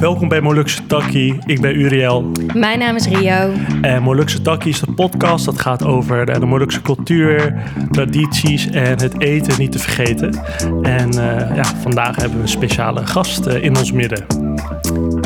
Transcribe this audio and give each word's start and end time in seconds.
Welkom 0.00 0.28
bij 0.28 0.40
Molukse 0.40 0.86
Takkie. 0.86 1.38
Ik 1.46 1.60
ben 1.60 1.80
Uriel. 1.80 2.30
Mijn 2.54 2.78
naam 2.78 2.96
is 2.96 3.06
Rio. 3.06 3.52
En 3.82 4.02
Molukse 4.02 4.42
Takkie 4.42 4.70
is 4.70 4.80
de 4.80 4.92
podcast 4.92 5.44
dat 5.44 5.60
gaat 5.60 5.84
over 5.84 6.26
de, 6.26 6.38
de 6.38 6.46
Molukse 6.46 6.82
cultuur, 6.82 7.62
tradities 7.90 8.70
en 8.70 9.00
het 9.00 9.20
eten 9.20 9.58
niet 9.58 9.72
te 9.72 9.78
vergeten. 9.78 10.40
En 10.82 11.08
eh, 11.08 11.56
ja, 11.56 11.64
vandaag 11.64 12.16
hebben 12.16 12.36
we 12.36 12.42
een 12.42 12.48
speciale 12.48 13.06
gast 13.06 13.46
eh, 13.46 13.62
in 13.62 13.76
ons 13.76 13.92
midden. 13.92 14.26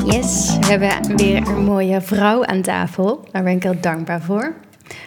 Yes, 0.04 0.56
we 0.60 0.66
hebben 0.66 1.16
weer 1.16 1.48
een 1.48 1.64
mooie 1.64 2.00
vrouw 2.00 2.44
aan 2.44 2.62
tafel. 2.62 3.28
Daar 3.32 3.42
ben 3.42 3.52
ik 3.52 3.62
heel 3.62 3.80
dankbaar 3.80 4.22
voor. 4.22 4.54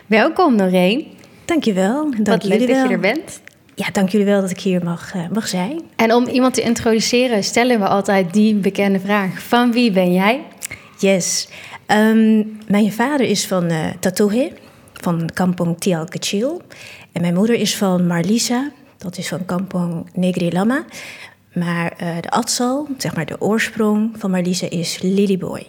Welkom 0.06 0.56
Noreen. 0.56 1.08
Dankjewel. 1.46 2.12
Dank 2.12 2.28
Wat 2.28 2.44
leuk 2.44 2.60
dat 2.60 2.68
je 2.68 2.94
er 2.94 3.00
bent. 3.00 3.42
Ja, 3.76 3.88
dank 3.92 4.10
jullie 4.10 4.26
wel 4.28 4.42
dat 4.42 4.50
ik 4.50 4.60
hier 4.60 4.84
mag, 4.84 5.14
eh, 5.14 5.22
mag 5.32 5.48
zijn. 5.48 5.82
En 5.96 6.14
om 6.14 6.28
iemand 6.28 6.54
te 6.54 6.62
introduceren 6.62 7.44
stellen 7.44 7.80
we 7.80 7.88
altijd 7.88 8.34
die 8.34 8.56
bekende 8.56 9.00
vraag. 9.00 9.42
Van 9.42 9.72
wie 9.72 9.92
ben 9.92 10.14
jij? 10.14 10.44
Yes. 10.98 11.48
Ehm, 11.86 12.44
mijn 12.68 12.92
vader 12.92 13.26
is 13.26 13.48
van 13.48 13.66
eh 13.66 13.86
Tatohe, 14.00 14.52
van 14.94 15.30
Kampong 15.34 15.80
Tial 15.80 16.06
Kecil. 16.06 16.62
En 17.12 17.22
mijn 17.22 17.34
moeder 17.34 17.56
is 17.56 17.78
van 17.78 18.08
Marlisa, 18.08 18.72
dat 18.98 19.18
is 19.18 19.28
van 19.28 19.46
Kampong 19.46 20.10
Negri 20.14 20.52
Lama. 20.52 20.86
Maar 21.54 21.92
eh, 21.98 22.08
de 22.22 22.30
atsal, 22.30 22.88
zeg 22.98 23.16
maar 23.16 23.26
de 23.26 23.42
oorsprong 23.42 24.16
van 24.18 24.32
Marlisa, 24.32 24.70
is 24.70 25.02
Lilyboy. 25.02 25.68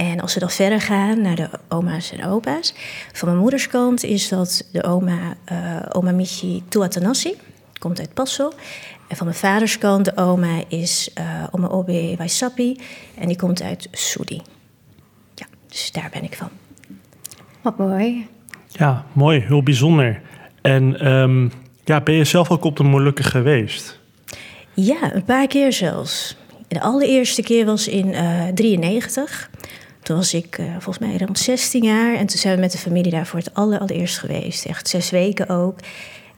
En 0.00 0.20
als 0.20 0.34
we 0.34 0.40
dan 0.40 0.50
verder 0.50 0.80
gaan 0.80 1.20
naar 1.20 1.34
de 1.34 1.48
oma's 1.68 2.12
en 2.12 2.24
opa's. 2.24 2.74
Van 3.12 3.28
mijn 3.28 3.40
moeders 3.40 3.68
kant 3.68 4.04
is 4.04 4.28
dat 4.28 4.68
de 4.72 4.84
oma, 4.84 5.36
eh, 5.44 5.76
oma 5.92 6.10
Michi 6.12 6.62
Tuatanassi. 6.68 7.34
Komt 7.78 7.98
uit 7.98 8.14
Passo. 8.14 8.52
En 9.08 9.16
van 9.16 9.26
mijn 9.26 9.38
vaders 9.38 9.78
kant, 9.78 10.04
de 10.04 10.16
oma 10.16 10.62
is 10.68 11.10
eh, 11.14 11.24
oma 11.50 11.66
Obe 11.66 12.14
Waisapi. 12.18 12.76
En 13.18 13.26
die 13.26 13.36
komt 13.36 13.62
uit 13.62 13.88
Sudi. 13.92 14.40
Ja, 15.34 15.46
dus 15.68 15.92
daar 15.92 16.08
ben 16.12 16.22
ik 16.22 16.34
van. 16.36 16.48
Wat 17.62 17.78
mooi. 17.78 18.26
Ja, 18.68 19.04
mooi, 19.12 19.40
heel 19.40 19.62
bijzonder. 19.62 20.20
En 20.62 21.00
ehm, 21.00 21.48
ja, 21.84 22.00
ben 22.00 22.14
je 22.14 22.24
zelf 22.24 22.50
ook 22.50 22.64
op 22.64 22.76
de 22.76 22.82
Molukken 22.82 23.24
geweest? 23.24 23.98
Ja, 24.74 25.14
een 25.14 25.24
paar 25.24 25.46
keer 25.46 25.72
zelfs. 25.72 26.36
De 26.68 26.80
allereerste 26.80 27.42
keer 27.42 27.64
was 27.64 27.88
in 27.88 28.14
eh 28.14 28.46
93. 28.54 29.50
Toen 30.02 30.16
was 30.16 30.34
ik 30.34 30.58
eh, 30.58 30.66
volgens 30.70 30.98
mij 30.98 31.16
rond 31.16 31.38
16 31.38 31.82
jaar. 31.82 32.14
En 32.14 32.26
toen 32.26 32.38
zijn 32.38 32.54
we 32.54 32.60
met 32.60 32.72
de 32.72 32.78
familie 32.78 33.10
daar 33.10 33.26
voor 33.26 33.38
het 33.38 33.54
aller, 33.54 33.78
allereerst 33.78 34.18
geweest. 34.18 34.64
Echt 34.64 34.88
zes 34.88 35.10
weken 35.10 35.48
ook. 35.48 35.78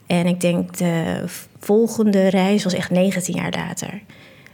En 0.06 0.26
ik 0.26 0.40
denk 0.40 0.76
de 0.76 1.24
volgende 1.58 2.28
reis 2.28 2.64
was 2.64 2.72
echt 2.74 2.90
19 2.90 3.34
jaar 3.34 3.50
later. 3.50 4.00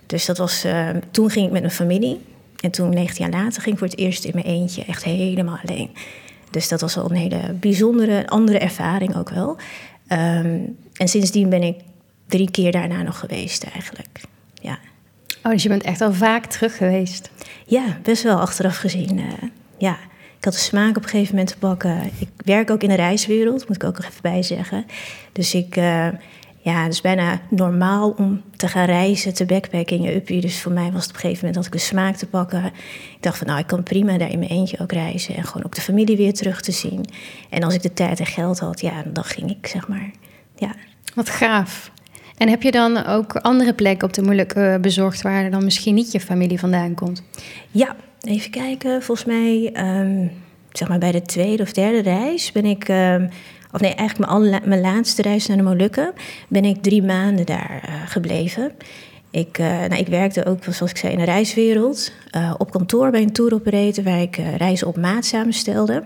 Dus 0.06 0.26
dat 0.26 0.38
was, 0.38 0.64
eh, 0.64 0.88
toen 1.10 1.30
ging 1.30 1.46
ik 1.46 1.52
met 1.52 1.60
mijn 1.60 1.72
familie. 1.72 2.20
En 2.60 2.70
toen 2.70 2.90
19 2.90 3.30
jaar 3.30 3.42
later 3.42 3.62
ging 3.62 3.74
ik 3.74 3.78
voor 3.80 3.88
het 3.88 3.98
eerst 3.98 4.24
in 4.24 4.34
mijn 4.34 4.46
eentje. 4.46 4.84
Echt 4.84 5.04
helemaal 5.04 5.58
alleen. 5.66 5.90
Dus 6.50 6.68
dat 6.68 6.80
was 6.80 6.94
wel 6.94 7.10
een 7.10 7.16
hele 7.16 7.52
bijzondere, 7.52 8.26
andere 8.26 8.58
ervaring 8.58 9.16
ook 9.16 9.30
wel. 9.30 9.56
Ehm, 10.06 10.58
en 10.92 11.08
sindsdien 11.08 11.48
ben 11.48 11.62
ik 11.62 11.76
drie 12.26 12.50
keer 12.50 12.72
daarna 12.72 13.02
nog 13.02 13.18
geweest 13.18 13.62
eigenlijk. 13.62 14.20
Ja, 14.54 14.78
Oh, 15.42 15.54
dus 15.54 15.62
je 15.62 15.68
bent 15.68 15.82
echt 15.82 16.00
al 16.00 16.12
vaak 16.12 16.46
terug 16.46 16.76
geweest. 16.76 17.30
Ja 17.68 17.98
best 18.02 18.22
wel 18.22 18.40
achteraf 18.40 18.76
gezien. 18.76 19.18
eh, 19.18 19.48
ja, 19.78 19.96
ik 20.38 20.44
had 20.44 20.52
de 20.52 20.58
smaak 20.58 20.96
op 20.96 21.02
een 21.02 21.08
gegeven 21.08 21.34
moment 21.34 21.52
te 21.52 21.58
pakken. 21.58 22.10
Ik 22.18 22.28
werk 22.44 22.70
ook 22.70 22.82
in 22.82 22.88
de 22.88 22.94
reiswereld, 22.94 23.68
moet 23.68 23.76
ik 23.76 23.84
ook 23.84 23.96
nog 23.96 24.06
even 24.06 24.22
bij 24.22 24.42
zeggen. 24.42 24.86
Dus 25.32 25.54
ik, 25.54 25.76
eh, 25.76 26.08
ja, 26.60 26.82
het 26.82 26.92
is 26.92 27.00
bijna 27.00 27.40
normaal 27.50 28.10
om 28.10 28.42
te 28.56 28.68
gaan 28.68 28.84
reizen, 28.84 29.34
te 29.34 29.44
backpacken 29.44 29.96
in 29.96 30.02
je 30.02 30.14
uppie. 30.14 30.40
Dus 30.40 30.60
voor 30.60 30.72
mij 30.72 30.92
was 30.92 31.00
het 31.02 31.08
op 31.10 31.14
een 31.14 31.20
gegeven 31.20 31.38
moment 31.46 31.54
dat 31.54 31.66
ik 31.74 31.80
de 31.80 31.86
smaak 31.86 32.16
te 32.16 32.26
pakken. 32.26 32.64
Ik 32.64 33.16
dacht 33.20 33.38
van, 33.38 33.46
nou, 33.46 33.58
ik 33.58 33.66
kan 33.66 33.82
prima 33.82 34.18
daar 34.18 34.30
in 34.30 34.38
mijn 34.38 34.50
eentje 34.50 34.78
ook 34.80 34.92
reizen. 34.92 35.34
En 35.34 35.44
gewoon 35.44 35.64
ook 35.66 35.74
de 35.74 35.80
familie 35.80 36.16
weer 36.16 36.34
terug 36.34 36.60
te 36.60 36.72
zien. 36.72 37.04
En 37.50 37.62
als 37.62 37.74
ik 37.74 37.82
de 37.82 37.92
tijd 37.92 38.20
en 38.20 38.26
geld 38.26 38.58
had, 38.58 38.80
ja, 38.80 39.02
dan 39.06 39.24
ging 39.24 39.50
ik, 39.50 39.66
zeg 39.66 39.88
maar. 39.88 40.10
Ja, 40.56 40.74
Wat 41.14 41.30
gaaf. 41.30 41.90
En 42.38 42.48
heb 42.48 42.62
je 42.62 42.70
dan 42.70 43.06
ook 43.06 43.36
andere 43.36 43.74
plekken 43.74 44.08
op 44.08 44.14
de 44.14 44.22
Molukken 44.22 44.80
bezocht... 44.80 45.22
waar 45.22 45.50
dan 45.50 45.64
misschien 45.64 45.94
niet 45.94 46.12
je 46.12 46.20
familie 46.20 46.58
vandaan 46.58 46.94
komt? 46.94 47.22
Ja, 47.70 47.96
even 48.20 48.50
kijken. 48.50 49.02
Volgens 49.02 49.26
mij, 49.26 49.70
ehm, 49.72 50.26
zeg 50.72 50.88
maar 50.88 50.98
bij 50.98 51.12
de 51.12 51.22
tweede 51.22 51.62
of 51.62 51.72
derde 51.72 52.02
reis 52.02 52.52
ben 52.52 52.64
ik, 52.64 52.88
ehm, 52.88 53.26
of 53.72 53.80
nee, 53.80 53.94
eigenlijk 53.94 54.18
mijn, 54.18 54.30
allerla- 54.40 54.66
mijn 54.68 54.80
laatste 54.80 55.22
reis 55.22 55.46
naar 55.46 55.56
de 55.56 55.62
Molukken, 55.62 56.12
ben 56.48 56.64
ik 56.64 56.82
drie 56.82 57.02
maanden 57.02 57.46
daar 57.46 57.80
eh, 57.84 57.92
gebleven. 58.06 58.72
Ik, 59.30 59.58
eh, 59.58 59.66
nou, 59.66 59.96
ik 59.96 60.08
werkte 60.08 60.44
ook, 60.44 60.64
zoals 60.64 60.90
ik 60.90 60.96
zei, 60.96 61.12
in 61.12 61.18
de 61.18 61.24
reiswereld. 61.24 62.12
eh, 62.30 62.54
op 62.58 62.70
kantoor 62.70 63.10
bij 63.10 63.22
een 63.22 63.32
tour 63.32 63.54
operator 63.54 64.04
waar 64.04 64.20
ik 64.20 64.36
reizen 64.56 64.86
op 64.86 64.96
maat 64.96 65.24
samenstelde. 65.24 66.04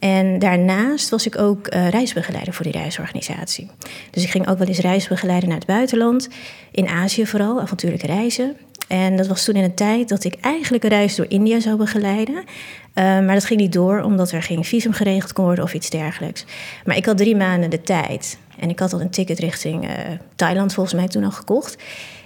En 0.00 0.38
daarnaast 0.38 1.08
was 1.08 1.26
ik 1.26 1.38
ook 1.38 1.66
eh, 1.66 1.88
reisbegeleider 1.88 2.54
voor 2.54 2.64
die 2.64 2.72
reisorganisatie. 2.72 3.70
Dus 4.10 4.22
ik 4.22 4.30
ging 4.30 4.48
ook 4.48 4.58
wel 4.58 4.66
eens 4.66 4.78
reisbegeleiden 4.78 5.48
naar 5.48 5.58
het 5.58 5.66
buitenland. 5.66 6.28
In 6.70 6.88
Azië 6.88 7.26
vooral, 7.26 7.60
avontuurlijke 7.60 8.06
reizen. 8.06 8.56
En 8.88 9.16
dat 9.16 9.26
was 9.26 9.44
toen 9.44 9.54
in 9.54 9.64
een 9.64 9.74
tijd 9.74 10.08
dat 10.08 10.24
ik 10.24 10.34
eigenlijk 10.40 10.84
een 10.84 10.90
reis 10.90 11.14
door 11.14 11.26
India 11.28 11.60
zou 11.60 11.76
begeleiden. 11.76 12.44
Eh, 12.92 13.04
maar 13.04 13.34
dat 13.34 13.44
ging 13.44 13.60
niet 13.60 13.72
door, 13.72 14.02
omdat 14.02 14.32
er 14.32 14.42
geen 14.42 14.64
visum 14.64 14.92
geregeld 14.92 15.32
kon 15.32 15.44
worden 15.44 15.64
of 15.64 15.74
iets 15.74 15.90
dergelijks. 15.90 16.44
Maar 16.84 16.96
ik 16.96 17.06
had 17.06 17.16
drie 17.16 17.36
maanden 17.36 17.70
de 17.70 17.82
tijd. 17.82 18.38
En 18.58 18.68
ik 18.68 18.78
had 18.78 18.92
al 18.92 19.00
een 19.00 19.10
ticket 19.10 19.38
richting 19.38 19.88
eh, 19.88 19.94
Thailand 20.36 20.74
volgens 20.74 20.94
mij 20.94 21.08
toen 21.08 21.24
al 21.24 21.30
gekocht. 21.30 21.76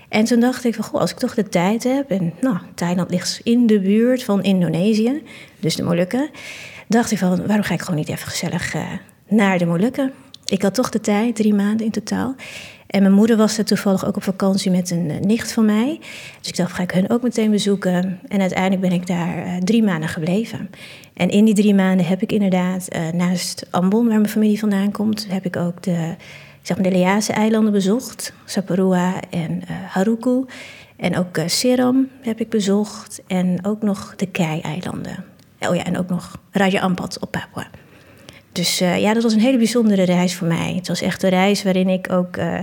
En 0.09 0.25
toen 0.25 0.41
dacht 0.41 0.65
ik 0.65 0.75
van, 0.75 0.85
goh, 0.85 1.01
als 1.01 1.11
ik 1.11 1.19
toch 1.19 1.35
de 1.35 1.49
tijd 1.49 1.85
heb... 1.85 2.11
en 2.11 2.33
nou, 2.41 2.57
Thailand 2.75 3.11
ligt 3.11 3.41
in 3.43 3.67
de 3.67 3.81
buurt 3.81 4.25
van 4.25 4.43
Indonesië, 4.43 5.23
dus 5.61 5.77
de 5.77 5.83
Molukken... 5.83 6.31
dacht 6.89 7.11
ik 7.11 7.19
van, 7.19 7.47
waarom 7.47 7.65
ga 7.65 7.75
ik 7.75 7.81
gewoon 7.81 7.97
niet 7.97 8.09
even 8.09 8.29
gezellig 8.29 8.75
eh, 8.75 8.83
naar 9.29 9.59
de 9.59 9.67
Molukken? 9.67 10.13
Ik 10.45 10.63
had 10.63 10.75
toch 10.75 10.91
de 10.91 11.01
tijd, 11.01 11.37
drie 11.37 11.55
maanden 11.55 11.87
in 11.87 11.93
totaal. 11.93 12.35
En 12.87 13.03
mijn 13.03 13.15
moeder 13.15 13.37
was 13.37 13.59
er 13.59 13.65
toevallig 13.65 14.07
ook 14.07 14.17
op 14.17 14.23
vakantie 14.23 14.71
met 14.71 14.91
een 14.91 15.11
eh, 15.11 15.21
nicht 15.21 15.53
van 15.53 15.65
mij. 15.65 16.01
Dus 16.39 16.49
ik 16.49 16.57
dacht, 16.57 16.73
ga 16.73 16.83
ik 16.83 16.91
hun 16.91 17.11
ook 17.11 17.23
meteen 17.23 17.51
bezoeken. 17.51 18.19
En 18.29 18.41
uiteindelijk 18.41 18.81
ben 18.81 18.93
ik 18.93 19.07
daar 19.07 19.45
eh, 19.45 19.57
drie 19.57 19.83
maanden 19.83 20.09
gebleven. 20.09 20.71
En 21.15 21.29
in 21.29 21.45
die 21.45 21.55
drie 21.55 21.75
maanden 21.75 22.07
heb 22.07 22.23
ik 22.23 22.33
inderdaad, 22.33 22.89
naast 23.13 23.67
Ambon, 23.71 24.07
waar 24.07 24.17
mijn 24.17 24.29
familie 24.29 24.59
vandaan 24.59 24.91
komt... 24.91 25.27
heb 25.31 25.45
ik 25.45 25.57
ook 25.57 25.83
de, 25.83 26.15
zeg 26.63 26.77
maar 26.77 26.91
de 26.91 26.99
Lease-eilanden 26.99 27.73
bezocht. 27.73 28.33
Saparua 28.45 29.21
en 29.31 29.63
Haruku. 29.89 30.45
En 30.97 31.17
ook 31.17 31.39
Seram 31.47 32.09
heb 32.23 32.41
ik 32.41 32.49
bezocht. 32.49 33.23
En 33.27 33.59
ook 33.65 33.83
nog 33.83 34.15
de 34.17 34.27
Kei-eilanden. 34.27 35.34
Oh 35.69 35.75
ja, 35.75 35.85
en 35.85 35.99
ook 35.99 36.09
nog 36.09 36.39
Raja 36.51 36.81
Ampat 36.81 37.19
op 37.21 37.31
Papua. 37.31 37.67
Dus 38.53 38.81
eh, 38.81 39.01
ja, 39.01 39.15
dat 39.15 39.23
was 39.23 39.33
een 39.33 39.41
hele 39.41 39.57
bijzondere 39.57 40.03
reis 40.03 40.35
voor 40.35 40.47
mij. 40.47 40.73
Het 40.77 40.89
was 40.89 41.03
echt 41.03 41.23
een 41.23 41.31
reis 41.31 41.63
waarin 41.63 41.89
ik 41.89 42.13
ook 42.13 42.37
eh, 42.37 42.59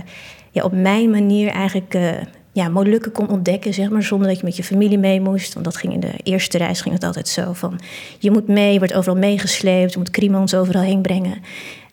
ja, 0.50 0.62
op 0.62 0.72
mijn 0.72 1.10
manier 1.10 1.48
eigenlijk 1.48 1.94
eh, 1.94 2.10
ja, 2.52 2.68
Molukken 2.68 3.12
kon 3.12 3.28
ontdekken, 3.28 3.74
zeg 3.74 3.90
maar, 3.90 4.02
zonder 4.02 4.28
dat 4.28 4.38
je 4.38 4.44
met 4.44 4.56
je 4.56 4.64
familie 4.64 4.98
mee 4.98 5.20
moest. 5.20 5.52
Want 5.52 5.64
dat 5.64 5.76
ging 5.76 5.92
in 5.92 6.00
de 6.00 6.12
eerste 6.22 6.58
reis 6.58 6.80
ging 6.80 6.94
het 6.94 7.04
altijd 7.04 7.28
zo 7.28 7.52
van, 7.52 7.80
je 8.18 8.30
moet 8.30 8.48
mee, 8.48 8.72
je 8.72 8.78
wordt 8.78 8.94
overal 8.94 9.18
meegesleept, 9.18 9.92
je 9.92 9.98
moet 9.98 10.10
krimans 10.10 10.54
overal 10.54 10.82
heen 10.82 11.02
brengen. 11.02 11.40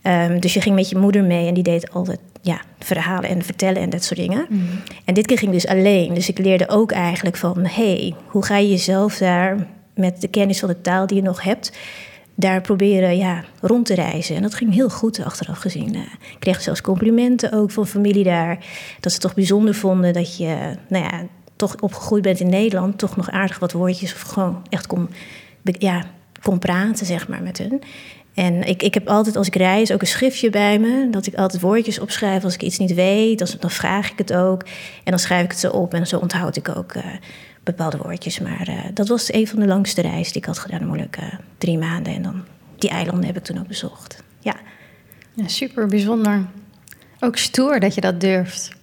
Ehm, 0.01 0.39
dus 0.39 0.53
je 0.53 0.61
ging 0.61 0.75
met 0.75 0.89
je 0.89 0.97
moeder 0.97 1.23
mee 1.23 1.47
en 1.47 1.53
die 1.53 1.63
deed 1.63 1.91
altijd 1.91 2.19
ja, 2.41 2.61
verhalen 2.79 3.29
en 3.29 3.43
vertellen 3.43 3.81
en 3.81 3.89
dat 3.89 4.03
soort 4.03 4.19
dingen. 4.19 4.47
En 5.05 5.13
dit 5.13 5.25
keer 5.25 5.37
ging 5.37 5.53
ik 5.53 5.61
dus 5.61 5.71
alleen. 5.71 6.13
Dus 6.13 6.29
ik 6.29 6.37
leerde 6.37 6.69
ook 6.69 6.91
eigenlijk 6.91 7.37
van, 7.37 7.65
hey, 7.65 8.13
hoe 8.27 8.45
ga 8.45 8.57
je 8.57 8.69
jezelf 8.69 9.17
daar 9.17 9.67
met 9.99 10.21
de 10.21 10.27
kennis 10.27 10.59
van 10.59 10.69
de 10.69 10.81
taal 10.81 11.07
die 11.07 11.17
je 11.17 11.23
nog 11.23 11.43
hebt, 11.43 11.71
daar 12.35 12.61
proberen 12.61 13.17
ja, 13.17 13.43
rond 13.61 13.85
te 13.85 13.95
reizen. 13.95 14.35
En 14.35 14.41
dat 14.41 14.53
ging 14.53 14.73
heel 14.73 14.89
goed 14.89 15.23
achteraf 15.23 15.59
gezien. 15.59 15.95
Eh, 15.95 16.01
ik 16.31 16.39
kreeg 16.39 16.61
zelfs 16.61 16.81
complimenten 16.81 17.51
ook 17.51 17.71
van 17.71 17.87
familie 17.87 18.23
daar. 18.23 18.55
Dat 18.99 19.11
ze 19.11 19.17
het 19.17 19.21
toch 19.21 19.33
bijzonder 19.33 19.75
vonden 19.75 20.13
dat 20.13 20.37
je 20.37 20.75
nou 20.89 21.03
ja, 21.03 21.25
toch 21.55 21.75
opgegroeid 21.79 22.23
bent 22.23 22.39
in 22.39 22.49
Nederland. 22.49 22.97
Toch 22.97 23.15
nog 23.15 23.29
aardig 23.29 23.59
wat 23.59 23.71
woordjes 23.71 24.13
of 24.13 24.21
gewoon 24.21 24.61
echt 24.69 24.87
kon, 24.87 25.09
ja, 25.63 26.05
kon 26.41 26.59
praten 26.59 27.05
zeg 27.05 27.27
maar, 27.27 27.41
met 27.41 27.57
hun. 27.57 27.81
En 28.33 28.63
ik, 28.63 28.83
ik 28.83 28.93
heb 28.93 29.07
altijd 29.07 29.35
als 29.35 29.47
ik 29.47 29.55
reis 29.55 29.91
ook 29.91 30.01
een 30.01 30.07
schriftje 30.07 30.49
bij 30.49 30.79
me. 30.79 31.07
Dat 31.11 31.27
ik 31.27 31.35
altijd 31.35 31.61
woordjes 31.61 31.99
opschrijf 31.99 32.43
als 32.43 32.53
ik 32.53 32.61
iets 32.61 32.77
niet 32.77 32.93
weet. 32.93 33.61
Dan 33.61 33.71
vraag 33.71 34.11
ik 34.11 34.17
het 34.17 34.33
ook. 34.33 34.63
En 35.03 35.11
dan 35.11 35.19
schrijf 35.19 35.43
ik 35.43 35.51
het 35.51 35.59
zo 35.59 35.69
op. 35.69 35.93
En 35.93 36.07
zo 36.07 36.17
onthoud 36.17 36.55
ik 36.55 36.77
ook 36.77 36.93
eh, 36.93 37.03
bepaalde 37.63 37.97
woordjes. 37.97 38.39
Maar 38.39 38.67
eh, 38.67 38.75
dat 38.93 39.07
was 39.07 39.33
een 39.33 39.47
van 39.47 39.59
de 39.59 39.67
langste 39.67 40.01
reizen 40.01 40.33
die 40.33 40.41
ik 40.41 40.47
had 40.47 40.59
gedaan. 40.59 40.85
Moeilijk 40.87 41.17
eh, 41.17 41.23
drie 41.57 41.77
maanden. 41.77 42.13
En 42.13 42.21
dan 42.21 42.43
die 42.77 42.89
eilanden 42.89 43.25
heb 43.25 43.37
ik 43.37 43.43
toen 43.43 43.59
ook 43.59 43.67
bezocht. 43.67 44.23
Ja, 44.39 44.55
Ja, 45.33 45.47
super 45.47 45.87
bijzonder. 45.87 46.45
Ook 47.19 47.37
stoer 47.37 47.79
dat 47.79 47.95
je 47.95 48.01
dat 48.01 48.21
durft. 48.21 48.77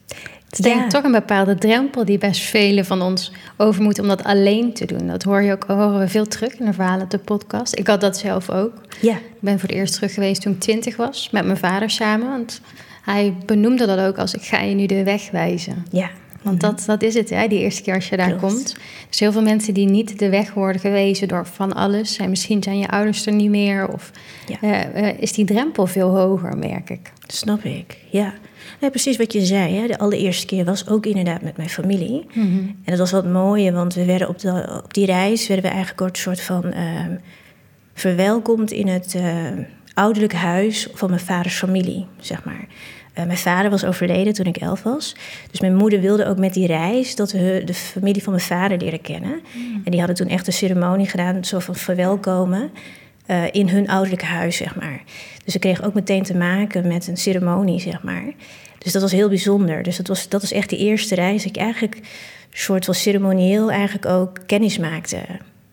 Het 0.46 0.58
is 0.58 0.73
denk 0.73 0.84
ik 0.84 0.90
toch 0.90 1.05
een 1.05 1.12
bepaalde 1.12 1.55
drempel 1.55 2.05
die 2.05 2.19
best 2.19 2.40
velen 2.40 2.84
van 2.84 3.02
ons 3.02 3.32
over 3.56 3.82
moeten 3.82 4.02
om 4.02 4.08
dat 4.08 4.25
alleen 4.25 4.73
te 4.73 4.84
doen. 4.84 5.06
Dat 5.06 5.22
hoor 5.22 5.43
je 5.43 5.52
ook, 5.52 5.64
horen 5.64 5.99
we 5.99 6.08
veel 6.08 6.26
terug 6.26 6.55
in 6.55 6.67
de 6.67 6.72
verhalen 6.72 7.05
op 7.05 7.11
de 7.11 7.19
podcast. 7.19 7.79
Ik 7.79 7.87
had 7.87 8.00
dat 8.00 8.19
zelf 8.19 8.50
ook. 8.50 8.72
ja, 9.00 9.17
Ik 9.17 9.40
ben 9.40 9.58
voor 9.58 9.69
het 9.69 9.79
eerst 9.79 9.94
terug 9.94 10.14
geweest 10.14 10.43
toen 10.43 10.52
ik 10.52 10.61
twintig 10.61 10.96
was, 10.96 11.31
met 11.31 11.44
mijn 11.44 11.56
vader 11.56 11.90
samen. 11.90 12.29
Want 12.29 12.61
hij 13.02 13.34
benoemde 13.46 13.87
dat 13.87 13.99
ook 13.99 14.19
als 14.19 14.34
ik 14.34 14.43
ga 14.43 14.61
je 14.61 14.75
nu 14.75 14.87
de 14.87 15.05
weg 15.05 15.31
wijzen. 15.31 15.87
ja. 15.90 16.11
Want 16.46 16.60
dat, 16.60 16.82
dat 16.87 17.02
is 17.02 17.14
het, 17.14 17.31
hè, 17.31 17.48
die 17.48 17.58
eerste 17.58 17.82
keer 17.82 17.94
als 17.94 18.08
je 18.08 18.16
daar 18.16 18.26
Klopt. 18.34 18.40
komt. 18.40 18.76
Dus 19.08 19.20
heel 19.20 19.32
veel 19.32 19.43
mensen 19.43 19.75
die 19.75 19.88
niet 19.88 20.19
de 20.19 20.28
weg 20.28 20.54
worden 20.54 20.81
gewezen 20.81 21.28
door 21.28 21.46
van 21.46 21.72
alles. 21.72 22.19
Misschien 22.28 22.62
zijn 22.62 22.78
je 22.78 22.88
ouders 22.88 23.26
er 23.26 23.32
niet 23.32 23.50
meer. 23.50 23.88
Of 23.93 24.10
Ja. 24.46 24.56
eh, 24.60 25.08
eh, 25.08 25.19
is 25.20 25.32
die 25.32 25.44
drempel 25.44 25.87
veel 25.87 26.16
hoger, 26.16 26.56
merk 26.58 26.90
ik. 26.90 27.12
Snap 27.26 27.64
ik, 27.64 27.98
ja. 28.10 28.34
Nee, 28.81 28.90
precies 28.90 29.16
wat 29.16 29.32
je 29.32 29.44
zei. 29.44 29.75
Hè? 29.76 29.87
De 29.87 29.98
allereerste 29.98 30.46
keer 30.46 30.64
was 30.64 30.88
ook 30.88 31.06
inderdaad 31.06 31.43
met 31.43 31.56
mijn 31.56 31.69
familie. 31.69 32.26
En 32.34 32.76
dat 32.84 32.98
was 32.98 33.10
wat 33.10 33.26
mooie, 33.26 33.72
want 33.72 33.94
we 33.94 34.04
werden 34.04 34.28
op, 34.28 34.38
de, 34.38 34.81
op 34.84 34.94
die 34.94 35.06
reis 35.06 35.46
werden 35.46 35.64
we 35.64 35.70
eigenlijk 35.76 36.00
een 36.00 36.20
soort 36.20 36.40
van 36.40 36.64
ehm, 36.72 37.16
verwelkomd 37.94 38.70
in 38.70 38.88
het 38.88 39.14
eh, 39.14 39.34
ouderlijk 39.94 40.32
huis 40.32 40.88
van 40.94 41.08
mijn 41.10 41.20
vaders 41.20 41.54
familie, 41.54 42.06
zeg 42.20 42.44
maar. 42.44 42.66
Eh, 43.17 43.25
mijn 43.25 43.39
vader 43.39 43.71
was 43.71 43.85
overleden 43.85 44.33
toen 44.33 44.47
ik 44.47 44.57
elf 44.57 44.83
was. 44.83 45.17
Dus 45.51 45.61
mijn 45.61 45.77
moeder 45.77 46.01
wilde 46.01 46.27
ook 46.27 46.39
met 46.39 46.55
die 46.55 46.67
reis 46.67 47.15
dat 47.15 47.33
we 47.33 47.63
de 47.65 47.75
familie 47.75 48.23
van 48.23 48.33
mijn 48.33 48.45
vader 48.45 48.79
leren 48.79 49.01
kennen. 49.01 49.41
En 49.85 49.91
die 49.91 49.99
hadden 49.99 50.17
toen 50.17 50.29
echt 50.29 50.47
een 50.47 50.53
ceremonie 50.53 51.07
gedaan, 51.09 51.45
zo 51.45 51.59
van 51.59 51.75
verwelkomen. 51.75 52.71
eh, 53.27 53.43
in 53.51 53.69
hun 53.69 53.89
ouderlijk 53.89 54.23
huis, 54.23 54.57
zeg 54.57 54.75
maar. 54.75 55.03
Dus 55.45 55.55
ik 55.55 55.61
kreeg 55.61 55.83
ook 55.83 55.95
meteen 55.95 56.23
te 56.23 56.37
maken 56.37 56.87
met 56.87 57.07
een 57.07 57.17
ceremonie, 57.17 57.81
zeg 57.81 58.03
maar. 58.03 58.33
Dus 58.79 58.93
dat 58.93 59.03
was 59.03 59.13
heel 59.13 59.29
bijzonder. 59.29 59.83
Dus 59.83 59.97
dat 59.97 60.07
was, 60.07 60.29
dat 60.29 60.41
was 60.41 60.53
echt 60.53 60.71
de 60.71 60.77
eerste 60.77 61.15
reis 61.15 61.43
dat 61.43 61.57
ik 61.57 61.63
eigenlijk 61.63 61.97
een 61.97 62.03
soort 62.51 62.85
van 62.85 62.95
ceremonieel 62.95 63.71
eigenlijk 63.71 64.07
ook 64.07 64.41
kennis 64.47 64.79
maakte 64.79 65.19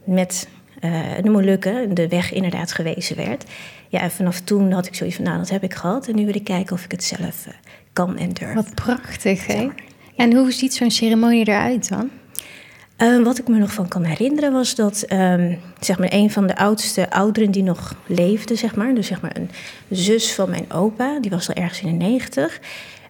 met 0.04 0.48
eh, 0.80 1.02
de 1.22 1.30
Molukken, 1.30 1.94
de 1.94 2.08
weg 2.08 2.32
inderdaad 2.32 2.72
gewezen 2.72 3.16
werd. 3.16 3.46
Ja, 3.94 4.00
en 4.00 4.12
vanaf 4.12 4.40
toen 4.40 4.72
had 4.72 4.86
ik 4.86 4.96
zoiets 4.96 5.16
van, 5.16 5.26
nou, 5.26 5.38
dat 5.38 5.50
heb 5.50 5.64
ik 5.64 5.74
gehad. 5.74 6.08
En 6.08 6.16
nu 6.16 6.26
wil 6.26 6.36
ik 6.36 6.44
kijken 6.44 6.76
of 6.76 6.84
ik 6.84 6.92
het 6.92 7.04
zelf 7.04 7.46
eh, 7.48 7.54
kan 7.94 8.18
en 8.18 8.30
durf. 8.30 8.54
Wat 8.54 8.76
prachtig, 8.76 9.48
hè? 9.48 9.70
En 10.16 10.34
hoe 10.34 10.52
ziet 10.52 10.74
zo'n 10.74 10.92
ceremonie 10.92 11.48
eruit 11.48 11.90
dan? 11.90 12.10
Eh, 12.96 13.24
wat 13.24 13.38
ik 13.38 13.48
me 13.48 13.58
nog 13.58 13.74
van 13.74 13.88
kan 13.88 14.04
herinneren 14.04 14.52
was 14.52 14.76
dat 14.76 15.02
ehm, 15.02 15.56
zeg 15.80 16.00
maar 16.00 16.14
een 16.14 16.32
van 16.32 16.48
de 16.48 16.58
oudste 16.58 17.10
ouderen 17.10 17.52
die 17.52 17.64
nog 17.64 17.96
leefde, 18.08 18.56
zeg 18.56 18.76
maar, 18.76 18.94
dus 18.94 19.08
zeg 19.08 19.22
maar 19.22 19.36
een 19.36 19.50
zus 19.90 20.34
van 20.34 20.50
mijn 20.50 20.72
opa, 20.72 21.20
die 21.20 21.32
was 21.32 21.50
al 21.50 21.56
ergens 21.56 21.82
in 21.82 22.00
de 22.00 22.06
negentig. 22.06 22.60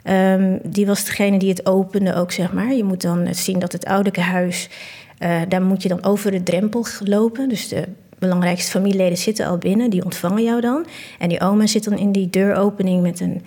ehm, 0.03 0.57
die 0.63 0.85
was 0.85 1.05
degene 1.05 1.39
die 1.39 1.49
het 1.49 1.65
opende 1.65 2.15
ook, 2.15 2.31
zeg 2.31 2.53
maar. 2.53 2.73
Je 2.73 2.83
moet 2.83 3.01
dan 3.01 3.35
zien 3.35 3.59
dat 3.59 3.71
het 3.71 3.85
ouderlijke 3.85 4.21
huis, 4.21 4.69
eh, 5.17 5.41
daar 5.47 5.61
moet 5.61 5.83
je 5.83 5.89
dan 5.89 6.03
over 6.03 6.31
de 6.31 6.43
drempel 6.43 6.85
lopen. 7.03 7.49
Dus 7.49 7.67
de 7.67 7.87
belangrijkste 8.25 8.71
familieleden 8.71 9.17
zitten 9.17 9.45
al 9.45 9.57
binnen, 9.57 9.89
die 9.89 10.03
ontvangen 10.03 10.43
jou 10.43 10.61
dan. 10.61 10.85
En 11.19 11.29
die 11.29 11.41
oma 11.41 11.67
zit 11.67 11.83
dan 11.83 11.97
in 11.97 12.11
die 12.11 12.29
deuropening 12.29 13.01
met 13.01 13.19
een 13.19 13.41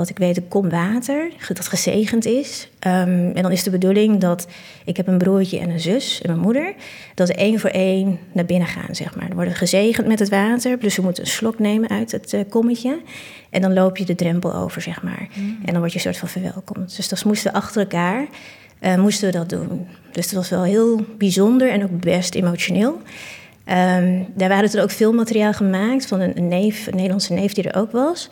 wat 0.00 0.08
ik 0.08 0.18
weet, 0.18 0.36
een 0.36 0.48
kom 0.48 0.68
water, 0.68 1.30
dat 1.48 1.68
gezegend 1.68 2.26
is. 2.26 2.68
Ehm, 2.78 3.30
en 3.34 3.42
dan 3.42 3.50
is 3.52 3.62
de 3.62 3.70
bedoeling 3.70 4.20
dat 4.20 4.46
ik 4.84 4.96
heb 4.96 5.06
een 5.06 5.18
broertje 5.18 5.58
en 5.58 5.70
een 5.70 5.80
zus 5.80 6.20
en 6.22 6.30
mijn 6.30 6.42
moeder, 6.42 6.74
dat 7.14 7.26
ze 7.26 7.34
één 7.34 7.60
voor 7.60 7.70
één 7.70 8.18
naar 8.32 8.44
binnen 8.44 8.68
gaan, 8.68 8.94
zeg 8.94 9.14
maar. 9.14 9.26
Dan 9.26 9.36
worden 9.36 9.54
gezegend 9.54 10.06
met 10.06 10.18
het 10.18 10.28
water, 10.28 10.78
dus 10.78 10.94
ze 10.94 11.02
moeten 11.02 11.22
een 11.22 11.30
slok 11.30 11.58
nemen 11.58 11.88
uit 11.88 12.12
het 12.12 12.32
eh, 12.32 12.40
kommetje. 12.48 13.00
En 13.50 13.60
dan 13.60 13.72
loop 13.72 13.96
je 13.96 14.04
de 14.04 14.14
drempel 14.14 14.54
over, 14.54 14.82
zeg 14.82 15.02
maar. 15.02 15.28
En 15.64 15.72
dan 15.72 15.78
word 15.78 15.92
je 15.92 15.98
een 15.98 16.04
soort 16.04 16.16
van 16.16 16.28
verwelkomd. 16.28 16.96
Dus 16.96 17.08
dat 17.08 17.24
moesten 17.24 17.52
we 17.52 17.58
achter 17.58 17.80
elkaar, 17.80 18.26
eh, 18.78 18.96
moesten 18.96 19.26
we 19.26 19.38
dat 19.38 19.48
doen. 19.48 19.86
Dus 20.12 20.24
dat 20.24 20.34
was 20.34 20.48
wel 20.48 20.62
heel 20.62 21.04
bijzonder 21.18 21.70
en 21.70 21.82
ook 21.82 22.00
best 22.00 22.34
emotioneel. 22.34 23.00
Daar 24.34 24.48
waren 24.48 24.72
er 24.72 24.82
ook 24.82 24.90
veel 24.90 25.12
materiaal 25.12 25.52
gemaakt 25.52 26.06
van 26.06 26.20
een, 26.20 26.36
een 26.36 26.48
neef, 26.48 26.86
een 26.86 26.94
Nederlandse 26.94 27.32
neef 27.32 27.52
die 27.52 27.64
er 27.64 27.80
ook 27.80 27.92
was. 27.92 28.28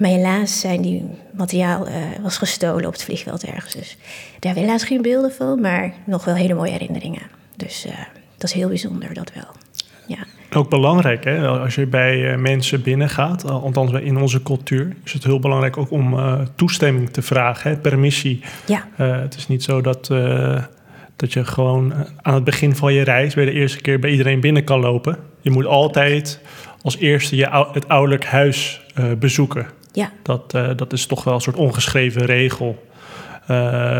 Maar 0.00 0.10
helaas 0.10 0.60
zijn 0.60 0.82
die 0.82 1.04
materiaal 1.32 1.86
eh, 1.86 1.94
was 2.22 2.38
gestolen 2.38 2.86
op 2.86 2.92
het 2.92 3.04
vliegveld 3.04 3.44
ergens. 3.44 3.74
Dus 3.74 3.96
daar 3.96 4.06
hebben 4.40 4.62
we 4.62 4.68
helaas 4.68 4.84
geen 4.84 5.02
beelden 5.02 5.32
van, 5.32 5.60
maar 5.60 5.92
nog 6.04 6.24
wel 6.24 6.34
hele 6.34 6.54
mooie 6.54 6.70
herinneringen. 6.70 7.22
Dus 7.56 7.84
eh, 7.84 7.92
dat 8.36 8.48
is 8.48 8.52
heel 8.52 8.68
bijzonder, 8.68 9.14
dat 9.14 9.32
wel. 9.34 9.48
Ja, 10.06 10.18
Ook 10.52 10.70
belangrijk, 10.70 11.24
hè? 11.24 11.48
als 11.48 11.74
je 11.74 11.86
bij 11.86 12.32
eh, 12.32 12.38
mensen 12.38 12.82
binnengaat, 12.82 13.44
althans 13.44 13.92
in 13.92 14.16
onze 14.16 14.42
cultuur, 14.42 14.96
is 15.04 15.12
het 15.12 15.24
heel 15.24 15.40
belangrijk 15.40 15.76
ook 15.76 15.90
om 15.90 16.18
toestemming 16.54 17.10
te 17.10 17.22
vragen, 17.22 17.70
hè? 17.70 17.76
permissie. 17.76 18.40
ja, 18.66 18.88
het 18.96 19.36
is 19.36 19.48
niet 19.48 19.62
zo 19.62 19.80
dat, 19.80 20.10
dat 21.20 21.32
je 21.32 21.44
gewoon 21.44 21.92
eh, 21.92 22.00
aan 22.16 22.34
het 22.34 22.44
begin 22.44 22.76
van 22.76 22.92
je 22.94 23.02
reis 23.02 23.34
bij 23.34 23.44
de 23.44 23.52
eerste 23.52 23.80
keer 23.80 23.98
bij 23.98 24.10
iedereen 24.10 24.40
binnen 24.40 24.64
kan 24.64 24.80
lopen. 24.80 25.16
Je 25.40 25.50
moet 25.50 25.66
altijd 25.66 26.40
als 26.82 26.96
eerste 26.96 27.36
je, 27.36 27.48
ou- 27.48 27.72
het 27.72 27.88
ouderlijk 27.88 28.24
huis 28.24 28.80
eh, 28.94 29.04
bezoeken. 29.18 29.66
ja, 29.92 30.10
Dat, 30.22 30.54
eh, 30.54 30.70
dat 30.76 30.92
is 30.92 31.06
toch 31.06 31.24
wel 31.24 31.34
een 31.34 31.40
soort 31.40 31.56
ongeschreven 31.56 32.24
regel 32.24 32.86
eh, 33.42 33.46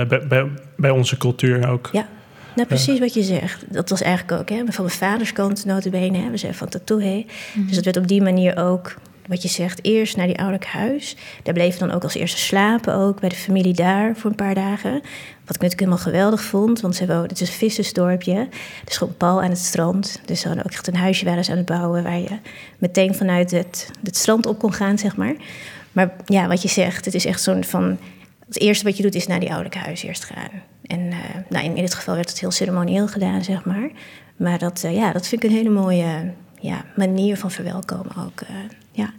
bij, 0.04 0.26
bij, 0.28 0.46
bij 0.76 0.90
onze 0.90 1.16
cultuur 1.16 1.68
ook. 1.68 1.88
ja. 1.92 2.08
Nou, 2.54 2.68
precies 2.68 2.98
wat 2.98 3.14
je 3.14 3.22
zegt. 3.22 3.64
Dat 3.68 3.90
was 3.90 4.02
eigenlijk 4.02 4.40
ook, 4.40 4.48
hè, 4.48 4.56
van 4.72 4.84
mijn 4.84 4.96
vaders 4.96 5.32
kant 5.32 5.64
notabene, 5.64 6.18
hè, 6.18 6.30
we 6.30 6.36
zijn 6.36 6.54
van 6.54 6.68
Tatoe. 6.68 7.24
Dus 7.66 7.74
dat 7.74 7.84
werd 7.84 7.96
op 7.96 8.08
die 8.08 8.22
manier 8.22 8.56
ook, 8.56 8.94
wat 9.30 9.42
je 9.42 9.48
zegt, 9.48 9.84
eerst 9.84 10.16
naar 10.16 10.26
die 10.26 10.36
ouderlijk 10.36 10.66
huis. 10.66 11.16
Daar 11.42 11.54
bleven 11.54 11.80
we 11.80 11.86
dan 11.86 11.94
ook 11.96 12.02
als 12.02 12.14
eerste 12.14 12.38
slapen, 12.38 12.94
ook 12.94 13.20
bij 13.20 13.28
de 13.28 13.34
familie 13.34 13.74
daar 13.74 14.16
voor 14.16 14.30
een 14.30 14.36
paar 14.36 14.54
dagen. 14.54 14.92
Wat 14.92 15.54
ik 15.54 15.62
natuurlijk 15.62 15.80
helemaal 15.80 15.98
geweldig 15.98 16.42
vond, 16.42 16.80
want 16.80 16.96
ze 16.96 17.06
woonden, 17.06 17.28
het 17.28 17.40
is 17.40 17.48
een 17.48 17.54
vissersdorpje. 17.54 18.48
Dus 18.84 18.96
gewoon 18.96 19.16
pal 19.16 19.42
aan 19.42 19.50
het 19.50 19.58
strand. 19.58 20.20
Dus 20.24 20.40
ze 20.40 20.46
hadden 20.46 20.64
ook 20.64 20.72
echt 20.72 20.86
een 20.86 20.96
huisje 20.96 21.24
waren 21.24 21.44
ze 21.44 21.50
aan 21.50 21.56
het 21.56 21.66
bouwen, 21.66 22.02
waar 22.02 22.18
je 22.18 22.38
meteen 22.78 23.14
vanuit 23.14 23.50
het, 23.50 23.90
het 24.02 24.16
strand 24.16 24.46
op 24.46 24.58
kon 24.58 24.72
gaan, 24.72 24.98
zeg 24.98 25.16
maar. 25.16 25.34
Maar 25.92 26.12
ja, 26.24 26.48
wat 26.48 26.62
je 26.62 26.68
zegt, 26.68 27.04
het 27.04 27.14
is 27.14 27.24
echt 27.24 27.42
zo'n 27.42 27.64
van... 27.64 27.98
Het 28.46 28.60
eerste 28.60 28.84
wat 28.84 28.96
je 28.96 29.02
doet 29.02 29.14
is 29.14 29.26
naar 29.26 29.40
die 29.40 29.48
ouderlijk 29.48 29.84
huis 29.84 30.02
eerst 30.02 30.24
gaan. 30.24 30.62
En 30.82 31.10
eh, 31.10 31.18
nou, 31.48 31.64
in, 31.64 31.76
in 31.76 31.82
dit 31.82 31.94
geval 31.94 32.14
werd 32.14 32.28
het 32.28 32.40
heel 32.40 32.50
ceremonieel 32.50 33.08
gedaan, 33.08 33.44
zeg 33.44 33.64
maar. 33.64 33.90
Maar 34.36 34.58
dat, 34.58 34.84
eh, 34.84 34.94
ja, 34.94 35.12
dat 35.12 35.26
vind 35.26 35.44
ik 35.44 35.50
een 35.50 35.56
hele 35.56 35.70
mooie 35.70 36.32
ja, 36.60 36.84
manier 36.96 37.36
van 37.36 37.50
verwelkomen 37.50 38.16
ook. 38.16 38.40
eh, 38.40 38.54
ja. 39.00 39.12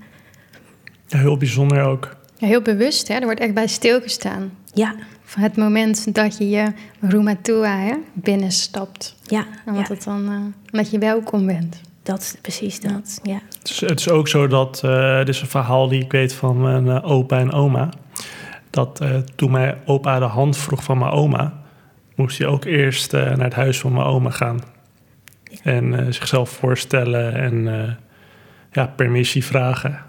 Ja, 1.08 1.18
heel 1.18 1.38
bijzonder 1.38 1.82
ook. 1.84 2.16
Ja, 2.38 2.48
heel 2.48 2.62
bewust, 2.62 3.08
hè? 3.08 3.14
Er 3.14 3.24
wordt 3.24 3.40
echt 3.40 3.54
bij 3.54 3.68
stilgestaan. 3.68 4.52
Ja, 4.74 4.96
Van 5.24 5.42
het 5.44 5.56
moment 5.58 6.14
dat 6.16 6.38
je 6.38 6.50
je 6.50 6.72
Rumatua 7.00 7.78
hè, 7.78 7.94
binnenstapt. 8.14 9.16
ja, 9.24 9.46
En 9.66 9.74
ja, 9.74 9.80
wat 9.80 9.88
het 9.88 10.04
dan, 10.04 10.30
eh, 10.30 10.78
dat 10.80 10.92
je 10.92 10.98
welkom 11.00 11.46
bent. 11.46 11.82
dat, 12.04 12.38
precies 12.42 12.80
dat. 12.80 13.20
Ja. 13.24 13.40
Het 13.60 13.70
is, 13.70 13.80
het 13.82 14.00
is 14.00 14.10
ook 14.10 14.28
zo 14.28 14.48
dat, 14.48 14.82
eh 14.84 15.18
dit 15.18 15.30
is 15.30 15.42
een 15.42 15.48
verhaal 15.48 15.88
die 15.88 16.04
ik 16.04 16.12
weet 16.12 16.34
van 16.34 16.62
mijn 16.62 16.88
eh, 16.90 17.12
opa 17.12 17.40
en 17.40 17.52
oma. 17.52 17.90
Dat 18.70 19.00
eh, 19.02 19.18
toen 19.36 19.52
mijn 19.52 19.76
opa 19.86 20.20
de 20.20 20.26
hand 20.26 20.58
vroeg 20.58 20.84
van 20.84 20.98
mijn 20.98 21.12
oma, 21.12 21.54
moest 22.16 22.38
hij 22.38 22.48
ook 22.48 22.66
eerst 22.66 23.14
eh, 23.14 23.22
naar 23.26 23.44
het 23.46 23.54
huis 23.54 23.80
van 23.80 23.94
mijn 23.94 24.06
oma 24.06 24.30
gaan. 24.30 24.60
En 25.64 26.00
eh, 26.00 26.06
zichzelf 26.12 26.50
voorstellen 26.50 27.34
en 27.36 27.68
eh, 27.82 27.92
ja, 28.72 28.94
permissie 28.96 29.46
vragen. 29.46 30.00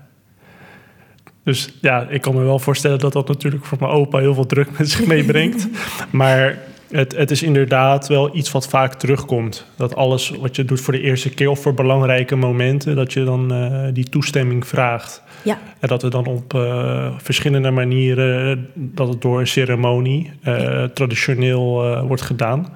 Dus 1.44 1.78
ja, 1.80 2.06
ik 2.08 2.20
kan 2.20 2.34
me 2.34 2.42
wel 2.42 2.58
voorstellen 2.58 2.98
dat 2.98 3.12
dat 3.12 3.28
natuurlijk 3.28 3.64
voor 3.64 3.78
mijn 3.80 3.92
opa 3.92 4.18
heel 4.18 4.34
veel 4.34 4.46
druk 4.46 4.78
met 4.78 4.90
zich 4.90 5.06
meebrengt. 5.06 5.68
maar 6.10 6.58
het, 6.92 7.16
het 7.16 7.30
is 7.30 7.42
inderdaad 7.42 8.08
wel 8.08 8.36
iets 8.36 8.50
wat 8.50 8.68
vaak 8.68 8.94
terugkomt. 8.94 9.66
Dat 9.76 9.94
alles 9.94 10.30
wat 10.30 10.56
je 10.56 10.64
doet 10.64 10.80
voor 10.80 10.92
de 10.92 11.00
eerste 11.00 11.30
keer 11.30 11.48
of 11.48 11.60
voor 11.60 11.74
belangrijke 11.74 12.36
momenten, 12.36 12.96
dat 12.96 13.12
je 13.12 13.24
dan 13.24 13.52
eh, 13.52 13.88
die 13.92 14.08
toestemming 14.08 14.66
vraagt. 14.66 15.22
Ja, 15.42 15.58
En 15.78 15.88
dat 15.88 16.02
het 16.02 16.12
dan 16.12 16.26
op 16.26 16.54
eh, 16.54 17.12
verschillende 17.16 17.70
manieren, 17.70 18.68
dat 18.74 19.08
het 19.08 19.20
door 19.20 19.40
een 19.40 19.46
ceremonie 19.46 20.30
eh, 20.42 20.84
traditioneel 20.84 22.00
wordt 22.06 22.22
gedaan. 22.22 22.72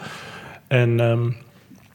En 0.67 1.01
ehm, 1.01 1.31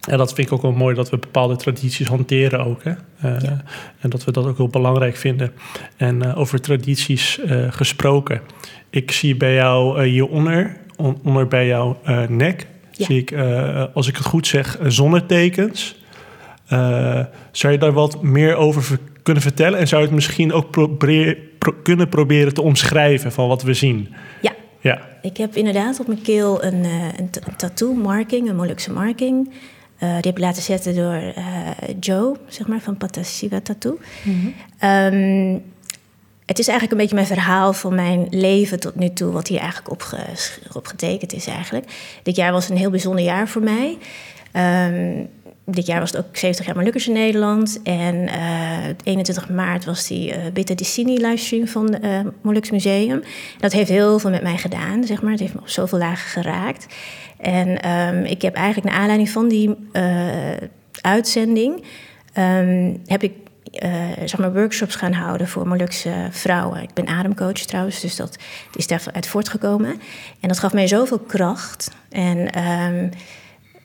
ja, 0.10 0.18
dat 0.18 0.34
vind 0.34 0.48
ik 0.48 0.54
ook 0.54 0.62
wel 0.62 0.72
mooi 0.72 0.96
dat 0.96 1.10
we 1.10 1.18
bepaalde 1.18 1.56
tradities 1.56 2.08
hanteren 2.08 2.66
ook. 2.66 2.84
Hè? 2.84 2.92
Eh, 2.92 3.42
Ja. 3.42 3.64
En 4.00 4.10
dat 4.10 4.24
we 4.24 4.32
dat 4.32 4.46
ook 4.46 4.58
heel 4.58 4.68
belangrijk 4.68 5.16
vinden. 5.16 5.52
En 5.98 6.22
eh, 6.22 6.38
over 6.38 6.62
tradities 6.62 7.40
eh, 7.40 7.72
gesproken. 7.72 8.42
Ik 8.90 9.12
zie 9.12 9.36
bij 9.36 9.54
jou 9.54 10.04
hieronder, 10.04 10.78
on- 10.96 11.20
onder 11.24 11.48
bij 11.48 11.68
jouw 11.68 12.00
nek, 12.30 12.68
Ja. 12.92 13.06
zie 13.06 13.18
ik, 13.20 13.34
als 13.94 14.08
ik 14.08 14.16
het 14.18 14.26
goed 14.26 14.48
zeg, 14.48 14.78
zonnetekens. 14.88 15.96
Zou 17.52 17.74
je 17.74 17.78
daar 17.78 17.92
wat 17.94 18.22
meer 18.22 18.56
over 18.56 18.84
ver- 18.84 18.98
kunnen 19.24 19.44
vertellen? 19.44 19.80
En 19.80 19.88
zou 19.88 20.02
je 20.02 20.08
het 20.08 20.16
misschien 20.16 20.54
ook 20.54 20.72
probeer- 20.72 21.38
pro- 21.60 21.76
kunnen 21.84 22.10
proberen 22.10 22.54
te 22.54 22.62
omschrijven 22.62 23.32
van 23.32 23.48
wat 23.48 23.64
we 23.64 23.74
zien? 23.74 24.14
ja. 24.42 24.52
Ja, 24.84 25.02
Ik 25.22 25.38
heb 25.38 25.56
inderdaad 25.56 26.00
op 26.00 26.08
mijn 26.08 26.22
keel 26.22 26.64
een, 26.64 26.84
een, 26.84 27.14
een 27.18 27.56
tattoo-marking, 27.58 28.50
een 28.50 28.56
Molukse 28.56 28.92
marking. 28.92 29.52
Eh, 30.02 30.08
die 30.08 30.16
heb 30.16 30.38
ik 30.38 30.40
laten 30.40 30.64
zetten 30.64 30.96
door 30.96 31.14
eh, 31.14 31.44
Joe, 32.00 32.38
zeg 32.48 32.68
maar, 32.68 32.80
van 32.80 32.98
Patasiva 32.98 33.60
Tattoo. 33.62 34.00
Ehm, 34.80 35.58
het 36.46 36.60
is 36.60 36.68
eigenlijk 36.68 36.92
een 36.92 36.98
beetje 36.98 37.16
mijn 37.16 37.28
verhaal 37.28 37.74
van 37.74 37.96
mijn 37.96 38.28
leven 38.30 38.80
tot 38.80 38.96
nu 38.96 39.14
toe, 39.14 39.32
wat 39.32 39.48
hier 39.48 39.60
eigenlijk 39.60 39.92
op, 39.92 40.06
op 40.74 40.88
getekend 40.88 41.34
is 41.34 41.48
eigenlijk. 41.48 41.86
Dit 42.24 42.36
jaar 42.36 42.52
was 42.52 42.70
een 42.70 42.78
heel 42.78 42.90
bijzonder 42.90 43.24
jaar 43.24 43.48
voor 43.48 43.62
mij. 43.62 43.98
Ehm, 44.52 45.24
dit 45.72 45.86
jaar 45.86 46.00
was 46.00 46.12
het 46.12 46.26
ook 46.26 46.38
70 46.38 46.66
jaar 46.66 46.76
Molukkers 46.76 47.08
in 47.08 47.14
Nederland. 47.14 47.80
En 47.84 48.16
uh, 48.16 48.88
21 49.04 49.50
maart 49.50 49.86
was 49.86 50.08
die 50.08 50.30
uh, 50.30 50.38
Bitte 50.54 50.76
Dicini 50.76 51.18
livestream 51.18 51.68
van 51.68 51.94
het 51.94 52.04
uh, 52.04 52.20
Moluks 52.42 52.72
Museum. 52.72 53.24
Dat 53.60 53.72
heeft 53.72 53.90
heel 53.90 54.20
veel 54.20 54.30
met 54.30 54.44
mij 54.44 54.58
gedaan, 54.58 55.04
zeg 55.04 55.22
maar. 55.22 55.32
Het 55.32 55.40
heeft 55.40 55.54
me 55.54 55.60
op 55.60 55.70
zoveel 55.70 55.98
lagen 55.98 56.30
geraakt. 56.30 56.86
En 57.38 57.90
um, 57.90 58.24
ik 58.24 58.42
heb 58.42 58.56
eigenlijk 58.56 58.88
naar 58.88 59.00
aanleiding 59.00 59.30
van 59.30 59.48
die 59.48 59.76
uitzending... 61.02 61.84
Um, 62.38 63.02
heb 63.06 63.24
ik 63.24 63.34
zeg 64.26 64.38
maar 64.38 64.54
workshops 64.54 64.96
gaan 64.96 65.14
houden 65.14 65.48
voor 65.48 65.68
Molukse 65.68 66.28
vrouwen. 66.30 66.82
Ik 66.82 66.94
ben 66.94 67.08
ademcoach 67.08 67.54
trouwens, 67.54 68.00
dus 68.00 68.16
dat 68.16 68.38
is 68.76 68.88
daaruit 68.88 69.28
voortgekomen. 69.28 69.90
En 70.40 70.48
dat 70.48 70.60
gaf 70.60 70.74
mij 70.74 70.88
zoveel 70.88 71.20
kracht. 71.20 71.92
En 72.10 72.68
um, 72.68 73.10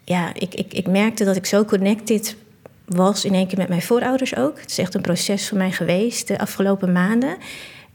ja, 0.06 0.34
ik, 0.34 0.54
ik, 0.54 0.72
ik 0.72 0.86
merkte 0.86 1.24
dat 1.24 1.36
ik 1.36 1.46
zo 1.46 1.64
connected 1.64 2.36
was 2.84 3.24
in 3.24 3.34
één 3.34 3.46
keer 3.46 3.58
met 3.58 3.68
mijn 3.68 3.82
voorouders 3.82 4.36
ook. 4.36 4.60
Het 4.60 4.70
is 4.70 4.78
echt 4.78 4.94
een 4.94 5.00
proces 5.00 5.48
voor 5.48 5.58
mij 5.58 5.72
geweest 5.72 6.28
de 6.28 6.38
afgelopen 6.38 6.92
maanden. 6.92 7.36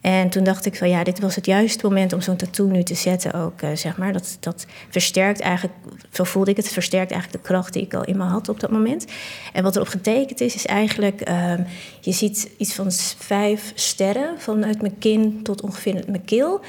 En 0.01 0.29
toen 0.29 0.43
dacht 0.43 0.65
ik 0.65 0.75
van 0.75 0.89
ja, 0.89 1.03
dit 1.03 1.19
was 1.19 1.35
het 1.35 1.45
juiste 1.45 1.85
moment 1.85 2.13
om 2.13 2.21
zo'n 2.21 2.35
tattoo 2.35 2.67
nu 2.67 2.83
te 2.83 2.95
zetten 2.95 3.33
ook, 3.33 3.61
uh, 3.61 3.69
zeg 3.73 3.97
maar. 3.97 4.13
Dat, 4.13 4.37
dat 4.39 4.65
versterkt 4.89 5.39
eigenlijk, 5.39 5.77
zo 6.11 6.23
voelde 6.23 6.51
ik 6.51 6.57
het, 6.57 6.67
versterkt 6.67 7.11
eigenlijk 7.11 7.43
de 7.43 7.49
kracht 7.49 7.73
die 7.73 7.83
ik 7.83 7.93
al 7.93 8.03
in 8.03 8.17
me 8.17 8.23
had 8.23 8.49
op 8.49 8.59
dat 8.59 8.71
moment. 8.71 9.05
En 9.53 9.63
wat 9.63 9.75
erop 9.75 9.87
getekend 9.87 10.41
is, 10.41 10.55
is 10.55 10.65
eigenlijk, 10.65 11.29
uh, 11.29 11.53
je 11.99 12.11
ziet 12.11 12.49
iets 12.57 12.73
van 12.73 12.91
vijf 13.17 13.71
sterren 13.75 14.39
vanuit 14.39 14.81
mijn 14.81 14.97
kin 14.97 15.43
tot 15.43 15.61
ongeveer 15.61 16.03
mijn 16.07 16.25
keel. 16.25 16.59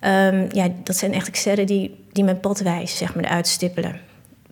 Um, 0.00 0.48
ja, 0.52 0.68
dat 0.82 0.96
zijn 0.96 1.10
eigenlijk 1.10 1.40
sterren 1.40 1.66
die, 1.66 2.04
die 2.12 2.24
mijn 2.24 2.40
pad 2.40 2.60
wijzen, 2.60 2.96
zeg 2.96 3.14
maar, 3.14 3.24
uitstippelen. 3.24 4.00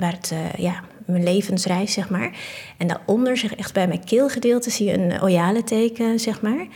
Waar 0.02 0.12
het, 0.12 0.30
uh, 0.32 0.38
ja, 0.58 0.80
mijn 1.06 1.22
levensreis, 1.22 1.92
zeg 1.92 2.10
maar. 2.10 2.30
En 2.76 2.86
daaronder, 2.86 3.36
zeg 3.36 3.54
echt 3.54 3.72
bij 3.72 3.88
mijn 3.88 4.04
keelgedeelte, 4.04 4.70
zie 4.70 4.86
je 4.86 4.98
een 4.98 5.22
oyale 5.22 5.64
teken, 5.64 6.20
zeg 6.20 6.40
maar 6.40 6.66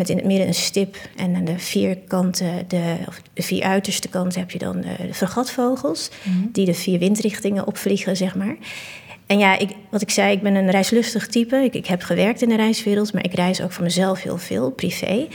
met 0.00 0.08
in 0.08 0.16
het 0.16 0.26
midden 0.26 0.46
een 0.46 0.54
stip. 0.54 0.96
En 1.16 1.34
aan 1.34 1.44
de 1.44 1.58
vier 1.58 1.96
kanten, 1.96 2.64
de, 2.68 2.96
of 3.08 3.20
de 3.32 3.42
vier 3.42 3.62
uiterste 3.62 4.08
kanten, 4.08 4.40
heb 4.40 4.50
je 4.50 4.58
dan 4.58 4.80
de, 4.80 5.06
de 5.06 5.14
vergatvogels. 5.14 6.10
Mm 6.22 6.48
Die 6.52 6.66
de 6.66 6.74
vier 6.74 6.98
windrichtingen 6.98 7.66
opvliegen, 7.66 8.16
zeg 8.16 8.34
maar. 8.34 8.56
En 9.26 9.38
ja, 9.38 9.58
ik, 9.58 9.70
wat 9.90 10.02
ik 10.02 10.10
zei, 10.10 10.32
ik 10.32 10.42
ben 10.42 10.54
een 10.54 10.70
reislustig 10.70 11.26
type. 11.26 11.56
Ik, 11.56 11.74
ik 11.74 11.86
heb 11.86 12.02
gewerkt 12.02 12.42
in 12.42 12.48
de 12.48 12.56
reiswereld, 12.56 13.12
maar 13.12 13.24
ik 13.24 13.34
reis 13.34 13.62
ook 13.62 13.72
voor 13.72 13.84
mezelf 13.84 14.22
heel 14.22 14.38
veel, 14.38 14.70
privé. 14.70 15.26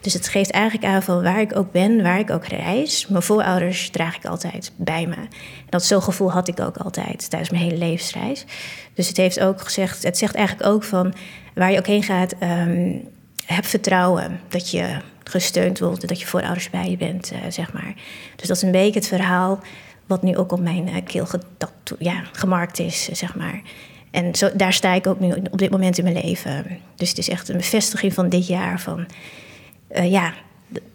Dus 0.00 0.12
het 0.12 0.28
geeft 0.28 0.50
eigenlijk 0.50 0.84
aan 0.84 1.02
van 1.02 1.22
waar 1.22 1.40
ik 1.40 1.56
ook 1.56 1.72
ben, 1.72 2.02
waar 2.02 2.18
ik 2.18 2.30
ook 2.30 2.46
reis. 2.46 3.06
Mijn 3.06 3.22
voorouders 3.22 3.90
draag 3.90 4.16
ik 4.16 4.24
altijd 4.24 4.72
bij 4.76 5.06
me. 5.06 5.16
dat 5.68 5.84
zo'n 5.84 6.02
gevoel 6.02 6.32
had 6.32 6.48
ik 6.48 6.60
ook 6.60 6.76
altijd 6.76 7.30
tijdens 7.30 7.50
mijn 7.50 7.62
hele 7.62 7.76
levensreis. 7.76 8.44
Dus 8.94 9.08
het 9.08 9.16
heeft 9.16 9.40
ook 9.40 9.60
gezegd, 9.60 10.02
het 10.02 10.18
zegt 10.18 10.34
eigenlijk 10.34 10.68
ook 10.68 10.84
van 10.84 11.14
waar 11.54 11.72
je 11.72 11.78
ook 11.78 11.86
heen 11.86 12.02
gaat. 12.02 12.34
Um, 12.42 13.08
heb 13.46 13.66
vertrouwen 13.66 14.40
dat 14.48 14.70
je 14.70 14.96
gesteund 15.24 15.78
wordt, 15.78 16.08
dat 16.08 16.20
je 16.20 16.26
voorouders 16.26 16.70
bij 16.70 16.90
je 16.90 16.96
bent, 16.96 17.32
uh, 17.32 17.38
zeg 17.48 17.72
maar. 17.72 17.94
Dus 18.36 18.48
dat 18.48 18.56
is 18.56 18.62
een 18.62 18.70
beetje 18.70 18.98
het 18.98 19.08
verhaal 19.08 19.60
wat 20.06 20.22
nu 20.22 20.36
ook 20.36 20.52
op 20.52 20.60
mijn 20.60 20.88
uh, 20.88 20.96
keel 21.04 21.26
ja, 21.98 22.22
gemarkt 22.32 22.78
is, 22.78 23.08
zeg 23.12 23.34
maar. 23.34 23.62
En 24.10 24.34
zo, 24.34 24.50
daar 24.54 24.72
sta 24.72 24.92
ik 24.92 25.06
ook 25.06 25.20
nu 25.20 25.32
op 25.50 25.58
dit 25.58 25.70
moment 25.70 25.98
in 25.98 26.04
mijn 26.04 26.20
leven. 26.24 26.66
Dus 26.96 27.08
het 27.08 27.18
is 27.18 27.28
echt 27.28 27.48
een 27.48 27.56
bevestiging 27.56 28.14
van 28.14 28.28
dit 28.28 28.46
jaar 28.46 28.80
van... 28.80 29.06
Uh, 29.96 30.10
ja, 30.10 30.32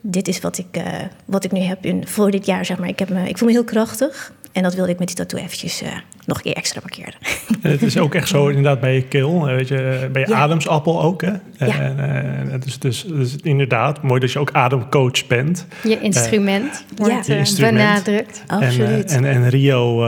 dit 0.02 0.28
is 0.28 0.40
wat 0.40 0.58
ik, 0.58 0.82
wat 1.25 1.44
ik 1.44 1.52
nu 1.52 1.60
heb 1.60 1.86
in, 1.86 2.08
voor 2.08 2.32
dit 2.32 2.46
jaar, 2.46 2.66
zeg 2.66 2.78
maar. 2.78 2.88
Ik, 2.88 3.00
heb 3.00 3.10
me, 3.10 3.30
ik 3.30 3.38
voel 3.38 3.48
me 3.48 3.54
heel 3.54 3.64
krachtig. 3.64 4.34
En 4.56 4.64
dat 4.64 4.75
wilde 4.75 4.92
ik 4.92 5.00
met 5.00 5.08
die 5.08 5.16
tattoo 5.16 5.40
eventjes 5.40 5.84
uh, 5.84 5.90
nog 6.25 6.38
een 6.38 6.44
keer 6.44 6.54
extra 6.54 6.80
markeren. 6.82 7.14
En 7.62 7.72
het 7.72 7.82
is 7.82 7.98
ook 7.98 8.16
echt 8.16 8.28
zo 8.28 8.48
inderdaad 8.48 8.80
bij 8.80 8.96
je 8.96 9.04
keel, 9.04 9.46
weet 9.46 9.68
je, 9.68 10.10
bij 10.12 10.22
je 10.22 10.28
ja. 10.28 10.36
ademsappel 10.36 11.02
ook. 11.02 11.22
Hè? 11.22 11.32
Ja. 11.58 11.80
En, 11.80 12.48
uh, 12.48 12.54
dus, 12.60 12.80
dus, 12.80 13.06
dus, 13.08 13.36
inderdaad, 13.36 14.04
mooi 14.04 14.20
dat 14.20 14.32
je 14.32 14.40
ook 14.40 14.52
ademcoach 14.52 15.28
bent. 15.28 15.66
Je 15.84 16.00
instrument 16.00 16.86
uh, 16.92 16.98
wordt 16.98 17.28
je 17.28 17.38
instrument. 17.38 17.75
benadrukt. 17.78 18.44
Absoluut. 18.48 19.12
En, 19.12 19.25
en, 19.25 19.44
en 19.44 19.50
Rio 19.50 20.08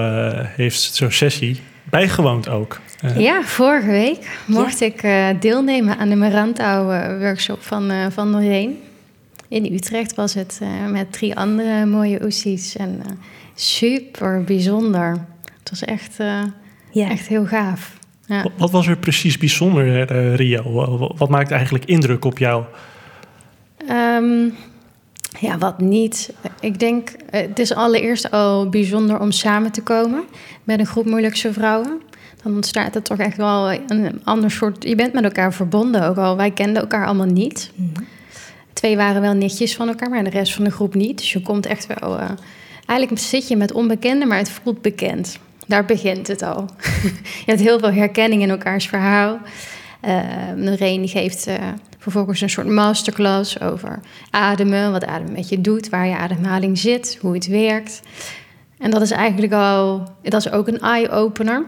heeft 0.56 0.82
zo'n 0.82 1.12
sessie 1.12 1.60
bijgewoond 1.90 2.50
ook. 2.50 2.82
Ja, 3.18 3.44
vorige 3.44 3.88
week 3.88 4.40
mocht 4.46 4.82
ik 4.82 5.02
deelnemen 5.40 5.98
aan 5.98 6.10
de 6.10 6.16
Marantau-workshop 6.16 7.64
van, 7.64 8.12
van 8.12 8.30
Noreen. 8.30 8.80
In 9.48 9.74
Utrecht 9.74 10.16
was 10.16 10.34
het 10.34 10.60
met 10.92 11.12
drie 11.12 11.36
andere 11.36 11.86
mooie 11.86 12.24
oesies 12.24 12.76
en 12.76 13.02
super 13.56 14.44
bijzonder. 14.44 15.26
Het 15.60 15.70
was 15.70 15.84
echt, 15.84 16.20
uh, 16.20 16.44
ja. 16.92 17.10
echt 17.10 17.28
heel 17.28 17.46
gaaf. 17.46 17.98
Ja. 18.26 18.46
Wat 18.58 18.72
was 18.72 18.88
er 18.88 18.98
precies 18.98 19.38
bijzonder, 19.38 20.12
uh, 20.12 20.36
Rio? 20.36 21.14
Wat 21.18 21.30
maakt 21.30 21.52
eigenlijk 21.52 21.86
indruk 21.86 22.26
op 22.26 22.38
jou? 22.38 22.64
Um, 23.90 24.54
ja, 25.40 25.58
wat 25.58 25.80
niet. 25.80 26.34
Ik 26.60 26.80
denk, 26.80 27.12
het 27.30 27.60
is 27.60 27.74
allereerst 27.74 28.32
al 28.32 28.70
bijzonder 28.70 29.20
om 29.20 29.32
samen 29.32 29.72
te 29.72 29.82
komen 29.82 30.24
met 30.64 30.80
een 30.80 30.86
groep 30.86 31.06
moeilijkse 31.06 31.54
vrouwen. 31.54 32.02
Dan 32.44 32.56
ontstaat 32.56 32.96
er 32.96 33.02
toch 33.02 33.18
echt 33.18 33.38
wel 33.38 33.72
een 33.72 34.22
ander 34.24 34.52
soort. 34.52 34.84
Je 34.84 34.96
bent 34.96 35.14
met 35.14 35.24
elkaar 35.24 35.54
verbonden 35.54 36.04
ook 36.04 36.18
al. 36.18 36.38
Wij 36.38 36.52
kenden 36.52 36.82
elkaar 36.82 37.06
allemaal 37.06 37.26
niet. 37.26 37.72
Mm 37.76 37.92
-hmm. 37.94 38.06
Twee 38.74 38.98
waren 38.98 39.22
wel 39.22 39.34
netjes 39.34 39.76
van 39.76 39.88
elkaar, 39.88 40.10
maar 40.10 40.24
de 40.24 40.30
rest 40.30 40.54
van 40.54 40.64
de 40.64 40.72
groep 40.72 40.96
niet. 40.96 41.18
Dus 41.18 41.34
je 41.34 41.42
komt 41.42 41.66
echt 41.66 41.88
wel. 42.00 42.20
Uh, 42.20 42.30
Eigenlijk 42.88 43.22
zit 43.22 43.48
je 43.48 43.56
met 43.56 43.72
onbekenden, 43.72 44.28
maar 44.28 44.38
het 44.38 44.50
voelt 44.50 44.82
bekend. 44.82 45.40
Daar 45.68 45.86
begint 45.86 46.28
het 46.28 46.42
al. 46.42 46.66
je 47.46 47.46
hebt 47.46 47.60
heel 47.60 47.80
veel 47.80 47.92
herkenning 47.92 48.42
in 48.42 48.50
elkaars 48.50 48.88
verhaal. 48.88 49.40
Uh, 50.06 50.20
Noreen 50.56 51.08
geeft 51.08 51.48
uh, 51.48 51.54
vervolgens 51.98 52.42
een 52.42 52.50
soort 52.50 52.68
masterclass 52.68 53.62
over 53.62 54.00
ademen, 54.30 54.92
wat 54.92 55.06
adem 55.06 55.32
met 55.32 55.50
je 55.50 55.62
doet, 55.62 55.90
waar 55.90 56.08
je 56.08 56.18
ademhaling 56.18 56.78
zit, 56.78 57.18
hoe 57.22 57.34
het 57.34 57.48
werkt. 57.48 58.02
En 58.78 58.92
dat 58.92 59.02
is 59.02 59.12
eigenlijk 59.12 59.54
al, 59.54 60.04
dat 60.22 60.46
is 60.46 60.52
ook 60.52 60.68
een 60.68 60.80
eye-opener. 60.80 61.66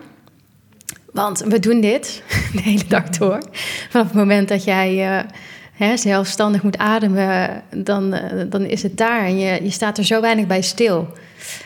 Want 1.20 1.40
we 1.40 1.60
doen 1.60 1.82
dit 1.82 2.24
de 2.56 2.62
hele 2.62 2.88
dag 2.88 3.10
door. 3.10 3.40
Vanaf 3.90 4.08
het 4.08 4.16
moment 4.16 4.48
dat 4.48 4.64
jij 4.64 5.18
uh, 5.18 5.24
hè, 5.74 5.98
zelfstandig 5.98 6.64
moet 6.64 6.78
ademen, 6.78 7.64
dan, 7.76 8.14
uh, 8.14 8.22
dan 8.50 8.66
is 8.66 8.84
het 8.84 8.98
daar. 8.98 9.26
En 9.26 9.40
je, 9.40 9.64
je 9.64 9.70
staat 9.70 9.98
er 9.98 10.06
zo 10.06 10.22
weinig 10.22 10.48
bij 10.48 10.62
stil. 10.62 11.08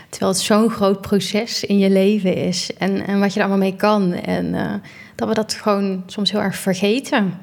Terwijl 0.10 0.32
het 0.32 0.42
zo'n 0.42 0.70
groot 0.70 1.02
proces 1.02 1.64
in 1.64 1.78
je 1.78 1.90
leven 1.90 2.36
is. 2.36 2.70
En, 2.78 3.06
en 3.06 3.20
wat 3.20 3.34
je 3.34 3.40
er 3.40 3.46
allemaal 3.46 3.68
mee 3.68 3.76
kan. 3.76 4.14
En 4.14 4.46
uh, 4.46 4.74
dat 5.16 5.28
we 5.28 5.34
dat 5.34 5.54
gewoon 5.54 6.04
soms 6.06 6.32
heel 6.32 6.42
erg 6.42 6.56
vergeten. 6.56 7.34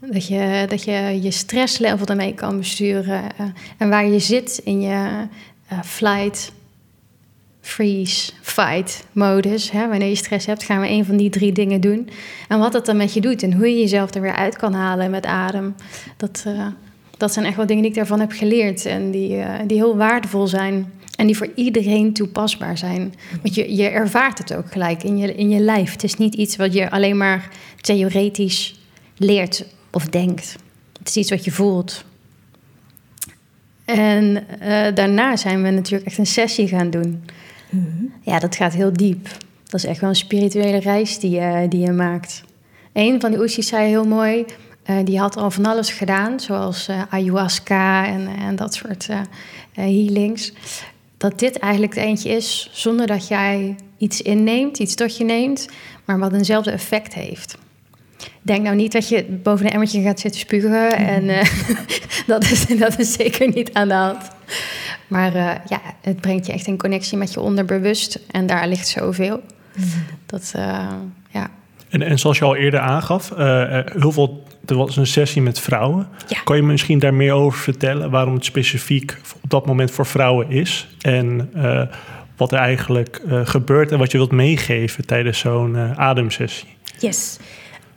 Dat 0.00 0.26
je 0.26 0.64
dat 0.68 0.84
je, 0.84 1.18
je 1.22 1.30
stresslevel 1.30 2.06
ermee 2.06 2.34
kan 2.34 2.58
besturen. 2.58 3.22
En 3.78 3.88
waar 3.88 4.06
je 4.06 4.18
zit 4.18 4.60
in 4.64 4.80
je 4.80 5.26
flight, 5.84 6.52
freeze, 7.64 8.32
fight 8.40 9.04
modus. 9.12 9.70
Hè? 9.70 9.88
Wanneer 9.88 10.08
je 10.08 10.14
stress 10.14 10.46
hebt, 10.46 10.62
gaan 10.62 10.80
we 10.80 10.88
een 10.88 11.04
van 11.04 11.16
die 11.16 11.30
drie 11.30 11.52
dingen 11.52 11.80
doen. 11.80 12.08
En 12.48 12.58
wat 12.58 12.72
dat 12.72 12.86
dan 12.86 12.96
met 12.96 13.14
je 13.14 13.20
doet 13.20 13.42
en 13.42 13.52
hoe 13.52 13.68
je 13.68 13.78
jezelf 13.78 14.14
er 14.14 14.20
weer 14.20 14.34
uit 14.34 14.56
kan 14.56 14.72
halen 14.72 15.10
met 15.10 15.26
adem. 15.26 15.74
Dat, 16.16 16.44
uh, 16.46 16.66
dat 17.16 17.32
zijn 17.32 17.44
echt 17.44 17.56
wel 17.56 17.66
dingen 17.66 17.82
die 17.82 17.90
ik 17.90 17.96
daarvan 17.96 18.20
heb 18.20 18.32
geleerd 18.32 18.86
en 18.86 19.10
die, 19.10 19.36
uh, 19.36 19.54
die 19.66 19.76
heel 19.76 19.96
waardevol 19.96 20.46
zijn. 20.46 20.92
En 21.16 21.26
die 21.26 21.36
voor 21.36 21.50
iedereen 21.54 22.12
toepasbaar 22.12 22.78
zijn. 22.78 23.14
Want 23.42 23.54
je, 23.54 23.74
je 23.74 23.88
ervaart 23.88 24.38
het 24.38 24.54
ook 24.54 24.72
gelijk 24.72 25.02
in 25.02 25.16
je, 25.16 25.34
in 25.34 25.50
je 25.50 25.60
lijf. 25.60 25.92
Het 25.92 26.04
is 26.04 26.16
niet 26.16 26.34
iets 26.34 26.56
wat 26.56 26.72
je 26.72 26.90
alleen 26.90 27.16
maar 27.16 27.48
theoretisch 27.80 28.80
leert 29.16 29.64
of 29.90 30.06
denkt. 30.06 30.56
Het 30.98 31.08
is 31.08 31.16
iets 31.16 31.30
wat 31.30 31.44
je 31.44 31.50
voelt. 31.50 32.04
En 33.84 34.44
uh, 34.62 34.86
daarna 34.94 35.36
zijn 35.36 35.62
we 35.62 35.70
natuurlijk 35.70 36.06
echt 36.06 36.18
een 36.18 36.26
sessie 36.26 36.68
gaan 36.68 36.90
doen. 36.90 37.24
Mm-hmm. 37.74 38.12
Ja, 38.20 38.38
dat 38.38 38.56
gaat 38.56 38.72
heel 38.72 38.92
diep. 38.92 39.28
Dat 39.64 39.74
is 39.74 39.84
echt 39.84 40.00
wel 40.00 40.10
een 40.10 40.16
spirituele 40.16 40.78
reis 40.78 41.18
die 41.18 41.30
je, 41.30 41.66
die 41.68 41.80
je 41.80 41.92
maakt. 41.92 42.42
Een 42.92 43.20
van 43.20 43.30
die 43.30 43.40
oesjes 43.40 43.66
zei 43.66 43.88
heel 43.88 44.06
mooi... 44.06 44.44
Uh, 44.90 44.96
die 45.04 45.18
had 45.18 45.36
al 45.36 45.50
van 45.50 45.66
alles 45.66 45.90
gedaan, 45.90 46.40
zoals 46.40 46.88
uh, 46.88 47.02
ayahuasca 47.08 48.06
en, 48.06 48.28
en 48.38 48.56
dat 48.56 48.74
soort 48.74 49.08
uh, 49.10 49.20
healings. 49.72 50.52
Dat 51.16 51.38
dit 51.38 51.58
eigenlijk 51.58 51.94
het 51.94 52.04
eentje 52.04 52.28
is 52.28 52.70
zonder 52.72 53.06
dat 53.06 53.28
jij 53.28 53.76
iets 53.98 54.22
inneemt, 54.22 54.78
iets 54.78 54.94
tot 54.94 55.16
je 55.16 55.24
neemt, 55.24 55.68
maar 56.04 56.18
wat 56.18 56.32
eenzelfde 56.32 56.70
effect 56.70 57.14
heeft. 57.14 57.58
Denk 58.42 58.62
nou 58.62 58.76
niet 58.76 58.92
dat 58.92 59.08
je 59.08 59.24
boven 59.24 59.66
een 59.66 59.72
emmertje 59.72 60.02
gaat 60.02 60.20
zitten 60.20 60.40
spugen. 60.40 60.96
En 60.96 61.26
dat, 62.26 62.44
is, 62.44 62.66
dat 62.66 62.98
is 62.98 63.12
zeker 63.12 63.48
niet 63.54 63.72
aan 63.72 63.88
de 63.88 63.94
hand. 63.94 64.28
Maar 65.08 65.34
uh, 65.36 65.50
ja, 65.68 65.80
het 66.00 66.20
brengt 66.20 66.46
je 66.46 66.52
echt 66.52 66.66
in 66.66 66.78
connectie 66.78 67.18
met 67.18 67.32
je 67.32 67.40
onderbewust. 67.40 68.20
En 68.30 68.46
daar 68.46 68.68
ligt 68.68 68.88
zoveel. 68.88 69.40
Mm. 69.76 69.84
Dat, 70.26 70.52
uh, 70.56 70.86
ja. 71.30 71.50
En, 71.88 72.02
en 72.02 72.18
zoals 72.18 72.38
je 72.38 72.44
al 72.44 72.56
eerder 72.56 72.80
aangaf, 72.80 73.30
uh, 73.30 73.38
heel 73.84 74.12
veel, 74.12 74.46
er 74.66 74.76
was 74.76 74.96
een 74.96 75.06
sessie 75.06 75.42
met 75.42 75.60
vrouwen. 75.60 76.08
Ja. 76.28 76.40
Kan 76.44 76.56
je 76.56 76.62
me 76.62 76.70
misschien 76.70 76.98
daar 76.98 77.14
meer 77.14 77.32
over 77.32 77.58
vertellen? 77.58 78.10
Waarom 78.10 78.34
het 78.34 78.44
specifiek 78.44 79.16
op 79.42 79.50
dat 79.50 79.66
moment 79.66 79.90
voor 79.90 80.06
vrouwen 80.06 80.50
is? 80.50 80.88
En 81.00 81.50
wat 82.36 82.52
er 82.52 82.58
eigenlijk 82.58 83.22
uh, 83.26 83.40
gebeurt 83.44 83.92
en 83.92 83.98
wat 83.98 84.12
je 84.12 84.18
wilt 84.18 84.32
meegeven 84.32 85.06
tijdens 85.06 85.38
zo'n 85.38 85.74
uh, 85.74 85.98
ademsessie. 85.98 86.68
Yes. 86.98 87.38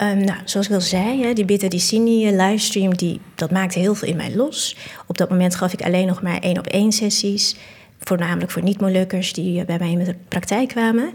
Um, 0.01 0.24
nou, 0.24 0.38
zoals 0.46 0.68
ik 0.68 0.74
al 0.74 0.82
zei, 0.82 1.24
hè, 1.24 1.34
die 1.34 1.46
Bitter 1.46 1.70
Dicini 1.70 2.32
livestream, 2.36 2.96
die, 2.96 3.22
dat 3.36 3.51
maakte 3.51 3.80
heel 3.80 3.96
veel 3.96 4.08
in 4.08 4.16
mij 4.16 4.36
los. 4.36 4.77
Op 5.08 5.18
dat 5.18 5.30
moment 5.30 5.56
gaf 5.56 5.74
ik 5.74 5.82
alleen 5.82 6.08
nog 6.08 6.22
maar 6.22 6.39
één 6.39 6.58
op 6.58 6.68
één 6.68 6.92
sessies. 6.92 7.56
Voornamelijk 8.00 8.51
voor 8.51 8.63
niet-Molukkers 8.63 9.34
die 9.34 9.66
bij 9.66 9.77
mij 9.80 9.92
in 9.92 10.04
de 10.04 10.16
praktijk 10.27 10.68
kwamen. 10.68 11.10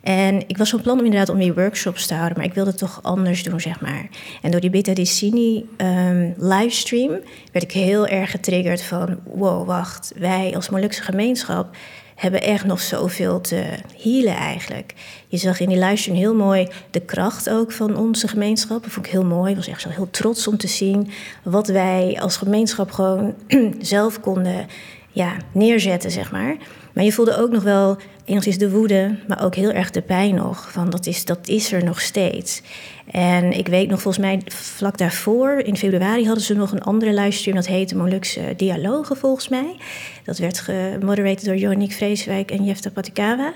En 0.00 0.42
ik 0.46 0.56
was 0.56 0.70
van 0.70 0.80
plan 0.80 0.98
om 0.98 1.04
inderdaad 1.04 1.28
om 1.28 1.38
die 1.38 1.54
workshops 1.54 2.06
te 2.06 2.14
houden, 2.14 2.36
maar 2.36 2.46
ik 2.46 2.54
wilde 2.54 2.70
het 2.70 2.78
toch 2.78 2.98
anders 3.02 3.42
doen, 3.42 3.60
zeg 3.60 3.80
maar. 3.80 4.08
En 4.42 4.50
door 4.50 4.60
die 4.60 4.70
Beta 4.70 4.94
Dicini 4.94 5.64
um, 5.76 6.34
livestream 6.38 7.10
werd 7.52 7.64
ik 7.64 7.72
heel 7.72 8.06
erg 8.06 8.30
getriggerd 8.30 8.82
van... 8.82 9.18
wow, 9.24 9.66
wacht, 9.66 10.12
wij 10.16 10.52
als 10.54 10.68
Molukse 10.68 11.02
gemeenschap 11.02 11.76
hebben 12.24 12.42
echt 12.42 12.64
nog 12.64 12.80
zoveel 12.80 13.40
te 13.40 13.64
healen 14.02 14.36
eigenlijk. 14.36 14.94
Je 15.28 15.36
zag 15.36 15.60
in 15.60 15.68
die 15.68 15.78
livestream 15.78 16.18
heel 16.18 16.34
mooi 16.34 16.68
de 16.90 17.00
kracht 17.00 17.50
ook 17.50 17.72
van 17.72 17.96
onze 17.96 18.28
gemeenschap. 18.28 18.82
Dat 18.82 18.92
vond 18.92 19.06
ik 19.06 19.12
heel 19.12 19.24
mooi. 19.24 19.50
Ik 19.50 19.56
was 19.56 19.68
echt 19.68 19.80
zo 19.80 19.88
heel 19.88 20.10
trots 20.10 20.48
om 20.48 20.56
te 20.56 20.68
zien 20.68 21.10
wat 21.42 21.68
wij 21.68 22.18
als 22.20 22.36
gemeenschap 22.36 22.90
gewoon 22.90 23.34
zelf 23.80 24.20
konden 24.20 24.66
ja, 25.10 25.36
neerzetten, 25.52 26.10
zeg 26.10 26.32
maar. 26.32 26.56
Maar 26.94 27.04
je 27.04 27.12
voelde 27.12 27.36
ook 27.36 27.50
nog 27.50 27.62
wel 27.62 27.96
enigszins 28.24 28.58
de 28.58 28.70
woede, 28.70 29.18
maar 29.28 29.44
ook 29.44 29.54
heel 29.54 29.70
erg 29.70 29.90
de 29.90 30.02
pijn 30.02 30.34
nog. 30.34 30.72
Van 30.72 30.90
dat, 30.90 31.06
is, 31.06 31.24
dat 31.24 31.48
is 31.48 31.72
er 31.72 31.84
nog 31.84 32.00
steeds. 32.00 32.62
En 33.10 33.52
ik 33.52 33.68
weet 33.68 33.88
nog, 33.88 34.02
volgens 34.02 34.24
mij 34.24 34.40
vlak 34.46 34.98
daarvoor, 34.98 35.58
in 35.58 35.76
februari, 35.76 36.26
hadden 36.26 36.44
ze 36.44 36.54
nog 36.54 36.72
een 36.72 36.82
andere 36.82 37.12
livestream. 37.14 37.56
Dat 37.56 37.66
heette 37.66 37.96
Molukse 37.96 38.54
Dialogen, 38.56 39.16
volgens 39.16 39.48
mij. 39.48 39.76
Dat 40.24 40.38
werd 40.38 40.58
gemodereerd 40.58 41.44
door 41.44 41.56
Joniek 41.56 41.92
Vreeswijk 41.92 42.50
en 42.50 42.64
Jefta 42.64 42.90
Patikawa. 42.90 43.52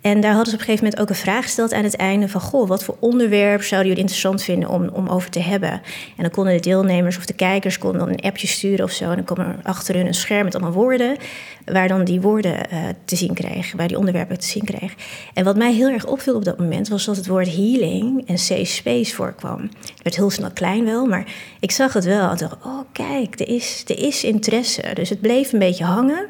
En 0.00 0.20
daar 0.20 0.34
hadden 0.34 0.48
ze 0.48 0.54
op 0.54 0.60
een 0.60 0.66
gegeven 0.66 0.84
moment 0.84 1.02
ook 1.02 1.08
een 1.08 1.22
vraag 1.22 1.44
gesteld 1.44 1.72
aan 1.72 1.84
het 1.84 1.96
einde 1.96 2.28
van... 2.28 2.40
goh, 2.40 2.68
wat 2.68 2.84
voor 2.84 2.96
onderwerp 2.98 3.62
zouden 3.62 3.88
jullie 3.88 4.02
interessant 4.02 4.42
vinden 4.42 4.68
om, 4.68 4.88
om 4.88 5.08
over 5.08 5.30
te 5.30 5.40
hebben? 5.40 5.70
En 5.70 5.80
dan 6.16 6.30
konden 6.30 6.54
de 6.54 6.60
deelnemers 6.60 7.16
of 7.16 7.26
de 7.26 7.32
kijkers 7.32 7.78
konden 7.78 8.00
dan 8.00 8.08
een 8.08 8.20
appje 8.20 8.46
sturen 8.46 8.84
of 8.84 8.90
zo... 8.90 9.04
en 9.04 9.14
dan 9.14 9.24
kwam 9.24 9.38
er 9.38 9.56
achter 9.62 9.94
hun 9.94 10.06
een 10.06 10.14
scherm 10.14 10.44
met 10.44 10.54
allemaal 10.54 10.72
woorden... 10.72 11.16
waar 11.64 11.88
dan 11.88 12.04
die 12.04 12.20
woorden 12.20 12.54
uh, 12.72 12.78
te 13.04 13.16
zien 13.16 13.34
kreeg, 13.34 13.72
waar 13.76 13.88
die 13.88 13.98
onderwerpen 13.98 14.38
te 14.38 14.46
zien 14.46 14.64
kreeg. 14.64 14.94
En 15.34 15.44
wat 15.44 15.56
mij 15.56 15.72
heel 15.72 15.88
erg 15.88 16.06
opviel 16.06 16.34
op 16.34 16.44
dat 16.44 16.58
moment... 16.58 16.88
was 16.88 17.04
dat 17.04 17.16
het 17.16 17.26
woord 17.26 17.54
healing 17.54 18.28
en 18.28 18.38
safe 18.38 18.64
space 18.64 19.14
voorkwam. 19.14 19.60
Het 19.60 20.02
werd 20.02 20.16
heel 20.16 20.30
snel 20.30 20.50
klein 20.50 20.84
wel, 20.84 21.06
maar 21.06 21.24
ik 21.60 21.70
zag 21.70 21.92
het 21.92 22.04
wel. 22.04 22.30
En 22.30 22.36
dacht, 22.36 22.56
oh 22.64 22.80
kijk, 22.92 23.40
er 23.40 23.48
is, 23.48 23.84
er 23.86 23.98
is 23.98 24.24
interesse. 24.24 24.82
Dus 24.94 25.08
het 25.08 25.20
bleef 25.20 25.52
een 25.52 25.58
beetje 25.58 25.84
hangen... 25.84 26.26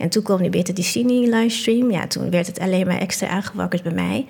En 0.00 0.08
toen 0.08 0.22
kwam 0.22 0.40
die 0.40 0.50
Bitter 0.50 0.74
Dicini 0.74 1.28
livestream. 1.30 1.90
Ja, 1.90 2.06
toen 2.06 2.30
werd 2.30 2.46
het 2.46 2.58
alleen 2.58 2.86
maar 2.86 2.98
extra 2.98 3.28
aangewakkerd 3.28 3.82
bij 3.82 3.92
mij. 3.92 4.26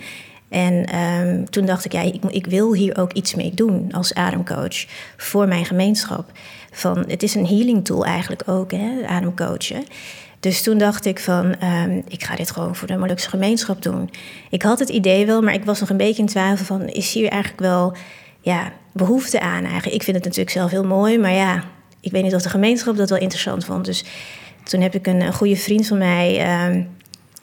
En 0.49 0.97
um, 0.97 1.51
toen 1.51 1.67
dacht 1.67 1.85
ik, 1.85 1.93
ja, 1.93 2.01
ik, 2.31 2.47
wil 2.47 2.75
hier 2.75 2.99
ook 2.99 3.13
iets 3.13 3.35
mee 3.35 3.55
doen 3.55 3.93
als 3.93 4.15
ademcoach 4.15 4.85
voor 5.17 5.49
mijn 5.49 5.65
gemeenschap. 5.65 6.31
Van, 6.73 7.05
het 7.09 7.23
is 7.23 7.35
een 7.35 7.47
healing 7.47 7.85
tool 7.85 8.05
eigenlijk 8.05 8.43
ook, 8.47 8.71
hè, 8.71 9.07
ademcoachen. 9.07 9.85
Dus 10.41 10.63
toen 10.63 10.79
dacht 10.79 11.05
ik 11.05 11.19
van, 11.21 11.55
um, 11.65 12.03
ik 12.09 12.25
ga 12.25 12.37
dit 12.37 12.51
gewoon 12.51 12.77
voor 12.77 12.89
de 12.89 12.97
Molukse 12.97 13.29
gemeenschap 13.29 13.83
doen. 13.83 14.11
Ik 14.51 14.63
had 14.63 14.79
het 14.79 14.89
idee 14.89 15.27
wel, 15.27 15.43
maar 15.43 15.55
ik 15.55 15.65
was 15.65 15.81
nog 15.81 15.91
een 15.91 15.97
beetje 15.97 16.23
in 16.23 16.29
twijfel 16.29 16.65
van, 16.65 16.89
is 16.89 17.13
hier 17.13 17.29
eigenlijk 17.29 17.63
wel 17.63 17.97
ja, 18.41 18.73
behoefte 18.93 19.41
aan 19.41 19.65
eigenlijk? 19.65 19.95
Ik 19.95 20.03
vind 20.03 20.17
het 20.17 20.25
natuurlijk 20.25 20.57
zelf 20.57 20.71
heel 20.71 20.85
mooi, 20.85 21.19
maar 21.19 21.33
ja, 21.33 21.65
ik 22.01 22.13
weet 22.13 22.23
niet 22.23 22.35
of 22.35 22.43
de 22.43 22.49
gemeenschap 22.49 22.97
dat 22.97 23.11
wel 23.11 23.19
interessant 23.19 23.65
vond. 23.65 23.85
Dus 23.85 24.05
toen 24.71 24.81
heb 24.81 24.95
ik 24.95 25.07
een, 25.07 25.33
goede 25.33 25.57
vriend 25.57 25.87
van 25.87 25.99
mij, 25.99 26.47
uh, 26.47 26.83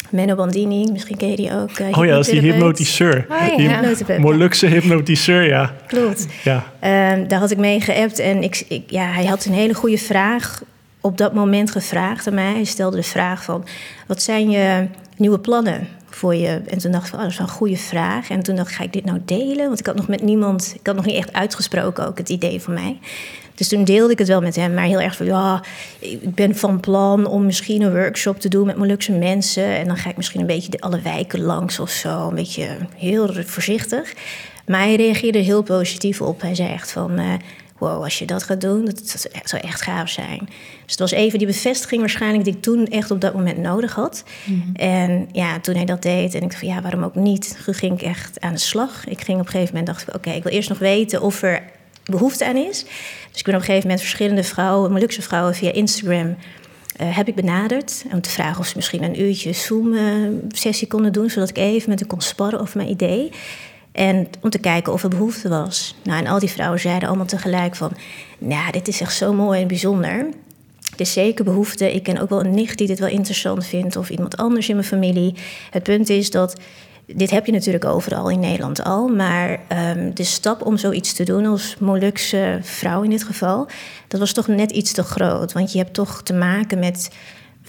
Menno 0.10 0.36
Bandini, 0.36 0.91
misschien 0.91 1.17
ken 1.17 1.29
je 1.29 1.36
die 1.36 1.53
ook. 1.53 1.79
Uh, 1.79 1.98
oh 1.98 2.05
ja, 2.05 2.12
dat 2.12 2.27
is 2.27 2.31
die 2.31 2.51
hypnotiseur. 2.51 3.25
Oh, 3.29 3.57
ja. 3.57 3.93
Die 4.05 4.19
Molukse 4.19 4.67
hypnotiseur, 4.67 5.48
ja. 5.48 5.75
Klopt. 5.88 6.27
Ja. 6.43 6.55
Uh, 6.84 7.27
daar 7.27 7.39
had 7.39 7.51
ik 7.51 7.57
mee 7.57 7.81
geappt 7.81 8.19
en 8.19 8.43
ik, 8.43 8.65
ik, 8.67 8.84
ja, 8.88 9.05
hij 9.05 9.25
had 9.25 9.46
een 9.46 9.53
hele 9.53 9.74
goede 9.74 9.98
vraag 9.98 10.63
op 11.01 11.17
dat 11.17 11.34
moment 11.34 11.72
gevraagd 11.72 12.27
aan 12.27 12.34
mij. 12.34 12.53
Hij 12.53 12.63
stelde 12.63 12.96
de 12.96 13.03
vraag 13.03 13.43
van, 13.43 13.65
wat 14.07 14.22
zijn 14.22 14.50
je 14.50 14.88
nieuwe 15.17 15.39
plannen 15.39 15.88
voor 16.10 16.36
je? 16.36 16.62
En 16.67 16.77
toen 16.77 16.91
dacht 16.91 17.03
ik 17.03 17.10
van, 17.10 17.19
oh, 17.19 17.24
dat 17.24 17.34
is 17.34 17.38
wel 17.38 17.48
een 17.48 17.53
goede 17.53 17.77
vraag. 17.77 18.29
En 18.29 18.43
toen 18.43 18.55
dacht 18.55 18.69
ik, 18.69 18.75
ga 18.75 18.84
ik 18.84 18.93
dit 18.93 19.05
nou 19.05 19.19
delen? 19.25 19.67
Want 19.67 19.79
ik 19.79 19.86
had 19.86 19.96
nog 19.96 20.07
met 20.07 20.22
niemand, 20.22 20.74
ik 20.79 20.88
had 20.88 20.96
nog 20.96 21.05
niet 21.05 21.15
echt 21.15 21.34
uitgesproken 21.34 22.07
ook 22.07 22.17
het 22.17 22.29
idee 22.29 22.62
van 22.62 22.73
mij. 22.73 22.99
Dus 23.58 23.67
toen 23.67 23.84
deelde 23.84 24.12
ik 24.12 24.20
het 24.20 24.28
wel 24.28 24.41
met 24.41 24.56
hem, 24.56 24.74
maar 24.74 24.86
heel 24.86 25.02
erg 25.02 25.15
van 25.15 25.26
ja, 25.26 25.63
ik 26.00 26.36
ben 26.36 26.56
van 26.56 26.80
plan 26.80 27.26
om 27.26 27.46
misschien 27.46 27.82
een 27.82 27.91
workshop 27.91 28.39
te 28.39 28.50
doen 28.50 28.65
met 28.65 28.78
Molukse 28.78 29.12
mensen. 29.12 29.63
En 29.63 29.88
dan 29.88 29.98
ga 29.98 30.10
ik 30.10 30.17
misschien 30.17 30.39
een 30.41 30.48
beetje 30.48 30.70
de 30.70 30.80
alle 30.80 31.02
wijken 31.02 31.41
langs 31.41 31.80
of 31.80 31.89
zo. 31.89 32.28
Een 32.28 32.36
beetje 32.36 32.78
heel 32.96 33.34
voorzichtig. 33.46 34.13
Maar 34.65 34.80
hij 34.80 34.96
reageerde 34.96 35.38
heel 35.38 35.62
positief 35.62 36.22
op. 36.22 36.41
Hij 36.41 36.56
zei 36.56 36.70
echt 36.70 36.91
van. 36.91 37.20
Uh, 37.20 37.34
wow, 37.78 38.04
als 38.04 38.20
je 38.20 38.26
dat 38.26 38.43
gaat 38.43 38.62
doen, 38.62 38.86
dat, 38.86 39.28
zou 39.43 39.62
echt 39.63 39.82
gaaf 39.82 40.10
zijn. 40.10 40.39
Dus 40.84 40.91
het 40.91 41.00
was 41.00 41.12
even 41.12 41.38
die 41.38 41.48
bevestiging 41.48 42.00
waarschijnlijk 42.00 42.43
die 42.43 42.54
ik 42.54 42.62
toen 42.62 42.88
echt 42.88 43.12
op 43.12 43.22
dat 43.22 43.34
moment 43.34 43.58
nodig 43.58 43.93
had. 43.93 44.24
Mhm. 44.43 44.76
En 44.76 45.30
ja, 45.32 45.60
toen 45.60 45.76
hij 45.76 45.86
dat 45.86 46.02
deed 46.02 46.34
en 46.34 46.41
ik 46.41 46.48
dacht 46.48 46.60
van 46.60 46.67
ja, 46.67 46.82
waarom 46.82 47.04
ook 47.04 47.15
niet? 47.15 47.60
Toen 47.65 47.74
ging 47.74 47.93
ik 47.93 48.02
echt 48.02 48.39
aan 48.39 48.54
de 48.54 48.60
slag. 48.60 49.08
Ik 49.08 49.22
ging 49.22 49.39
op 49.39 49.46
een 49.46 49.52
gegeven 49.52 49.76
moment, 49.76 49.88
dacht 49.88 50.08
ik 50.08 50.15
oké, 50.15 50.32
ik 50.32 50.43
wil 50.43 50.52
eerst 50.52 50.70
nog 50.70 50.80
weten 50.80 51.22
of 51.22 51.41
er 51.41 51.63
behoefte 52.08 52.46
aan 52.46 52.56
is. 52.56 52.86
Dus 53.32 53.39
ik 53.39 53.46
ben 53.46 53.54
op 53.54 53.60
een 53.60 53.65
gegeven 53.65 53.88
moment 53.88 54.00
verschillende 54.00 54.43
vrouwen, 54.43 54.91
Molukse 54.91 55.22
vrouwen, 55.22 55.56
via 55.56 55.72
Instagram 55.72 56.36
uh, 57.02 57.15
heb 57.15 57.28
ik 57.28 57.36
benaderd. 57.36 58.06
Om 58.12 58.22
te 58.22 58.30
vragen 58.30 58.60
of 58.60 58.67
ze 58.67 58.74
misschien 58.76 59.04
een 59.04 59.22
uurtje 59.22 59.54
Zoom-sessie 59.54 60.88
konden 60.88 61.13
doen, 61.13 61.30
zodat 61.30 61.50
ik 61.50 61.58
even 61.58 61.89
met 61.89 62.00
hen 62.00 62.08
kon 62.08 62.22
sparren 62.22 62.60
over 62.60 62.78
mijn 62.78 62.89
idee. 62.89 63.32
En 63.91 64.28
om 64.41 64.50
te 64.50 64.60
kijken 64.60 64.93
of 64.93 65.04
er 65.04 65.10
behoefte 65.10 65.50
was. 65.50 65.96
Nou, 66.04 66.20
en 66.20 66.28
al 66.28 66.39
die 66.39 66.50
vrouwen 66.50 66.80
zeiden 66.80 67.08
allemaal 67.08 67.26
tegelijk 67.26 67.76
van... 67.76 67.91
nou, 68.38 68.72
dit 68.72 68.88
is 68.88 69.02
echt 69.02 69.15
zo 69.15 69.34
mooi 69.34 69.62
en 69.62 69.67
bijzonder. 69.67 70.12
Er 70.93 71.02
is 71.02 71.13
zeker 71.13 71.46
behoefte. 71.46 71.93
Ik 71.93 72.04
ken 72.04 72.17
ook 72.17 72.30
wel 72.30 72.39
een 72.39 72.56
nicht 72.56 72.78
die 72.78 72.88
dit 72.88 73.00
wel 73.00 73.10
interessant 73.10 73.65
vindt... 73.65 73.96
of 73.96 74.10
iemand 74.10 74.38
anders 74.38 74.70
in 74.70 74.76
mijn 74.76 74.88
familie. 74.88 75.34
Het 75.72 75.84
punt 75.84 76.10
is 76.10 76.32
dat 76.32 76.60
dit 77.15 77.30
heb 77.30 77.46
je 77.46 77.52
natuurlijk 77.52 77.86
overal 77.86 78.30
in 78.30 78.39
Nederland 78.39 78.84
al. 78.84 79.08
Maar 79.08 79.60
um, 79.96 80.15
de 80.15 80.24
stap 80.24 80.65
om 80.65 80.78
zoiets 80.78 81.13
te 81.13 81.24
doen 81.24 81.46
als 81.46 81.76
Molukse 81.80 82.60
vrouw 82.62 83.02
in 83.02 83.10
dit 83.10 83.24
geval, 83.24 83.67
dat 84.08 84.20
was 84.20 84.34
toch 84.34 84.48
net 84.48 84.72
iets 84.72 84.91
te 84.91 85.04
groot. 85.04 85.54
Want 85.54 85.72
je 85.72 85.78
hebt 85.78 85.93
toch 85.93 86.24
te 86.24 86.34
maken 86.34 86.80
met 86.80 87.10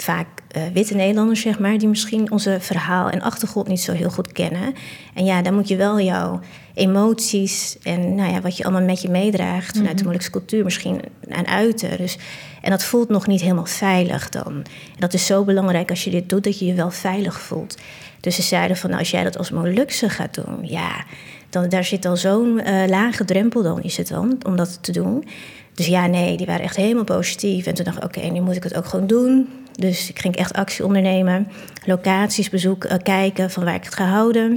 vaak 0.03 0.27
uh, 0.57 0.63
witte 0.73 0.95
Nederlanders, 0.95 1.41
zeg 1.41 1.59
maar, 1.59 1.77
die 1.77 1.87
misschien 1.87 2.31
onze 2.31 2.57
verhaal 2.59 3.09
en 3.09 3.21
achtergrond 3.21 3.67
niet 3.67 3.81
zo 3.81 3.91
heel 3.91 4.09
goed 4.09 4.31
kennen. 4.31 4.73
En 5.13 5.25
ja, 5.25 5.41
dan 5.41 5.53
moet 5.53 5.67
je 5.67 5.75
wel 5.75 5.99
jouw 5.99 6.39
emoties 6.73 7.77
en 7.83 8.15
nou 8.15 8.31
ja, 8.31 8.41
wat 8.41 8.57
je 8.57 8.63
allemaal 8.63 8.81
met 8.81 9.01
je 9.01 9.09
meedraagt 9.09 9.77
vanuit 9.77 9.91
de 9.91 9.95
mhm. 9.95 10.05
Molukse 10.05 10.31
cultuur 10.31 10.63
misschien 10.63 11.01
aan 11.29 11.47
uiten. 11.47 11.97
Dus, 11.97 12.17
en 12.61 12.69
dat 12.69 12.83
voelt 12.83 13.09
nog 13.09 13.27
niet 13.27 13.41
helemaal 13.41 13.65
veilig 13.65 14.29
dan. 14.29 14.53
En 14.53 14.99
dat 14.99 15.13
is 15.13 15.25
zo 15.25 15.43
belangrijk 15.43 15.89
als 15.89 16.03
je 16.03 16.09
dit 16.09 16.29
doet, 16.29 16.43
dat 16.43 16.59
je 16.59 16.65
je 16.65 16.73
wel 16.73 16.91
veilig 16.91 17.39
voelt. 17.39 17.77
Dus 18.19 18.35
ze 18.35 18.41
zeiden 18.41 18.77
van 18.77 18.89
nou, 18.89 19.01
als 19.01 19.11
jij 19.11 19.23
dat 19.23 19.37
als 19.37 19.51
Molukse 19.51 20.09
gaat 20.09 20.33
doen, 20.33 20.57
ja, 20.61 21.05
dan 21.49 21.69
daar 21.69 21.83
zit 21.83 22.05
al 22.05 22.17
zo'n 22.17 22.61
uh, 22.65 22.87
lage 22.87 23.25
drempel 23.25 23.63
dan 23.63 23.83
is 23.83 23.97
het 23.97 24.07
dan 24.07 24.37
om 24.45 24.55
dat 24.55 24.83
te 24.83 24.91
doen. 24.91 25.25
Dus 25.73 25.87
ja, 25.87 26.07
nee, 26.07 26.37
die 26.37 26.45
waren 26.45 26.63
echt 26.63 26.75
helemaal 26.75 27.03
positief. 27.03 27.65
En 27.65 27.73
toen 27.73 27.85
dacht 27.85 27.97
ik, 27.97 28.03
oké, 28.03 28.19
nu 28.19 28.41
moet 28.41 28.55
ik 28.55 28.63
het 28.63 28.75
ook 28.75 28.85
gewoon 28.85 29.07
doen. 29.07 29.49
Dus 29.79 30.09
ik 30.09 30.19
ging 30.19 30.35
echt 30.35 30.53
actie 30.53 30.85
ondernemen, 30.85 31.47
locaties 31.85 32.49
bezoeken, 32.49 32.91
uh, 32.91 32.97
kijken 33.03 33.51
van 33.51 33.63
waar 33.63 33.75
ik 33.75 33.83
het 33.83 33.95
ga 33.95 34.05
houden. 34.05 34.51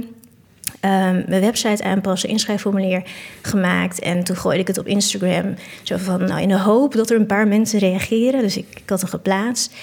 Um, 0.85 1.23
mijn 1.27 1.41
website 1.41 1.83
aanpassen, 1.83 2.29
inschrijfformulier 2.29 3.03
gemaakt. 3.41 3.99
En 3.99 4.23
toen 4.23 4.35
gooide 4.35 4.61
ik 4.61 4.67
het 4.67 4.77
op 4.77 4.87
Instagram. 4.87 5.55
Zo 5.83 5.97
van, 5.97 6.23
nou, 6.23 6.41
in 6.41 6.47
de 6.47 6.59
hoop 6.59 6.93
dat 6.93 7.09
er 7.09 7.19
een 7.19 7.25
paar 7.25 7.47
mensen 7.47 7.79
reageren. 7.79 8.41
Dus 8.41 8.57
ik, 8.57 8.65
ik 8.69 8.89
had 8.89 9.01
hem 9.01 9.09
geplaatst. 9.09 9.73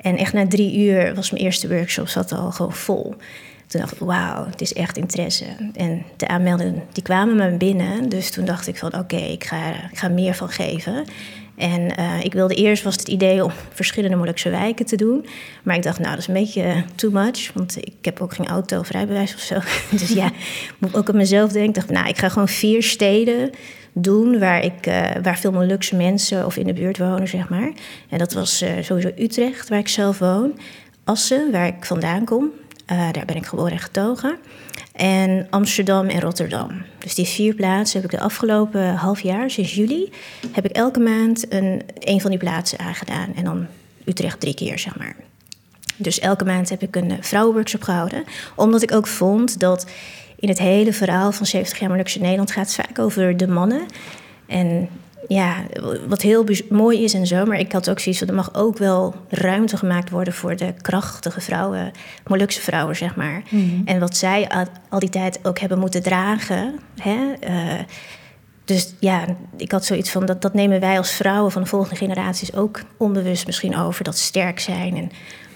En 0.00 0.16
echt 0.16 0.32
na 0.32 0.46
drie 0.46 0.78
uur 0.78 1.14
was 1.14 1.30
mijn 1.30 1.44
eerste 1.44 1.68
workshop 1.68 2.08
zat 2.08 2.32
al 2.32 2.50
gewoon 2.50 2.72
vol. 2.72 3.14
Toen 3.66 3.80
dacht 3.80 3.92
ik, 3.92 3.98
wauw, 3.98 4.46
het 4.46 4.60
is 4.60 4.72
echt 4.72 4.96
interesse. 4.96 5.44
En 5.74 6.02
de 6.16 6.28
aanmeldingen 6.28 6.82
die 6.92 7.02
kwamen 7.02 7.36
me 7.36 7.56
binnen. 7.56 8.08
Dus 8.08 8.30
toen 8.30 8.44
dacht 8.44 8.66
ik 8.66 8.76
van, 8.76 8.94
oké, 8.94 9.16
ik, 9.16 9.44
ga, 9.44 9.68
ik 9.90 9.98
ga 9.98 10.08
meer 10.08 10.34
van 10.34 10.48
geven. 10.48 11.04
En 11.56 12.00
uh, 12.00 12.24
ik 12.24 12.32
wilde 12.32 12.54
eerst 12.54 12.82
was 12.82 12.96
het 12.96 13.08
idee 13.08 13.44
om 13.44 13.50
verschillende 13.72 14.16
Molukse 14.16 14.50
wijken 14.50 14.86
te 14.86 14.96
doen. 14.96 15.26
Maar 15.62 15.76
ik 15.76 15.82
dacht, 15.82 15.98
nou, 15.98 16.10
dat 16.10 16.18
is 16.18 16.26
een 16.26 16.34
beetje 16.34 16.84
too 16.94 17.10
much. 17.10 17.52
Want 17.54 17.76
ik 17.76 17.94
heb 18.02 18.20
ook 18.20 18.34
geen 18.34 18.46
auto 18.46 18.78
of 18.78 18.90
rijbewijs 18.90 19.34
of 19.34 19.40
zo. 19.40 19.58
dus 20.00 20.08
ja, 20.08 20.30
moet 20.78 20.96
ook 20.96 21.08
aan 21.08 21.16
mezelf 21.16 21.52
denken. 21.52 21.68
Ik 21.68 21.74
dacht, 21.74 21.90
nou, 21.90 22.08
ik 22.08 22.18
ga 22.18 22.28
gewoon 22.28 22.48
vier 22.48 22.82
steden 22.82 23.50
doen 23.92 24.38
waar, 24.38 24.64
ik, 24.64 24.86
uh, 24.86 25.10
waar 25.22 25.38
veel 25.38 25.52
Molukse 25.52 25.96
mensen 25.96 26.46
of 26.46 26.56
in 26.56 26.66
de 26.66 26.72
buurt 26.72 26.98
wonen, 26.98 27.28
zeg 27.28 27.48
maar. 27.48 27.72
En 28.08 28.18
dat 28.18 28.32
was 28.32 28.64
sowieso 28.80 29.10
Utrecht, 29.18 29.68
waar 29.68 29.78
ik 29.78 29.88
zelf 29.88 30.18
woon. 30.18 30.58
Assen, 31.04 31.52
waar 31.52 31.66
ik 31.66 31.84
vandaan 31.84 32.24
kom. 32.24 32.50
Daar 32.86 33.24
ben 33.26 33.36
ik 33.36 33.46
geboren 33.46 33.72
en 33.72 33.78
getogen. 33.78 34.36
En 35.00 35.46
Amsterdam 35.50 36.08
en 36.08 36.20
Rotterdam. 36.20 36.82
Dus 36.98 37.14
die 37.14 37.26
vier 37.26 37.54
plaatsen 37.54 38.00
heb 38.00 38.12
ik 38.12 38.18
de 38.18 38.24
afgelopen 38.24 38.94
half 38.94 39.20
jaar, 39.20 39.50
sinds 39.50 39.74
juli, 39.74 40.12
heb 40.52 40.64
ik 40.64 40.70
elke 40.70 41.00
maand 41.00 41.52
een, 41.52 41.82
een 41.98 42.20
van 42.20 42.30
die 42.30 42.38
plaatsen 42.38 42.78
aangedaan. 42.78 43.34
En 43.34 43.44
dan 43.44 43.66
Utrecht 44.04 44.40
drie 44.40 44.54
keer, 44.54 44.78
zeg 44.78 44.98
maar. 44.98 45.16
Dus 45.96 46.18
elke 46.18 46.44
maand 46.44 46.68
heb 46.68 46.82
ik 46.82 46.96
een 46.96 47.16
vrouwenworkshop 47.20 47.82
gehouden. 47.82 48.24
Omdat 48.56 48.82
ik 48.82 48.92
ook 48.92 49.06
vond 49.06 49.60
dat 49.60 49.86
in 50.36 50.48
het 50.48 50.58
hele 50.58 50.92
verhaal 50.92 51.32
van 51.32 51.46
70 51.46 51.78
jaar 51.78 51.90
Molukse 51.90 52.20
Nederland 52.20 52.50
gaat 52.50 52.66
het 52.66 52.86
vaak 52.86 52.98
over 52.98 53.36
de 53.36 53.48
mannen. 53.48 53.86
En 54.46 54.88
ja, 55.28 55.56
wat 56.08 56.22
heel 56.22 56.44
mooi 56.68 57.04
is 57.04 57.14
en 57.14 57.26
zo. 57.26 57.44
Maar 57.44 57.58
ik 57.58 57.72
had 57.72 57.90
ook 57.90 57.98
zoiets 57.98 58.20
van, 58.20 58.28
er 58.28 58.34
mag 58.34 58.54
ook 58.54 58.78
wel 58.78 59.14
ruimte 59.28 59.76
gemaakt 59.76 60.10
worden 60.10 60.32
voor 60.32 60.56
de 60.56 60.74
krachtige 60.80 61.40
vrouwen, 61.40 61.90
Molukse 62.26 62.60
vrouwen, 62.60 62.96
zeg 62.96 63.16
maar. 63.16 63.42
Mhm. 63.50 63.80
En 63.84 64.00
wat 64.00 64.16
zij 64.16 64.48
al, 64.88 64.98
die 64.98 65.08
tijd 65.08 65.38
ook 65.42 65.58
hebben 65.58 65.78
moeten 65.78 66.02
dragen. 66.02 66.78
Hè? 67.02 67.32
Uh, 67.48 67.80
dus 68.64 68.94
ja, 69.00 69.24
ik 69.56 69.72
had 69.72 69.84
zoiets 69.84 70.10
van, 70.10 70.26
dat, 70.26 70.42
dat 70.42 70.54
nemen 70.54 70.80
wij 70.80 70.96
als 70.98 71.12
vrouwen 71.12 71.52
van 71.52 71.62
de 71.62 71.68
volgende 71.68 71.96
generaties 71.96 72.54
ook 72.54 72.80
onbewust 72.96 73.46
misschien 73.46 73.76
over. 73.76 74.04
Dat 74.04 74.18
sterk 74.18 74.60
zijn 74.60 74.96
en 74.96 75.10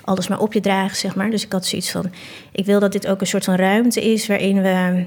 alles 0.05 0.29
maar 0.29 0.41
op 0.41 0.53
je 0.53 0.61
dragen, 0.61 0.97
zeg 0.97 1.15
maar. 1.15 1.31
Dus 1.31 1.45
ik 1.45 1.53
had 1.53 1.67
zoiets 1.67 1.91
van, 1.91 2.13
ik 2.53 2.67
wil 2.67 2.81
dat 2.81 2.93
dit 2.93 3.07
ook 3.07 3.21
een 3.21 3.27
soort 3.27 3.45
van 3.45 3.55
ruimte 3.55 4.13
is 4.13 4.27
waarin 4.27 4.63
we 4.63 5.07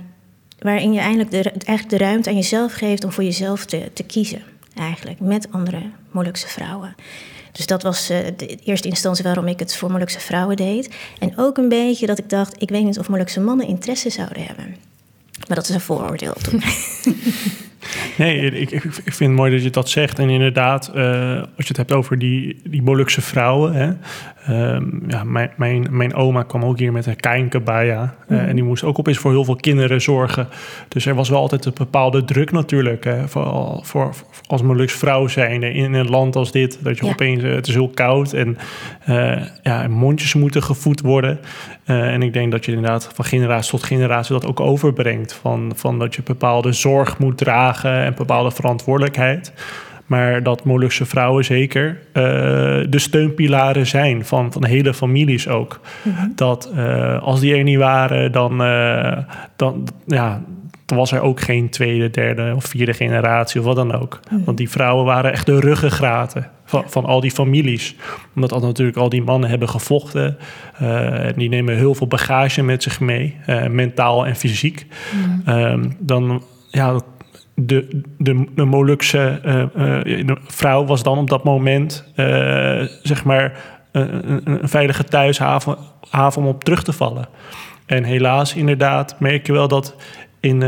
waarin 0.60 0.93
je 0.93 1.00
eigenlijk 1.00 1.32
de, 1.32 1.52
de 1.88 1.98
ruimte 1.98 2.30
aan 2.30 2.36
jezelf 2.36 2.74
geeft 2.74 3.04
om 3.04 3.12
voor 3.12 3.24
jezelf 3.24 3.65
te, 3.65 3.89
te 3.93 4.04
kiezen. 4.04 4.41
Eigenlijk, 4.76 5.20
met 5.20 5.52
andere 5.52 5.82
Molukse 6.12 6.48
vrouwen. 6.48 6.96
Dus 7.52 7.65
dat 7.65 7.84
was 7.84 8.12
uh, 8.12 8.17
de 8.38 8.58
eerste 8.63 8.88
instantie 8.88 9.24
waarom 9.24 9.48
ik 9.48 9.60
het 9.60 9.76
voor 9.76 9.91
Molukse 9.91 10.20
vrouwen 10.20 10.56
deed. 10.56 10.89
En 11.20 11.38
ook 11.38 11.58
een 11.58 11.70
beetje 11.70 12.06
dat 12.06 12.17
ik 12.17 12.30
dacht, 12.30 12.62
ik 12.62 12.70
weet 12.70 12.84
niet 12.84 13.00
of 13.00 13.10
Molukse 13.10 13.39
mannen 13.39 13.67
interesse 13.67 14.10
zouden 14.10 14.43
hebben. 14.43 14.76
Maar 15.48 15.56
dat 15.56 15.70
is 15.70 15.76
een 15.76 15.82
vooroordeel. 15.82 16.34
Nee, 18.17 18.52
ik, 18.52 18.71
ik, 18.71 18.82
vind 19.04 19.19
het 19.19 19.30
mooi 19.30 19.52
dat 19.52 19.63
je 19.63 19.69
dat 19.69 19.89
zegt. 19.89 20.19
En 20.19 20.30
inderdaad, 20.30 20.91
uh, 20.95 21.02
als 21.32 21.47
je 21.56 21.67
het 21.67 21.78
hebt 21.78 21.91
over 21.91 22.19
die, 22.19 22.62
die 22.63 22.82
Molukse 22.82 23.21
vrouwen. 23.21 23.73
Hè, 23.73 23.91
um, 24.76 25.04
ja, 25.08 25.23
mijn, 25.23 25.52
mijn, 25.56 25.88
mijn 25.91 26.13
oma 26.13 26.43
kwam 26.43 26.65
ook 26.65 26.80
hier 26.80 26.91
met 26.91 27.06
een 27.06 27.15
keinkebaya. 27.15 28.15
Uh, 28.28 28.47
En 28.47 28.56
die 28.56 28.63
moest 28.63 28.84
ook 28.84 29.00
opeens 29.00 29.17
voor 29.17 29.32
heel 29.32 29.43
veel 29.43 29.56
kinderen 29.56 30.02
zorgen. 30.02 30.47
Dus 30.88 31.06
er 31.06 31.15
was 31.15 31.30
wel 31.30 31.39
altijd 31.39 31.65
een 31.65 31.73
bepaalde 31.76 32.23
druk 32.23 32.52
natuurlijk. 32.52 33.04
Hè, 33.04 33.28
voor, 33.28 33.80
voor, 33.82 34.13
als 34.47 34.62
Moluks 34.62 34.93
vrouw 34.93 35.28
zijn 35.28 35.63
in 35.63 35.93
een 35.93 36.10
land 36.10 36.36
als 36.36 36.52
dit. 36.52 36.80
Dat 36.82 36.97
je 36.97 37.06
opeens, 37.06 37.43
uh, 37.43 37.56
het 37.56 37.67
is 37.67 37.73
heel 37.73 37.89
koud 37.89 38.34
en 38.34 38.58
ja, 39.63 39.88
mondjes 39.88 40.34
moeten 40.34 40.63
gevoed 40.63 41.02
worden. 41.02 41.39
En 41.88 42.21
ik 42.21 42.34
denk 42.34 42.52
dat 42.52 42.65
je 42.65 42.71
inderdaad 42.71 43.10
van 43.13 43.26
generatie 43.26 43.71
tot 43.71 43.84
generatie 43.84 44.34
dat 44.34 44.45
ook 44.45 44.60
overbrengt. 44.60 45.34
Van, 45.34 45.71
van 45.76 46.00
dat 46.00 46.15
je 46.15 46.23
bepaalde 46.23 46.71
zorg 46.71 47.17
moet 47.17 47.38
dragen 47.38 47.91
en 47.91 48.15
bepaalde 48.15 48.52
verantwoordelijkheid. 48.52 49.54
Maar 50.08 50.43
dat 50.43 50.63
Molukse 50.63 51.06
vrouwen 51.06 51.45
zeker 51.45 51.88
uh, 51.89 52.23
de 52.89 53.00
steunpilaren 53.00 53.88
zijn 53.88 54.26
van, 54.26 54.52
van 54.52 54.65
hele 54.65 54.93
families 54.93 55.47
ook. 55.47 55.80
Mhm. 56.02 56.28
Dat 56.36 56.71
uh, 56.76 57.21
als 57.21 57.39
die 57.39 57.56
er 57.56 57.63
niet 57.63 57.78
waren, 57.78 58.32
dan, 58.32 58.62
uh, 58.62 59.17
dan, 59.56 59.88
ja, 60.06 60.41
dan 60.57 60.57
was 60.95 61.12
er 61.12 61.21
ook 61.21 61.41
geen 61.41 61.69
tweede, 61.69 62.10
derde 62.10 62.54
of 62.56 62.65
vierde 62.65 62.93
generatie 62.93 63.60
of 63.60 63.65
wat 63.65 63.76
dan 63.76 63.93
ook. 63.93 64.19
Mhm. 64.32 64.43
Want 64.43 64.58
die 64.58 64.69
vrouwen 64.69 65.06
waren 65.06 65.32
echt 65.32 65.45
de 65.45 65.60
ruggengraten 65.60 66.50
van, 66.65 66.84
van 66.88 67.06
al 67.06 67.19
die 67.19 67.32
families. 67.32 67.95
Omdat 68.36 68.52
al 68.52 68.60
natuurlijk 68.60 68.97
al 68.97 69.10
die 69.10 69.23
mannen 69.23 69.50
hebben 69.50 69.69
gevochten. 69.69 70.38
en 70.78 71.34
die 71.36 71.50
nemen 71.50 71.76
heel 71.76 71.95
veel 71.95 72.08
bagage 72.08 72.63
met 72.63 72.84
zich 72.84 73.00
mee, 73.00 73.36
mentaal 73.69 74.26
en 74.26 74.36
fysiek. 74.36 74.86
Mhm. 75.45 75.58
Um, 75.58 75.95
dan 76.00 76.43
ja, 76.69 77.00
de, 77.60 78.04
de, 78.17 78.45
de 78.56 78.65
Molukse 78.65 79.39
uh, 79.45 80.06
uh, 80.06 80.36
vrouw 80.47 80.86
was 80.86 81.04
dan 81.04 81.17
op 81.17 81.30
dat 81.30 81.43
moment, 81.43 82.12
uh, 82.15 82.26
zeg 83.04 83.23
maar, 83.23 83.60
een, 83.91 84.41
een, 84.43 84.69
veilige 84.69 85.04
thuishaven 85.04 85.78
haven 86.10 86.41
om 86.41 86.47
op 86.47 86.63
terug 86.63 86.84
te 86.84 86.93
vallen. 86.93 87.28
En 87.86 88.04
helaas, 88.04 88.56
inderdaad, 88.56 89.19
merk 89.19 89.45
je 89.47 89.54
wel 89.54 89.67
dat 89.67 89.95
in, 90.39 90.62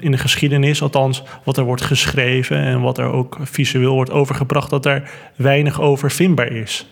in 0.00 0.10
de 0.10 0.18
geschiedenis, 0.18 0.82
althans 0.82 1.22
wat 1.44 1.56
er 1.56 1.64
wordt 1.64 1.82
geschreven 1.82 2.56
en 2.56 2.80
wat 2.80 2.98
er 2.98 3.12
ook 3.12 3.36
visueel 3.40 3.94
wordt 3.94 4.10
overgebracht, 4.10 4.70
dat 4.70 4.86
er 4.86 5.10
weinig 5.36 5.80
over 5.80 6.10
vindbaar 6.10 6.52
is. 6.52 6.86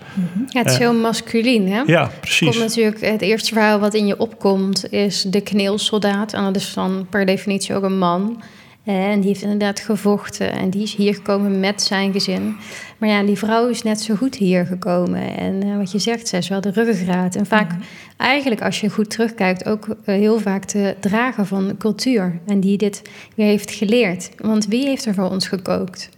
Ja, 0.48 0.60
het 0.62 0.70
is 0.70 0.78
heel 0.78 0.94
masculien, 0.94 1.68
hè? 1.68 1.82
Ja, 1.86 2.10
precies. 2.20 2.48
Komt 2.48 2.60
natuurlijk, 2.60 3.00
het 3.00 3.22
eerste 3.22 3.52
verhaal 3.52 3.78
wat 3.78 3.94
in 3.94 4.06
je 4.06 4.18
opkomt 4.18 4.92
is 4.92 5.22
de 5.22 5.40
kneelsoldaat. 5.40 6.32
En 6.32 6.44
dat 6.44 6.56
is 6.56 6.74
dan 6.74 7.06
per 7.10 7.26
definitie 7.26 7.74
ook 7.74 7.82
een 7.82 7.98
man. 7.98 8.42
En 8.84 9.20
die 9.20 9.28
heeft 9.28 9.42
inderdaad 9.42 9.80
gevochten 9.80 10.52
en 10.52 10.70
die 10.70 10.82
is 10.82 10.94
hier 10.94 11.14
gekomen 11.14 11.60
met 11.60 11.82
zijn 11.82 12.12
gezin. 12.12 12.56
Maar 13.00 13.08
ja, 13.08 13.22
die 13.22 13.38
vrouw 13.38 13.68
is 13.68 13.82
net 13.82 14.00
zo 14.00 14.14
goed 14.14 14.34
hier 14.34 14.66
gekomen. 14.66 15.36
En 15.36 15.66
uh, 15.66 15.76
wat 15.76 15.92
je 15.92 15.98
zegt, 15.98 16.28
zij 16.28 16.38
is 16.38 16.48
wel 16.48 16.60
de 16.60 16.70
ruggengraat. 16.70 17.34
En 17.34 17.46
vaak, 17.46 17.72
mhm. 17.72 17.80
eigenlijk 18.16 18.62
als 18.62 18.80
je 18.80 18.90
goed 18.90 19.10
terugkijkt, 19.10 19.66
ook 19.66 19.86
uh, 19.88 19.94
heel 20.04 20.38
vaak 20.38 20.68
de 20.68 20.96
drager 21.00 21.46
van 21.46 21.76
cultuur. 21.78 22.40
En 22.46 22.60
die 22.60 22.76
dit 22.78 23.02
weer 23.34 23.46
heeft 23.46 23.70
geleerd. 23.70 24.30
Want 24.36 24.66
wie 24.66 24.86
heeft 24.86 25.04
er 25.04 25.14
voor 25.14 25.30
ons 25.30 25.48
gekookt? 25.48 26.08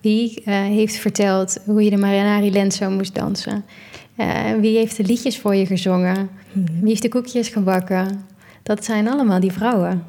Wie 0.00 0.42
uh, 0.44 0.54
heeft 0.54 0.96
verteld 0.96 1.58
hoe 1.64 1.82
je 1.84 1.90
de 1.90 1.96
Marinari 1.96 2.52
Lenzo 2.52 2.90
moest 2.90 3.14
dansen? 3.14 3.64
wie 4.60 4.76
heeft 4.76 4.96
de 4.96 5.04
liedjes 5.04 5.38
voor 5.38 5.54
je 5.54 5.66
gezongen? 5.66 6.30
Mhm. 6.52 6.80
Wie 6.80 6.88
heeft 6.88 7.02
de 7.02 7.08
koekjes 7.08 7.48
gebakken? 7.48 8.26
Dat 8.62 8.84
zijn 8.84 9.08
allemaal 9.08 9.40
die 9.40 9.52
vrouwen. 9.52 10.04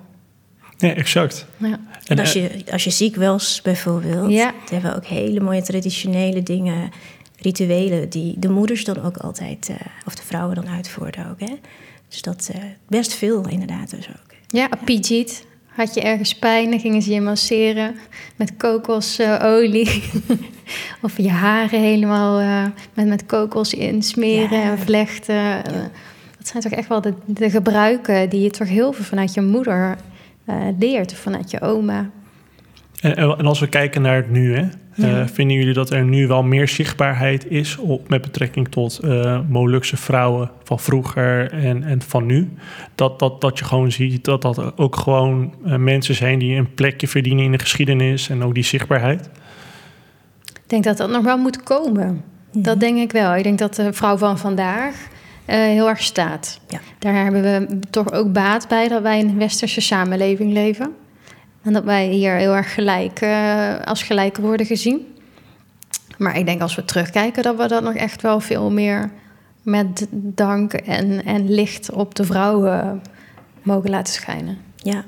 Nee, 0.78 0.94
exact. 0.94 1.46
Ja. 1.58 1.80
En 2.06 2.20
als 2.20 2.34
je, 2.34 2.50
als 2.72 2.84
je 2.84 2.90
ziek 2.90 3.16
was, 3.16 3.62
bijvoorbeeld, 3.62 4.32
ja. 4.32 4.54
hebben 4.70 4.92
we 4.92 4.96
ook 4.96 5.06
hele 5.06 5.40
mooie 5.40 5.62
traditionele 5.62 6.44
dingen, 6.44 6.92
rituelen, 7.40 8.10
die 8.10 8.36
de 8.40 8.50
moeders 8.50 8.84
dan 8.84 9.04
ook 9.04 9.18
altijd, 9.18 9.70
uh, 9.70 9.76
of 10.06 10.16
de 10.16 10.24
vrouwen 10.24 10.56
dan 10.56 10.68
uitvoerden 10.68 11.30
ook. 11.30 11.40
Hè? 11.40 11.56
Dus 12.10 12.22
dat 12.22 12.50
uh, 12.56 12.62
best 12.88 13.14
veel 13.14 13.48
inderdaad 13.48 13.90
dus 13.90 14.08
ook. 14.10 14.34
Ja, 14.48 14.70
Pijit. 14.86 15.46
Had 15.68 15.94
je 15.94 16.02
ergens 16.02 16.36
pijn, 16.36 16.70
dan 16.70 16.80
gingen 16.80 17.02
ze 17.02 17.14
je 17.14 17.22
masseren 17.22 17.96
met 18.36 18.58
kokosolie. 18.58 20.04
of 21.02 21.18
je 21.18 21.30
haren 21.30 21.80
helemaal 21.80 22.42
uh, 22.42 22.66
met, 22.94 23.08
met 23.08 23.26
kokos 23.26 23.74
insmeren 23.74 24.62
en 24.64 24.80
vlechten. 24.80 25.64
dat 26.38 26.48
zijn 26.48 26.64
toch 26.64 26.72
echt 26.72 26.88
wel 26.88 27.02
de, 27.02 27.14
de 27.26 27.50
gebruiken 27.50 28.30
die 28.30 28.42
je 28.42 28.50
toch 28.50 28.68
heel 28.68 28.94
veel 28.94 29.06
vanuit 29.06 29.34
je 29.34 29.42
moeder 29.42 29.98
leert 30.80 31.14
vanuit 31.14 31.52
je 31.52 31.62
oma. 31.62 32.10
En, 33.02 33.16
en, 33.16 33.46
als 33.46 33.60
we 33.60 33.68
kijken 33.68 34.02
naar 34.02 34.16
het 34.16 34.32
nu, 34.32 34.56
hè, 34.56 34.66
uh, 34.96 35.28
vinden 35.28 35.58
jullie 35.58 35.74
dat 35.74 35.90
er 35.90 36.04
nu 36.04 36.28
wel 36.28 36.44
meer 36.44 36.68
zichtbaarheid 36.68 37.52
is 37.52 37.78
op, 37.78 38.10
met 38.10 38.22
betrekking 38.22 38.68
tot 38.68 39.00
uh, 39.04 39.40
Molukse 39.50 39.98
vrouwen 39.98 40.52
van 40.64 40.80
vroeger 40.80 41.52
en, 41.52 41.84
en 41.84 42.02
van 42.02 42.26
nu? 42.26 42.50
Dat, 42.96 43.20
dat, 43.20 43.42
dat 43.42 43.60
je 43.60 43.66
gewoon 43.66 43.92
ziet 43.92 44.26
dat 44.26 44.42
dat 44.42 44.78
ook 44.78 44.96
gewoon 44.96 45.54
mensen 45.64 46.16
zijn 46.16 46.40
die 46.40 46.56
een 46.56 46.74
plekje 46.74 47.08
verdienen 47.08 47.46
in 47.46 47.52
de 47.52 47.60
geschiedenis 47.60 48.30
en 48.30 48.44
ook 48.44 48.54
die 48.54 48.64
zichtbaarheid? 48.64 49.30
Ik 50.44 50.70
denk 50.70 50.84
dat 50.84 50.98
dat 50.98 51.10
nog 51.10 51.24
wel 51.24 51.38
moet 51.38 51.64
komen. 51.64 52.24
Dat 52.52 52.80
denk 52.80 52.98
ik 52.98 53.12
wel. 53.12 53.36
Ik 53.36 53.44
denk 53.44 53.60
dat 53.60 53.76
de 53.76 53.94
vrouw 53.94 54.18
van 54.18 54.38
vandaag 54.38 54.96
uh, 55.48 55.56
heel 55.56 55.90
erg 55.90 56.02
staat. 56.02 56.60
Ja. 56.68 56.80
Daar 57.00 57.24
hebben 57.24 57.42
we 57.42 57.80
toch 57.90 58.12
ook 58.12 58.34
baat 58.34 58.68
bij 58.68 58.88
dat 58.88 59.02
wij 59.02 59.20
in 59.20 59.30
een 59.30 59.38
westerse 59.38 59.82
samenleving 59.82 60.54
leven. 60.54 60.96
En 61.62 61.74
dat 61.74 61.84
wij 61.84 62.08
hier 62.08 62.34
heel 62.34 62.56
erg 62.56 62.74
gelijk, 62.74 63.22
uh, 63.22 63.80
als 63.80 64.04
gelijk 64.04 64.38
worden 64.38 64.66
gezien. 64.66 65.16
Maar 66.18 66.38
ik 66.38 66.46
denk 66.46 66.62
als 66.62 66.76
we 66.76 66.86
terugkijken 66.86 67.44
dat 67.44 67.58
we 67.58 67.68
dat 67.68 67.84
nog 67.84 67.96
echt 67.96 68.22
wel 68.22 68.40
veel 68.40 68.72
meer 68.72 69.12
met 69.62 70.08
dank 70.12 70.74
en, 70.74 71.26
en 71.26 71.54
licht 71.54 71.92
op 71.92 72.16
de 72.16 72.24
vrouwen 72.24 73.02
mogen 73.62 73.90
laten 73.90 74.14
schijnen. 74.14 74.58
Ja. 74.76 75.06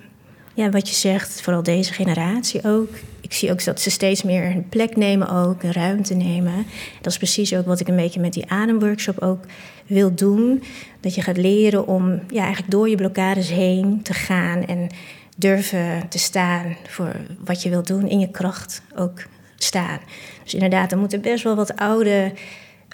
ja, 0.53 0.69
wat 0.69 0.89
je 0.89 0.95
zegt, 0.95 1.41
vooral 1.41 1.63
deze 1.63 1.93
generatie 1.93 2.63
ook. 2.63 2.89
Ik 3.25 3.33
zie 3.33 3.51
ook 3.51 3.63
dat 3.63 3.81
ze 3.81 3.89
steeds 3.89 4.23
meer 4.23 4.43
een 4.43 4.69
plek 4.69 4.95
nemen 4.95 5.29
ook, 5.29 5.63
een 5.63 5.73
ruimte 5.73 6.13
nemen. 6.13 6.65
Dat 7.01 7.11
is 7.11 7.17
precies 7.17 7.55
ook 7.55 7.65
wat 7.65 7.79
ik 7.79 7.87
een 7.87 7.95
beetje 7.95 8.19
met 8.19 8.33
die 8.33 8.51
ademworkshop 8.51 9.19
ook 9.19 9.45
wil 9.85 10.15
doen. 10.15 10.63
Dat 10.99 11.15
je 11.15 11.21
gaat 11.21 11.37
leren 11.37 11.87
om 11.87 12.19
ja, 12.29 12.43
eigenlijk 12.43 12.71
door 12.71 12.89
je 12.89 12.95
blokkades 12.95 13.49
heen 13.49 14.01
te 14.03 14.13
gaan 14.13 14.65
en 14.65 14.89
durven 15.37 16.09
te 16.09 16.19
staan 16.19 16.75
voor 16.87 17.15
wat 17.45 17.63
je 17.63 17.69
wilt 17.69 17.87
doen, 17.87 18.07
in 18.07 18.19
je 18.19 18.31
kracht 18.31 18.81
ook 18.95 19.23
staan. 19.57 19.99
Dus 20.43 20.53
inderdaad, 20.53 20.91
er 20.91 20.97
moeten 20.97 21.21
best 21.21 21.43
wel 21.43 21.55
wat 21.55 21.75
oude 21.75 22.33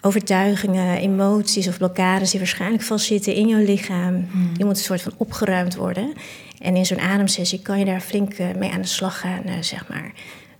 overtuigingen, 0.01 0.97
emoties 0.97 1.67
of 1.67 1.77
blokkades 1.77 2.29
die 2.29 2.39
waarschijnlijk 2.39 2.83
vastzitten 2.83 3.33
in 3.33 3.47
jouw 3.47 3.63
lichaam. 3.63 4.27
Hmm. 4.31 4.53
Die 4.53 4.65
moeten 4.65 4.67
een 4.69 4.75
soort 4.75 5.01
van 5.01 5.13
opgeruimd 5.17 5.75
worden. 5.75 6.13
En 6.61 6.75
in 6.75 6.85
zo'n 6.85 6.99
ademsessie 6.99 7.61
kan 7.61 7.79
je 7.79 7.85
daar 7.85 8.01
flink 8.01 8.33
eh, 8.33 8.47
mee 8.57 8.71
aan 8.71 8.81
de 8.81 8.87
slag 8.87 9.19
gaan, 9.19 9.43
eh, 9.43 9.53
zeg 9.61 9.87
maar. 9.87 10.11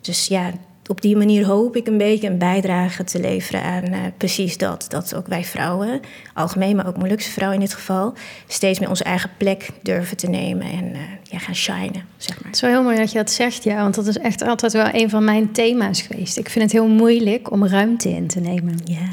Dus 0.02 0.28
ja, 0.28 0.52
op 0.92 1.02
die 1.02 1.18
manier 1.18 1.46
hoop 1.46 1.76
ik 1.76 1.88
een 1.88 1.98
beetje 1.98 2.28
een 2.28 2.38
bijdrage 2.38 3.04
te 3.04 3.20
leveren 3.20 3.64
aan 3.64 3.94
uh, 3.94 4.00
precies 4.18 4.58
dat. 4.58 4.86
Dat 4.90 5.16
ook 5.16 5.28
wij 5.28 5.44
vrouwen, 5.44 6.00
algemeen, 6.34 6.76
maar 6.76 6.88
ook 6.88 6.98
Molukse 6.98 7.32
vrouwen 7.32 7.60
in 7.60 7.66
dit 7.66 7.74
geval, 7.74 8.14
steeds 8.48 8.80
meer 8.80 8.90
onze 8.90 9.04
eigen 9.04 9.30
plek 9.38 9.70
durven 9.82 10.18
te 10.18 10.30
nemen 10.30 10.68
en 10.68 10.86
uh, 10.86 11.00
ja, 11.24 11.38
gaan 11.38 11.56
shinen, 11.56 12.04
zeg 12.18 12.36
maar. 12.36 12.46
Het 12.46 12.56
is 12.56 12.62
wel 12.62 12.70
heel 12.70 12.84
mooi 12.84 12.98
dat 12.98 13.12
je 13.12 13.18
dat 13.18 13.32
zegt, 13.32 13.64
ja, 13.64 13.82
want 13.82 13.96
dat 13.96 14.08
is 14.08 14.18
echt 14.18 14.42
altijd 14.42 14.74
wel 14.74 14.88
een 14.92 15.10
van 15.10 15.24
mijn 15.24 15.52
thema's 15.52 16.02
geweest. 16.02 16.38
Ik 16.38 16.50
vind 16.50 16.64
het 16.64 16.74
heel 16.74 16.88
moeilijk 16.88 17.52
om 17.52 17.68
ruimte 17.68 18.10
in 18.10 18.28
te 18.28 18.40
nemen. 18.40 18.76
Ja. 18.84 19.08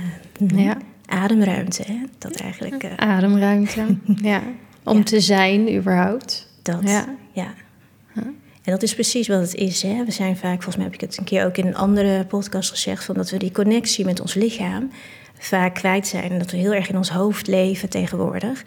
Ja. 0.57 0.77
ademruimte. 1.07 1.83
Hè? 1.87 1.97
Dat 2.19 2.41
eigenlijk. 2.41 2.85
Uh, 2.85 2.93
ademruimte, 2.97 3.85
ja. 4.23 4.43
Om 4.85 5.05
te 5.05 5.21
zijn, 5.21 5.75
überhaupt. 5.75 6.48
Dat, 6.73 6.83
ja. 6.83 7.05
ja. 7.33 7.55
En 8.63 8.75
dat 8.75 8.83
is 8.83 8.95
precies 8.95 9.29
wat 9.29 9.41
het 9.41 9.55
is. 9.55 9.83
Hè? 9.83 10.05
We 10.05 10.11
zijn 10.11 10.37
vaak, 10.37 10.63
volgens 10.63 10.77
mij 10.77 10.85
heb 10.85 10.95
ik 10.95 11.01
het 11.01 11.19
een 11.19 11.25
keer 11.25 11.45
ook 11.45 11.57
in 11.57 11.67
een 11.67 11.77
andere 11.77 12.25
podcast 12.25 12.71
gezegd, 12.71 13.05
van 13.05 13.15
dat 13.15 13.31
we 13.31 13.37
die 13.37 13.53
connectie 13.53 14.05
met 14.05 14.21
ons 14.21 14.35
lichaam 14.35 14.91
vaak 15.39 15.75
kwijt 15.75 16.07
zijn. 16.07 16.31
En 16.31 16.39
dat 16.39 16.51
we 16.51 16.57
heel 16.57 16.75
erg 16.75 16.89
in 16.89 16.97
ons 16.97 17.11
hoofd 17.11 17.47
leven 17.47 17.89
tegenwoordig. 17.89 18.65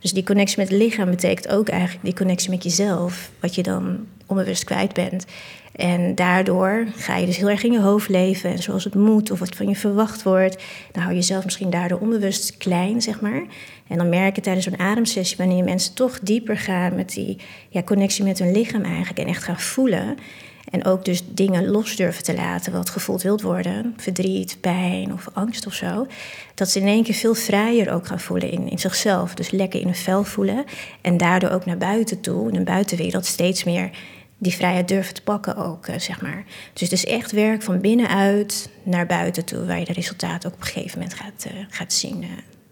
Dus 0.00 0.12
die 0.12 0.24
connectie 0.24 0.58
met 0.58 0.68
het 0.68 0.78
lichaam 0.78 1.10
betekent 1.10 1.48
ook 1.48 1.68
eigenlijk 1.68 2.04
die 2.04 2.14
connectie 2.14 2.50
met 2.50 2.62
jezelf, 2.62 3.30
wat 3.40 3.54
je 3.54 3.62
dan 3.62 4.06
onbewust 4.26 4.64
kwijt 4.64 4.92
bent. 4.92 5.24
En 5.72 6.14
daardoor 6.14 6.86
ga 6.96 7.16
je 7.16 7.26
dus 7.26 7.36
heel 7.36 7.50
erg 7.50 7.62
in 7.62 7.72
je 7.72 7.80
hoofd 7.80 8.08
leven 8.08 8.50
en 8.50 8.62
zoals 8.62 8.84
het 8.84 8.94
moet 8.94 9.30
of 9.30 9.38
wat 9.38 9.56
van 9.56 9.68
je 9.68 9.76
verwacht 9.76 10.22
wordt. 10.22 10.62
Dan 10.92 11.02
hou 11.02 11.14
je 11.14 11.20
jezelf 11.20 11.44
misschien 11.44 11.70
daardoor 11.70 11.98
onbewust 11.98 12.56
klein, 12.56 13.02
zeg 13.02 13.20
maar. 13.20 13.42
En 13.86 13.98
dan 13.98 14.08
merk 14.08 14.34
je 14.34 14.42
tijdens 14.42 14.64
zo'n 14.64 14.78
ademsessie, 14.78 15.36
wanneer 15.36 15.64
mensen 15.64 15.94
toch 15.94 16.20
dieper 16.20 16.56
gaan 16.56 16.94
met 16.94 17.12
die 17.12 17.38
ja, 17.68 17.82
connectie 17.82 18.24
met 18.24 18.38
hun 18.38 18.52
lichaam 18.52 18.82
eigenlijk 18.82 19.18
en 19.18 19.26
echt 19.26 19.42
gaan 19.42 19.60
voelen. 19.60 20.16
En 20.70 20.84
ook 20.84 21.04
dus 21.04 21.22
dingen 21.26 21.68
los 21.68 21.96
durven 21.96 22.24
te 22.24 22.34
laten 22.34 22.72
wat 22.72 22.90
gevoeld 22.90 23.22
wilt 23.22 23.42
worden. 23.42 23.94
Verdriet, 23.96 24.56
pijn 24.60 25.12
of 25.12 25.28
angst 25.32 25.66
of 25.66 25.74
zo. 25.74 26.06
Dat 26.54 26.68
ze 26.68 26.80
in 26.80 26.86
één 26.86 27.02
keer 27.02 27.14
veel 27.14 27.34
vrijer 27.34 27.92
ook 27.92 28.06
gaan 28.06 28.20
voelen 28.20 28.50
in, 28.50 28.68
in 28.68 28.78
zichzelf. 28.78 29.34
Dus 29.34 29.50
lekker 29.50 29.80
in 29.80 29.86
hun 29.86 29.94
vel 29.94 30.24
voelen. 30.24 30.64
En 31.00 31.16
daardoor 31.16 31.50
ook 31.50 31.64
naar 31.64 31.78
buiten 31.78 32.20
toe, 32.20 32.48
in 32.48 32.54
de 32.54 32.64
buitenwereld, 32.64 33.26
steeds 33.26 33.64
meer 33.64 33.90
die 34.42 34.54
vrijheid 34.54 34.88
durven 34.88 35.14
te 35.14 35.22
pakken 35.22 35.56
ook, 35.56 35.86
eh, 35.86 35.98
zeg 35.98 36.20
maar. 36.20 36.44
Dus 36.72 36.82
het 36.82 36.92
is 36.92 37.06
echt 37.06 37.32
werk 37.32 37.62
van 37.62 37.80
binnenuit 37.80 38.70
naar 38.82 39.06
buiten 39.06 39.44
toe... 39.44 39.66
waar 39.66 39.78
je 39.78 39.84
de 39.84 39.92
resultaten 39.92 40.48
ook 40.48 40.54
op 40.54 40.60
een 40.60 40.66
gegeven 40.66 40.98
moment 40.98 41.18
gaat, 41.18 41.46
uh, 41.48 41.58
gaat 41.68 41.92
zien. 41.92 42.22
Uh, 42.22 42.28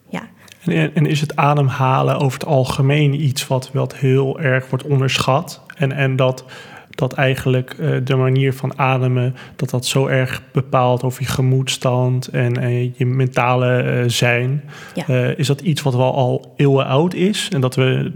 ja. 0.09 0.29
En, 0.65 0.95
en, 0.95 1.07
is 1.07 1.21
het 1.21 1.37
ademhalen 1.37 2.19
over 2.19 2.39
het 2.39 2.49
algemeen 2.49 3.23
iets 3.23 3.47
wat, 3.47 3.71
wat 3.73 3.97
heel 3.97 4.41
erg 4.41 4.69
wordt 4.69 4.85
onderschat? 4.85 5.61
En, 5.77 5.93
en 5.93 6.17
dat 6.17 6.45
dat 6.91 7.13
eigenlijk 7.13 7.75
uh, 7.81 7.97
de 8.05 8.17
manier 8.17 8.55
van 8.55 8.79
ademen, 8.79 9.37
dat 9.57 9.71
dat 9.71 9.87
zo 9.87 10.07
erg 10.07 10.43
bepaalt 10.53 11.03
over 11.03 11.23
je 11.23 11.29
gemoedstand 11.29 12.29
en 12.29 12.55
je 12.97 13.07
mentale 13.07 13.83
uh, 13.83 14.09
zijn. 14.09 14.65
Ja. 14.95 15.35
is 15.37 15.47
dat 15.47 15.61
iets 15.61 15.83
wat 15.83 15.95
wel 15.95 16.15
al 16.15 16.53
eeuwen 16.57 16.87
oud 16.87 17.15
is 17.15 17.49
en 17.53 17.61
dat 17.61 17.75
we 17.75 18.13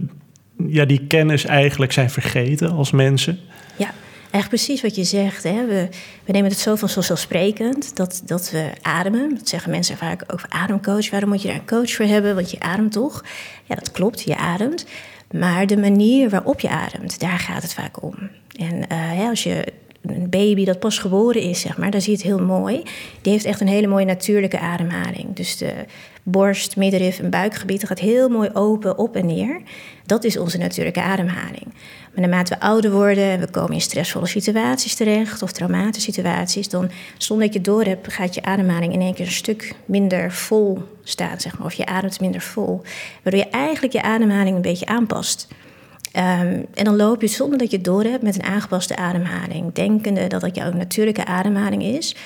ja, 0.57 0.85
die 0.85 1.07
kennis 1.07 1.45
eigenlijk 1.45 1.93
zijn 1.93 2.11
vergeten 2.11 2.71
als 2.71 2.91
mensen? 2.91 3.39
Ja, 3.77 3.91
echt 4.31 4.49
precies 4.49 4.83
wat 4.83 4.97
je 4.97 5.05
zegt. 5.05 5.43
Hè. 5.43 5.67
We, 5.67 5.89
we 6.25 6.33
nemen 6.33 6.51
het 6.51 6.59
zo 6.59 6.75
van 6.75 6.89
vanzelfsprekend 6.89 7.97
dat, 7.97 8.23
dat 8.25 8.51
we 8.51 8.71
ademen. 8.83 9.35
Dat 9.35 9.49
zeggen 9.49 9.71
mensen 9.71 9.97
vaak 9.97 10.25
over 10.27 10.49
ademcoach. 10.49 11.11
Waarom 11.11 11.29
moet 11.29 11.43
je 11.43 11.49
daar 11.49 11.57
een 11.57 11.67
coach 11.67 11.91
voor 11.91 12.07
hebben? 12.07 12.35
Want 12.35 12.51
je 12.51 12.61
ademt 12.61 12.93
toch? 12.93 13.25
Ja, 13.65 13.75
dat 13.75 13.91
klopt, 13.91 14.23
je 14.23 14.37
ademt. 14.37 14.87
Maar 15.31 15.67
de 15.67 15.77
manier 15.77 16.31
waarop 16.31 16.61
je 16.61 16.69
ademt, 16.69 17.21
daar 17.21 17.39
gaat 17.39 17.63
het 17.63 17.75
vaak 17.75 18.03
om. 18.03 18.15
En 18.59 18.83
uh, 18.93 19.29
als 19.29 19.43
je 19.43 19.65
een 20.03 20.31
baby 20.31 20.65
dat 20.65 20.79
pas 20.79 20.99
geboren 20.99 21.43
is, 21.43 21.61
zeg 21.61 21.77
maar, 21.79 21.91
dan 21.91 22.01
zie 22.01 22.11
je 22.11 22.17
het 22.17 22.27
heel 22.27 22.47
mooi. 22.47 22.83
Die 23.23 23.33
heeft 23.33 23.45
echt 23.45 23.61
een 23.61 23.69
hele 23.69 23.87
mooie 23.87 24.05
natuurlijke 24.05 24.59
ademhaling. 24.59 25.37
Dus 25.37 25.57
de 25.57 25.73
borst, 26.25 26.77
middenrif 26.77 27.19
en 27.19 27.31
buikgebied 27.31 27.81
dat 27.81 27.89
gaat 27.89 27.99
heel 27.99 28.29
mooi 28.29 28.51
open 28.53 28.99
op 28.99 29.17
en 29.17 29.27
neer. 29.27 29.61
Dat 30.07 30.25
is 30.25 30.39
onze 30.39 30.59
natuurlijke 30.59 31.03
ademhaling. 31.03 31.75
Maar 32.15 32.29
naarmate 32.29 32.55
we 32.55 32.61
ouder 32.61 32.91
worden 32.91 33.25
en 33.25 33.41
we 33.41 33.51
komen 33.51 33.73
in 33.73 33.81
stressvolle 33.81 34.27
situaties 34.27 34.95
terecht 34.95 35.43
of 35.43 35.53
traumatische 35.53 36.13
situaties, 36.13 36.69
dan 36.69 36.91
zonder 37.19 37.47
dat 37.47 37.55
je 37.55 37.61
door 37.61 37.85
hebt, 37.85 38.13
gaat 38.13 38.35
je 38.35 38.43
ademhaling 38.43 38.93
in 38.93 39.01
één 39.01 39.15
keer 39.15 39.27
een 39.27 39.33
stuk 39.33 39.75
minder 39.85 40.33
vol 40.33 40.79
staan, 41.03 41.41
zeg 41.41 41.59
maar. 41.59 41.67
Of 41.67 41.75
je 41.75 41.87
ademt 41.87 42.21
minder 42.21 42.41
vol. 42.41 42.83
Waardoor 43.23 43.43
je 43.43 43.51
eigenlijk 43.51 43.93
je 43.93 44.03
ademhaling 44.03 44.57
een 44.57 44.63
beetje 44.63 44.87
aanpast. 44.87 45.49
Um, 46.17 46.67
en 46.75 46.85
dan 46.85 46.97
loop 46.97 47.21
je 47.21 47.27
zonder 47.27 47.59
dat 47.59 47.71
je 47.71 47.81
door 47.81 48.05
hebt 48.05 48.23
met 48.23 48.35
een 48.35 48.45
aangepaste 48.45 48.97
ademhaling, 48.97 49.73
denkende 49.73 50.27
dat 50.27 50.41
dat 50.41 50.57
jouw 50.57 50.73
natuurlijke 50.73 51.25
ademhaling 51.25 51.83
is. 51.83 52.17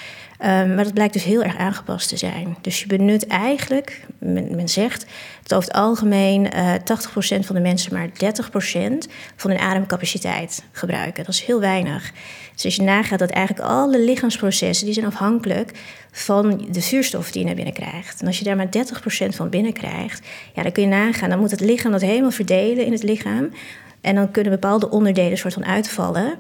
Um, 0.44 0.74
maar 0.74 0.84
dat 0.84 0.94
blijkt 0.94 1.12
dus 1.12 1.24
heel 1.24 1.42
erg 1.42 1.56
aangepast 1.56 2.08
te 2.08 2.16
zijn. 2.16 2.56
Dus 2.60 2.80
je 2.80 2.86
benut 2.86 3.26
eigenlijk, 3.26 4.06
men, 4.18 4.68
zegt 4.68 5.06
dat 5.42 5.58
over 5.58 5.68
het 5.68 5.78
algemeen 5.78 6.46
uh, 6.54 6.74
eh, 6.74 6.80
80% 6.80 6.84
van 7.40 7.54
de 7.54 7.60
mensen 7.60 7.94
maar 7.94 8.08
30% 8.08 8.12
van 9.36 9.50
hun 9.50 9.58
ademcapaciteit 9.58 10.64
gebruiken. 10.72 11.24
Dat 11.24 11.34
is 11.34 11.44
heel 11.44 11.60
weinig. 11.60 12.12
Dus 12.54 12.64
als 12.64 12.76
je 12.76 12.82
nagaat 12.82 13.18
dat 13.18 13.30
eigenlijk 13.30 13.68
alle 13.68 14.00
lichaamsprocessen 14.00 14.84
die 14.84 14.94
zijn 14.94 15.06
afhankelijk 15.06 15.72
van 16.10 16.66
de 16.70 16.80
zuurstof 16.80 17.30
die 17.30 17.40
je 17.40 17.46
naar 17.46 17.56
binnen 17.56 17.74
krijgt. 17.74 18.20
En 18.20 18.26
als 18.26 18.38
je 18.38 18.44
daar 18.44 18.56
maar 18.56 18.68
30% 18.68 19.28
van 19.28 19.48
binnen 19.48 19.72
krijgt, 19.72 20.26
ja, 20.54 20.62
dan 20.62 20.72
kun 20.72 20.82
je 20.82 20.88
nagaan. 20.88 21.30
Dan 21.30 21.38
moet 21.38 21.50
het 21.50 21.60
lichaam 21.60 21.92
dat 21.92 22.00
helemaal 22.00 22.30
verdelen 22.30 22.84
in 22.84 22.92
het 22.92 23.02
lichaam. 23.02 23.50
En 24.00 24.14
dan 24.14 24.30
kunnen 24.30 24.52
bepaalde 24.52 24.90
onderdelen 24.90 25.38
soort 25.38 25.54
van 25.54 25.64
uitvallen. 25.64 26.38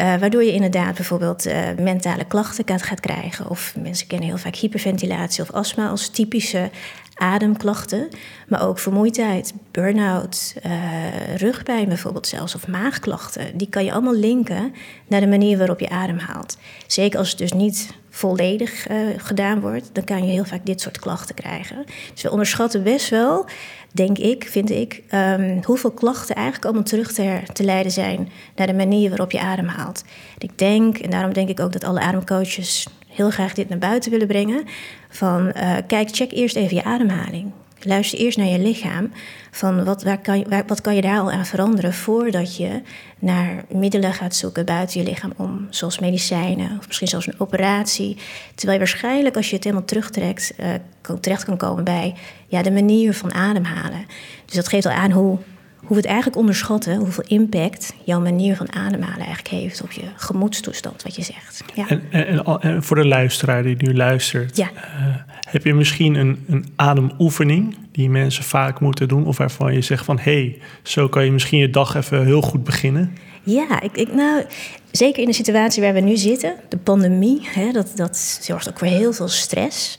Uh, 0.00 0.16
waardoor 0.16 0.44
je 0.44 0.52
inderdaad 0.52 0.94
bijvoorbeeld 0.94 1.46
uh, 1.46 1.54
mentale 1.78 2.24
klachten 2.24 2.64
gaat 2.82 3.00
krijgen. 3.00 3.50
Of 3.50 3.74
mensen 3.82 4.06
kennen 4.06 4.28
heel 4.28 4.38
vaak 4.38 4.54
hyperventilatie 4.54 5.42
of 5.42 5.50
astma 5.50 5.88
als 5.88 6.08
typische 6.08 6.70
ademklachten. 7.14 8.08
Maar 8.48 8.66
ook 8.66 8.78
vermoeidheid, 8.78 9.54
burn-out, 9.70 10.54
uh, 10.66 11.36
rugpijn 11.36 11.88
bijvoorbeeld 11.88 12.26
zelfs. 12.26 12.54
Of 12.54 12.68
maagklachten. 12.68 13.56
Die 13.56 13.68
kan 13.68 13.84
je 13.84 13.92
allemaal 13.92 14.14
linken 14.14 14.74
naar 15.06 15.20
de 15.20 15.26
manier 15.26 15.58
waarop 15.58 15.80
je 15.80 15.88
ademhaalt. 15.88 16.58
Zeker 16.86 17.18
als 17.18 17.28
het 17.28 17.38
dus 17.38 17.52
niet 17.52 17.92
volledig 18.10 18.86
gedaan 19.16 19.60
wordt, 19.60 19.90
dan 19.92 20.04
kan 20.04 20.26
je 20.26 20.32
heel 20.32 20.44
vaak 20.44 20.66
dit 20.66 20.80
soort 20.80 20.98
klachten 20.98 21.34
krijgen. 21.34 21.84
Dus 22.12 22.22
we 22.22 22.30
onderschatten 22.30 22.82
best 22.82 23.08
wel 23.08 23.46
denk 23.94 24.18
ik, 24.18 24.44
vind 24.44 24.70
ik, 24.70 25.02
um, 25.14 25.60
hoeveel 25.64 25.90
klachten 25.90 26.34
eigenlijk 26.34 26.64
allemaal 26.64 26.82
terug 26.82 27.12
te, 27.12 27.64
leiden 27.64 27.92
zijn 27.92 28.28
naar 28.56 28.66
de 28.66 28.74
manier 28.74 29.08
waarop 29.08 29.30
je 29.30 29.40
ademhaalt. 29.40 30.04
Ik 30.38 30.58
denk, 30.58 30.98
en 30.98 31.10
daarom 31.10 31.32
denk 31.32 31.48
ik 31.48 31.60
ook 31.60 31.72
dat 31.72 31.84
alle 31.84 32.00
ademcoaches 32.00 32.86
heel 33.14 33.30
graag 33.30 33.54
dit 33.54 33.68
naar 33.68 33.78
buiten 33.78 34.10
willen 34.10 34.26
brengen, 34.26 34.64
van 35.08 35.52
uh, 35.56 35.76
kijk, 35.86 36.08
check 36.12 36.32
eerst 36.32 36.56
even 36.56 36.76
je 36.76 36.84
ademhaling. 36.84 37.52
Luister 37.86 38.18
eerst 38.18 38.38
naar 38.38 38.46
je 38.46 38.58
lichaam. 38.58 39.12
Van 39.50 39.84
wat, 39.84 40.02
waar 40.02 40.18
kan 40.18 40.44
wat 40.66 40.80
kan 40.80 40.94
je 40.94 41.00
daar 41.00 41.18
al 41.18 41.30
aan 41.30 41.46
veranderen 41.46 41.92
voordat 41.92 42.56
je 42.56 42.82
naar 43.18 43.64
middelen 43.68 44.12
gaat 44.12 44.34
zoeken 44.34 44.64
buiten 44.64 45.00
je 45.00 45.06
lichaam 45.06 45.32
om. 45.36 45.66
Zoals 45.70 45.98
medicijnen 45.98 46.78
of 46.78 46.86
misschien 46.86 47.08
zelfs 47.08 47.26
een 47.26 47.40
operatie. 47.40 48.16
Terwijl 48.54 48.78
je 48.78 48.84
waarschijnlijk 48.84 49.36
als 49.36 49.48
je 49.48 49.54
het 49.54 49.64
helemaal 49.64 49.86
terugtrekt, 49.86 50.54
uh, 50.60 51.14
terecht 51.20 51.44
kan 51.44 51.56
komen 51.56 51.84
bij 51.84 52.14
ja, 52.46 52.62
de 52.62 52.70
manier 52.70 53.14
van 53.14 53.34
ademhalen. 53.34 54.06
Dus 54.44 54.54
dat 54.54 54.68
geeft 54.68 54.86
al 54.86 54.92
aan 54.92 55.10
hoe 55.10 55.38
hoe 55.84 55.96
we 55.96 56.02
het 56.02 56.04
eigenlijk 56.04 56.36
onderschatten, 56.36 56.96
hoeveel 56.96 57.24
impact 57.26 57.94
jouw 58.04 58.20
manier 58.20 58.56
van 58.56 58.72
ademhalen 58.72 59.26
eigenlijk 59.26 59.48
heeft 59.48 59.82
op 59.82 59.92
je 59.92 60.02
gemoedstoestand, 60.16 61.02
wat 61.02 61.16
je 61.16 61.22
zegt. 61.22 61.64
Ja. 61.74 61.88
En, 61.88 62.02
en, 62.10 62.44
en, 62.60 62.82
voor 62.82 62.96
de 62.96 63.06
luisteraar 63.06 63.62
die 63.62 63.76
nu 63.78 63.94
luistert, 63.94 64.56
ja. 64.56 64.70
uh, 64.74 65.16
heb 65.50 65.64
je 65.64 65.74
misschien 65.74 66.14
een, 66.14 66.44
een 66.48 66.66
ademoefening 66.76 67.76
die 67.92 68.10
mensen 68.10 68.44
vaak 68.44 68.80
moeten 68.80 69.08
doen, 69.08 69.26
of 69.26 69.36
waarvan 69.36 69.74
je 69.74 69.80
zegt 69.80 70.04
van 70.04 70.18
hé, 70.18 70.32
hey, 70.32 70.58
zo 70.82 71.08
kan 71.08 71.24
je 71.24 71.32
misschien 71.32 71.58
je 71.58 71.70
dag 71.70 71.94
even 71.94 72.24
heel 72.24 72.42
goed 72.42 72.64
beginnen? 72.64 73.16
Ja, 73.42 73.80
ik, 73.80 73.96
ik, 73.96 74.12
nou, 74.12 74.44
zeker 74.90 75.22
in 75.22 75.28
de 75.28 75.34
situatie 75.34 75.82
waar 75.82 75.94
we 75.94 76.00
nu 76.00 76.16
zitten, 76.16 76.54
de 76.68 76.76
pandemie, 76.76 77.40
hè, 77.42 77.72
dat, 77.72 77.92
dat 77.94 78.16
zorgt 78.40 78.68
ook 78.68 78.78
voor 78.78 78.86
heel 78.86 79.12
veel 79.12 79.28
stress. 79.28 79.98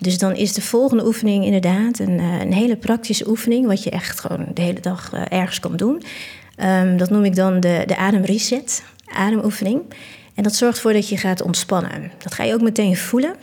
Dus 0.00 0.18
dan 0.18 0.34
is 0.34 0.52
de 0.52 0.62
volgende 0.62 1.06
oefening 1.06 1.44
inderdaad 1.44 1.98
een, 1.98 2.18
eh, 2.18 2.40
een 2.40 2.52
hele 2.52 2.76
praktische 2.76 3.28
oefening, 3.28 3.66
wat 3.66 3.82
je 3.82 3.90
echt 3.90 4.20
gewoon 4.20 4.46
de 4.54 4.62
hele 4.62 4.80
dag 4.80 5.12
eh, 5.12 5.22
ergens 5.28 5.60
kan 5.60 5.76
doen. 5.76 6.02
Um, 6.62 6.96
dat 6.96 7.10
noem 7.10 7.24
ik 7.24 7.36
dan 7.36 7.60
de, 7.60 7.82
de 7.86 7.96
ademreset, 7.96 8.82
ademoefening. 9.04 9.82
En 10.34 10.42
dat 10.42 10.54
zorgt 10.54 10.76
ervoor 10.76 10.92
dat 10.92 11.08
je 11.08 11.16
gaat 11.16 11.42
ontspannen. 11.42 12.10
Dat 12.18 12.34
ga 12.34 12.44
je 12.44 12.54
ook 12.54 12.60
meteen 12.60 12.96
voelen. 12.96 13.34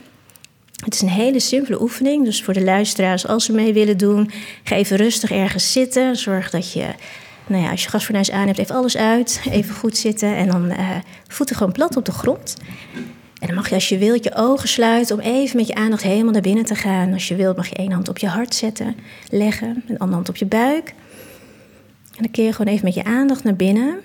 Het 0.84 0.94
is 0.94 1.02
een 1.02 1.08
hele 1.08 1.40
simpele 1.40 1.82
oefening. 1.82 2.24
Dus 2.24 2.42
voor 2.42 2.54
de 2.54 2.64
luisteraars, 2.64 3.26
als 3.26 3.44
ze 3.44 3.52
mee 3.52 3.72
willen 3.72 3.96
doen, 3.96 4.30
ga 4.62 4.76
even 4.76 4.96
rustig 4.96 5.30
ergens 5.30 5.72
zitten. 5.72 6.16
Zorg 6.16 6.50
dat 6.50 6.72
je, 6.72 6.86
nou 7.46 7.62
ja, 7.62 7.70
als 7.70 7.82
je 7.82 7.88
gasfornuis 7.88 8.30
aan 8.30 8.46
hebt, 8.46 8.58
even 8.58 8.74
alles 8.74 8.96
uit. 8.96 9.40
Even 9.50 9.74
goed 9.74 9.96
zitten 9.96 10.36
en 10.36 10.48
dan 10.48 10.70
uh, 10.70 10.90
voeten 11.28 11.56
gewoon 11.56 11.72
plat 11.72 11.96
op 11.96 12.04
de 12.04 12.12
grond. 12.12 12.56
En 13.38 13.46
dan 13.46 13.54
mag 13.54 13.68
je 13.68 13.74
als 13.74 13.88
je 13.88 13.98
wilt 13.98 14.24
je 14.24 14.34
ogen 14.34 14.68
sluiten 14.68 15.16
om 15.16 15.22
even 15.22 15.56
met 15.56 15.66
je 15.66 15.74
aandacht 15.74 16.02
helemaal 16.02 16.32
naar 16.32 16.42
binnen 16.42 16.64
te 16.64 16.74
gaan. 16.74 17.12
Als 17.12 17.28
je 17.28 17.34
wilt 17.34 17.56
mag 17.56 17.68
je 17.68 17.74
één 17.74 17.92
hand 17.92 18.08
op 18.08 18.18
je 18.18 18.28
hart 18.28 18.54
zetten, 18.54 18.96
leggen, 19.30 19.68
een 19.68 19.98
andere 19.98 20.14
hand 20.14 20.28
op 20.28 20.36
je 20.36 20.46
buik. 20.46 20.88
En 22.16 22.22
dan 22.22 22.30
keer 22.30 22.44
je 22.44 22.52
gewoon 22.52 22.72
even 22.72 22.84
met 22.84 22.94
je 22.94 23.04
aandacht 23.04 23.44
naar 23.44 23.56
binnen. 23.56 24.00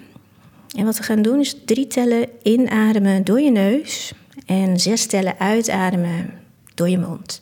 En 0.77 0.85
wat 0.85 0.97
we 0.97 1.03
gaan 1.03 1.21
doen 1.21 1.39
is 1.39 1.55
drie 1.65 1.87
tellen 1.87 2.27
inademen 2.43 3.23
door 3.23 3.39
je 3.39 3.51
neus 3.51 4.13
en 4.45 4.79
zes 4.79 5.05
tellen 5.05 5.39
uitademen 5.39 6.33
door 6.75 6.89
je 6.89 6.97
mond. 6.97 7.41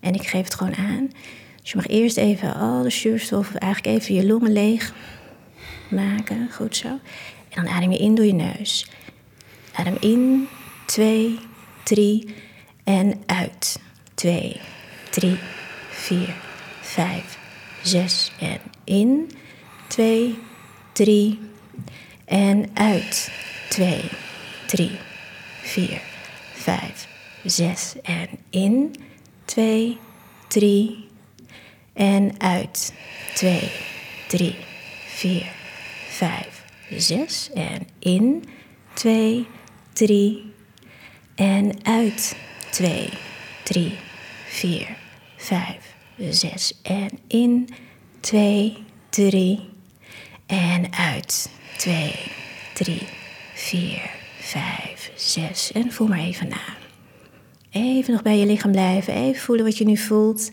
En 0.00 0.14
ik 0.14 0.26
geef 0.26 0.44
het 0.44 0.54
gewoon 0.54 0.76
aan. 0.76 1.10
Dus 1.60 1.70
je 1.70 1.76
mag 1.76 1.86
eerst 1.86 2.16
even 2.16 2.54
alle 2.54 2.90
zuurstof, 2.90 3.54
eigenlijk 3.54 3.96
even 3.96 4.14
je 4.14 4.26
longen 4.26 4.52
leeg 4.52 4.92
maken. 5.90 6.48
Goed 6.52 6.76
zo. 6.76 6.88
En 7.48 7.64
dan 7.64 7.68
adem 7.68 7.90
je 7.90 7.98
in 7.98 8.14
door 8.14 8.24
je 8.24 8.34
neus. 8.34 8.86
Adem 9.72 9.96
in 10.00 10.48
2, 10.94 11.38
3 11.84 12.34
en 12.84 13.22
uit. 13.26 13.80
2, 14.14 14.60
3, 15.10 15.38
vier, 15.90 16.34
vijf, 16.80 17.38
zes. 17.82 18.32
En 18.40 18.60
in, 18.84 19.30
twee, 19.88 20.38
drie. 20.92 21.38
En 22.24 22.70
uit, 22.74 23.30
twee, 23.68 24.00
drie, 24.66 24.90
vier, 25.62 26.00
vijf, 26.52 27.08
zes. 27.44 27.94
En 28.02 28.28
in, 28.50 28.94
twee, 29.44 29.98
drie. 30.48 31.08
En 31.92 32.40
uit, 32.40 32.92
twee, 33.34 33.70
drie, 34.28 34.56
vier, 35.06 35.46
vijf, 36.08 36.64
zes. 36.96 37.50
En 37.54 37.86
in, 37.98 38.44
twee, 38.92 39.46
drie. 39.92 40.53
En 41.34 41.84
uit, 41.84 42.36
twee, 42.70 43.08
drie, 43.64 43.98
vier, 44.46 44.96
vijf, 45.36 45.94
zes. 46.30 46.80
En 46.82 47.08
in, 47.26 47.68
twee, 48.20 48.76
drie. 49.08 49.68
En 50.46 50.92
uit, 50.92 51.50
twee, 51.76 52.14
drie, 52.74 53.08
vier, 53.54 54.10
vijf, 54.38 55.12
zes. 55.14 55.72
En 55.72 55.92
voel 55.92 56.06
maar 56.06 56.18
even 56.18 56.48
na. 56.48 56.76
Even 57.70 58.12
nog 58.12 58.22
bij 58.22 58.38
je 58.38 58.46
lichaam 58.46 58.70
blijven. 58.72 59.14
Even 59.14 59.42
voelen 59.42 59.64
wat 59.64 59.78
je 59.78 59.84
nu 59.84 59.96
voelt. 59.96 60.50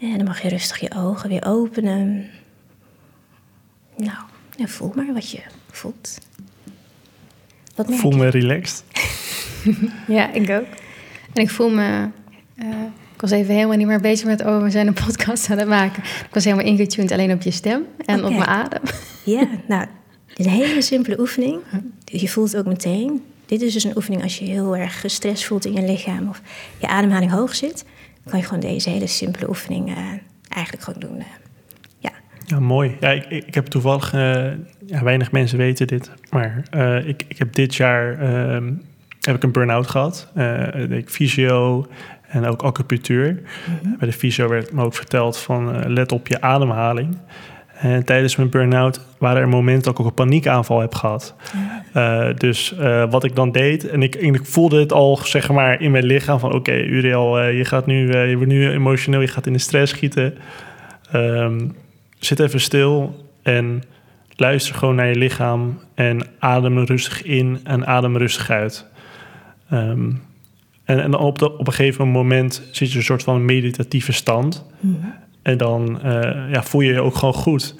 En 0.00 0.16
dan 0.16 0.26
mag 0.26 0.42
je 0.42 0.48
rustig 0.48 0.80
je 0.80 0.94
ogen 0.96 1.28
weer 1.28 1.46
openen. 1.46 2.30
Nou, 3.96 4.18
en 4.58 4.68
voel 4.68 4.92
maar 4.94 5.12
wat 5.12 5.30
je 5.30 5.42
voelt. 5.70 6.18
Wat 7.74 7.86
voel 7.90 8.10
me 8.10 8.28
relaxed. 8.28 8.84
ja, 10.06 10.32
ik 10.32 10.50
ook. 10.50 10.66
En 11.32 11.42
ik 11.42 11.50
voel 11.50 11.70
me... 11.70 12.08
Uh, 12.56 12.66
ik 13.14 13.20
was 13.20 13.30
even 13.30 13.54
helemaal 13.54 13.76
niet 13.76 13.86
meer 13.86 14.00
bezig 14.00 14.26
met... 14.26 14.44
oh, 14.44 14.62
we 14.62 14.70
zijn 14.70 14.86
een 14.86 14.96
podcast 15.06 15.50
aan 15.50 15.58
het 15.58 15.68
maken. 15.68 16.02
Ik 16.02 16.34
was 16.34 16.44
helemaal 16.44 16.66
ingetuned 16.66 17.12
alleen 17.12 17.32
op 17.32 17.42
je 17.42 17.50
stem 17.50 17.86
en 18.06 18.24
op 18.24 18.30
mijn 18.30 18.46
adem. 18.46 18.82
Ja, 19.24 19.48
nou, 19.68 19.86
een 20.34 20.48
hele 20.48 20.82
simpele 20.82 21.20
oefening. 21.20 21.60
Je 22.04 22.28
voelt 22.28 22.52
het 22.52 22.60
ook 22.60 22.66
meteen. 22.66 23.22
Dit 23.46 23.62
is 23.62 23.72
dus 23.72 23.84
een 23.84 23.96
oefening 23.96 24.22
als 24.22 24.38
je 24.38 24.44
heel 24.44 24.76
erg 24.76 25.00
gestrest 25.00 25.44
voelt 25.44 25.64
in 25.64 25.72
je 25.72 25.82
lichaam... 25.82 26.28
of 26.28 26.40
je 26.78 26.88
ademhaling 26.88 27.30
hoog 27.30 27.54
zit. 27.54 27.84
Dan 28.22 28.32
kan 28.32 28.38
je 28.38 28.46
gewoon 28.46 28.60
deze 28.60 28.90
hele 28.90 29.06
simpele 29.06 29.48
oefening 29.48 29.88
uh, 29.88 29.96
eigenlijk 30.48 30.84
gewoon 30.84 31.00
doen. 31.00 31.16
Uh, 31.16 31.24
ja. 32.46 32.60
mooi. 32.60 32.96
Ja, 33.00 33.10
ik, 33.10 33.24
ik 33.24 33.54
heb 33.54 33.66
toevallig... 33.66 34.12
ja, 34.86 35.02
weinig 35.02 35.32
mensen 35.32 35.58
weten 35.58 35.86
dit, 35.86 36.10
maar 36.30 36.62
ik, 37.06 37.24
ik 37.28 37.38
heb 37.38 37.52
dit 37.52 37.74
jaar... 37.74 38.18
Ehm, 38.18 38.72
heb 39.26 39.36
ik 39.36 39.42
een 39.42 39.52
burn-out 39.52 39.86
gehad. 39.86 40.28
Uh, 40.36 40.90
ik 40.90 41.08
fysio 41.08 41.86
en 42.28 42.46
ook 42.46 42.62
acupunctuur. 42.62 43.32
Mhm. 43.32 43.98
Bij 43.98 44.08
de 44.08 44.14
fysio 44.14 44.48
werd 44.48 44.72
me 44.72 44.82
ook 44.82 44.94
verteld 44.94 45.38
van 45.38 45.92
let 45.92 46.12
op 46.12 46.26
je 46.26 46.40
ademhaling. 46.40 47.16
En 47.74 48.04
tijdens 48.04 48.36
mijn 48.36 48.48
burn-out 48.48 49.00
waren 49.18 49.42
er 49.42 49.48
momenten 49.48 49.82
dat 49.82 49.92
ik 49.92 50.00
ook 50.00 50.06
een 50.06 50.14
paniekaanval 50.14 50.80
heb 50.80 50.94
gehad. 50.94 51.34
Uh, 51.96 52.26
dus 52.36 52.74
wat 53.10 53.24
ik 53.24 53.34
dan 53.34 53.52
deed, 53.52 53.88
en 53.88 54.02
ik, 54.02 54.14
ik, 54.14 54.46
voelde 54.46 54.80
het 54.80 54.92
al 54.92 55.16
zeg 55.16 55.50
maar 55.50 55.80
in 55.80 55.90
mijn 55.90 56.04
lichaam 56.04 56.38
van... 56.38 56.48
oké, 56.48 56.58
okay, 56.58 56.82
Uriel, 56.82 57.42
je 57.42 57.64
gaat 57.64 57.86
nu, 57.86 58.12
je 58.16 58.36
wordt 58.36 58.52
nu 58.52 58.70
emotioneel, 58.70 59.20
je 59.20 59.26
gaat 59.26 59.46
in 59.46 59.52
de 59.52 59.58
stress 59.58 59.92
schieten. 59.92 60.34
Um, 61.14 61.74
zit 62.24 62.40
even 62.40 62.60
stil 62.60 63.24
en 63.42 63.82
luister 64.36 64.74
gewoon 64.74 64.94
naar 64.94 65.08
je 65.08 65.16
lichaam... 65.16 65.80
en 65.94 66.26
adem 66.38 66.78
rustig 66.78 67.22
in 67.22 67.60
en 67.64 67.86
adem 67.86 68.16
rustig 68.16 68.50
uit. 68.50 68.86
Ehm, 69.70 70.12
en, 70.84 71.00
en 71.00 71.14
op, 71.14 71.38
de, 71.38 71.58
op 71.58 71.66
een 71.66 71.72
gegeven 71.72 72.08
moment 72.08 72.68
zit 72.70 72.92
je 72.92 72.98
een 72.98 73.04
soort 73.04 73.22
van 73.22 73.44
meditatieve 73.44 74.12
stand. 74.12 74.66
Mhm. 74.80 74.94
En 75.42 75.58
dan 75.58 76.00
uh, 76.04 76.12
ja, 76.50 76.62
voel 76.62 76.80
je 76.80 76.92
je 76.92 77.00
ook 77.00 77.14
gewoon 77.14 77.34
goed. 77.34 77.74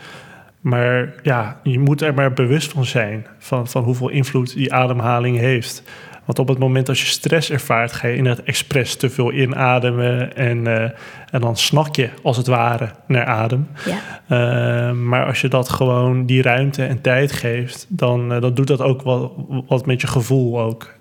Maar 0.61 1.15
ja, 1.23 1.61
je 1.63 1.79
moet 1.79 2.03
er 2.03 2.15
maar 2.15 2.33
bewust 2.33 2.73
van 2.73 2.85
zijn. 2.85 3.27
Van, 3.39 3.69
van 3.69 3.83
hoeveel 3.83 4.09
invloed 4.09 4.55
die 4.55 4.73
ademhaling 4.73 5.39
heeft. 5.39 5.83
Want 6.25 6.39
op 6.39 6.49
het 6.49 6.59
moment 6.59 6.89
als 6.89 7.01
je 7.01 7.07
stress 7.07 7.51
ervaart, 7.51 7.93
ga 7.93 8.09
je 8.09 8.17
inderdaad 8.17 8.45
expres 8.45 8.97
te 8.97 9.11
veel 9.11 9.33
inademen. 9.33 10.37
En, 10.37 10.59
uh, 10.59 10.83
en 11.31 11.41
dan 11.41 11.57
snak 11.57 11.97
je 11.97 12.09
als 12.23 12.37
het 12.37 12.47
ware 12.47 12.91
naar 13.07 13.25
adem. 13.25 13.69
Ja. 13.85 13.99
Uh, 14.29 14.93
maar 14.93 15.27
als 15.27 15.41
je 15.41 15.49
dat 15.49 15.69
gewoon 15.69 16.27
die 16.27 16.43
ruimte 16.43 16.85
en 16.85 17.01
tijd 17.01 17.33
geeft, 17.33 17.87
dan, 17.89 18.33
uh, 18.33 18.41
dan 18.41 18.55
doet 18.55 18.67
dat 18.67 18.81
ook 18.81 19.03
wat, 19.03 19.33
wat 19.67 19.87
met 19.87 20.01
je 20.01 20.07
gevoel 20.07 20.61
ook. 20.61 20.93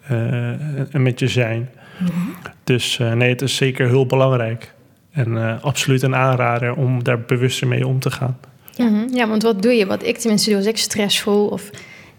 en 0.91 1.01
met 1.01 1.19
je 1.19 1.27
zijn. 1.27 1.69
Mm 1.97 2.07
-hmm. 2.07 2.35
Dus 2.63 2.97
nee, 2.97 3.29
het 3.29 3.41
is 3.41 3.55
zeker 3.55 3.87
heel 3.87 4.05
belangrijk. 4.05 4.73
En 5.11 5.61
absoluut 5.61 6.01
een 6.01 6.15
aanrader 6.15 6.75
om 6.75 7.03
daar 7.03 7.21
bewuster 7.21 7.67
mee 7.67 7.87
om 7.87 7.99
te 7.99 8.11
gaan. 8.11 8.37
Ja. 8.71 8.85
Mm 8.85 8.93
-hmm. 8.93 9.15
ja, 9.15 9.27
want 9.27 9.43
wat 9.43 9.61
doe 9.61 9.71
je? 9.71 9.85
Wat 9.85 10.03
ik 10.03 10.17
tenminste 10.17 10.49
doe 10.49 10.57
als 10.57 10.67
ik 10.67 10.77
stress 10.77 11.21
voel 11.21 11.47
of 11.47 11.69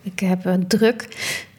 ik 0.03 0.21
heb 0.21 0.59
druk, 0.67 1.09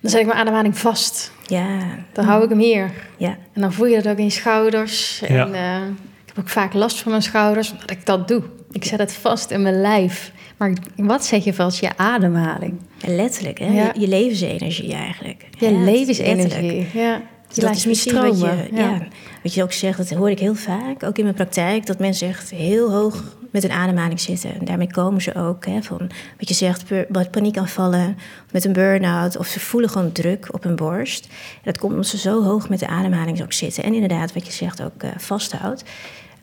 dan 0.06 0.13
zet 0.13 0.24
ik 0.24 0.28
mijn 0.28 0.39
ademhaling 0.39 0.78
vast. 0.78 1.32
Ja. 1.46 1.80
Dan 2.13 2.26
hou 2.26 2.44
ik 2.44 2.50
hem 2.50 2.60
hier. 2.60 2.91
Ja. 3.18 3.38
En 3.54 3.62
dan 3.62 3.74
voel 3.74 3.86
je 3.86 4.02
dat 4.02 4.12
ook 4.12 4.18
in 4.18 4.24
je 4.24 4.30
schouders. 4.30 5.22
En 5.22 5.36
ja. 5.36 5.48
uh, 5.48 5.88
ik 6.26 6.26
heb 6.26 6.39
ook 6.39 6.50
vaak 6.50 6.74
last 6.74 7.02
van 7.02 7.12
mijn 7.12 7.24
schouders, 7.24 7.72
omdat 7.72 7.91
ik 7.91 8.06
dat 8.06 8.28
doe. 8.28 8.41
Ik 8.72 8.84
zet 8.84 9.00
het 9.00 9.13
vast 9.13 9.52
in 9.52 9.62
mijn 9.62 9.82
lijf. 9.82 10.32
Maar 10.58 10.74
wat 10.96 11.26
zeg 11.26 11.44
je 11.44 11.54
vast? 11.54 11.80
Je 11.80 11.98
ademhaling. 11.98 12.82
Ja, 12.98 13.15
letterlijk, 13.15 13.60
hè? 13.60 13.65
Ja. 13.65 13.91
Je, 13.94 14.00
je, 14.00 14.08
levensenergie 14.08 14.94
eigenlijk. 14.94 15.46
Je 15.60 15.72
levensenergie, 15.72 16.88
ja. 16.94 17.22
Je 17.56 17.62
dat 17.62 17.76
is 17.76 17.86
misschien 17.86 18.22
wat 18.22 18.39
je, 18.39 18.68
ja. 18.72 19.02
wat 19.44 19.54
je 19.54 19.63
ook 19.63 19.72
zegt, 19.72 19.98
dat 19.98 20.10
hoor 20.10 20.30
ik 20.30 20.39
heel 20.39 20.56
vaak, 20.56 21.04
ook 21.04 21.18
in 21.18 21.24
mijn 21.24 21.36
praktijk, 21.36 21.86
dat 21.86 22.00
mensen 22.00 22.28
echt 22.28 22.50
heel 22.50 22.91
hoog 22.91 23.24
met 23.52 23.63
hun 23.63 23.72
ademhaling 23.72 24.20
zitten. 24.20 24.60
En 24.60 24.65
daarmee 24.65 24.91
komen 24.91 25.22
ze 25.22 25.36
ook, 25.36 25.65
hè, 25.65 25.84
van 25.84 25.98
wat 26.38 26.48
je 26.48 26.54
zegt, 26.54 26.84
paniekaanvallen, 27.32 28.18
met 28.52 28.65
een 28.65 28.74
burn-out, 28.74 29.38
of 29.38 29.48
ze 29.48 29.60
voelen 29.60 29.89
gewoon 29.89 30.12
druk 30.12 30.48
op 30.52 30.63
hun 30.63 30.76
borst. 30.76 31.26
En 31.26 31.62
dat 31.63 31.78
komt 31.78 31.91
omdat 31.91 32.08
ze 32.08 32.18
zo 32.18 32.44
hoog 32.44 32.70
met 32.70 32.80
de 32.80 32.88
ademhaling 32.88 33.41
ook 33.41 33.54
zitten. 33.54 33.84
En 33.84 33.94
inderdaad, 33.94 34.34
wat 34.34 34.46
je 34.46 34.52
zegt, 34.52 34.82
ook 34.82 35.04
uh, 35.04 35.10
vasthoudt. 35.18 35.84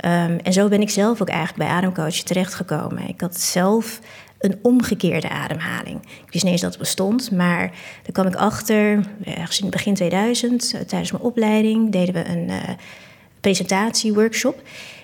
Um, 0.05 0.39
en 0.39 0.53
zo 0.53 0.69
ben 0.69 0.81
ik 0.81 0.91
zelf 0.91 1.21
ook 1.21 1.29
eigenlijk 1.29 1.59
bij 1.59 1.77
Ademcoach 1.77 2.15
terechtgekomen. 2.15 3.09
Ik 3.09 3.21
had 3.21 3.41
zelf 3.41 4.01
een 4.43 4.59
omgekeerde 4.63 5.29
ademhaling. 5.29 6.01
Ik 6.03 6.33
wist 6.33 6.45
niet 6.45 6.53
eens 6.53 6.61
dat 6.61 6.71
het 6.71 6.81
bestond, 6.81 7.31
maar 7.31 7.61
daar 8.03 8.13
kwam 8.13 8.27
ik 8.27 8.35
achter, 8.35 9.05
ergens 9.25 9.59
in 9.59 9.65
het 9.65 9.75
begin 9.75 9.95
2000, 9.95 10.71
tijdens 10.87 11.13
mijn 11.13 11.25
opleiding, 11.25 11.93
deden 11.93 12.15
we 12.15 12.29
een 12.29 12.49
uh, 12.49 12.57
presentatieworkshop. 13.41 14.63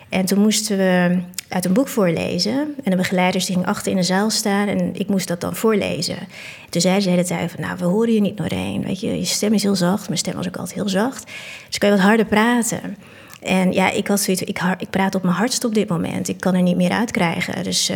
En 0.09 0.25
toen 0.25 0.41
moesten 0.41 0.77
we 0.77 1.19
uit 1.49 1.65
een 1.65 1.73
boek 1.73 1.89
voorlezen. 1.89 2.75
En 2.85 2.91
de 2.91 2.97
begeleiders 2.97 3.45
die 3.45 3.55
gingen 3.55 3.69
achter 3.69 3.91
in 3.91 3.97
de 3.97 4.03
zaal 4.03 4.31
staan 4.31 4.69
en 4.69 4.95
ik 4.95 5.09
moest 5.09 5.29
dat 5.29 5.41
dan 5.41 5.57
voorlezen. 5.57 6.17
toen 6.69 6.81
zei 6.81 7.01
ze 7.01 7.05
de 7.05 7.11
hele 7.11 7.27
tijd 7.27 7.51
van, 7.51 7.61
nou, 7.61 7.77
we 7.79 7.85
horen 7.85 8.13
je 8.13 8.21
niet, 8.21 8.39
Noreen. 8.39 8.85
Weet 8.85 9.01
je, 9.01 9.19
je 9.19 9.25
stem 9.25 9.53
is 9.53 9.63
heel 9.63 9.77
zacht. 9.77 10.07
Mijn 10.07 10.19
stem 10.19 10.35
was 10.35 10.47
ook 10.47 10.57
altijd 10.57 10.75
heel 10.75 10.89
zacht. 10.89 11.31
Dus 11.67 11.79
kan 11.79 11.89
je 11.89 11.95
wat 11.95 12.05
harder 12.05 12.27
praten. 12.27 12.97
En 13.43 13.73
ja, 13.73 13.91
ik 13.91 14.07
had 14.07 14.21
zoiets, 14.21 14.43
ik, 14.43 14.61
ik 14.79 14.91
praat 14.91 15.15
op 15.15 15.23
mijn 15.23 15.35
hardst 15.35 15.65
op 15.65 15.75
dit 15.75 15.89
moment. 15.89 16.29
Ik 16.29 16.41
kan 16.41 16.55
er 16.55 16.63
niet 16.63 16.77
meer 16.77 16.91
uit 16.91 17.11
krijgen. 17.11 17.65
Dus... 17.65 17.93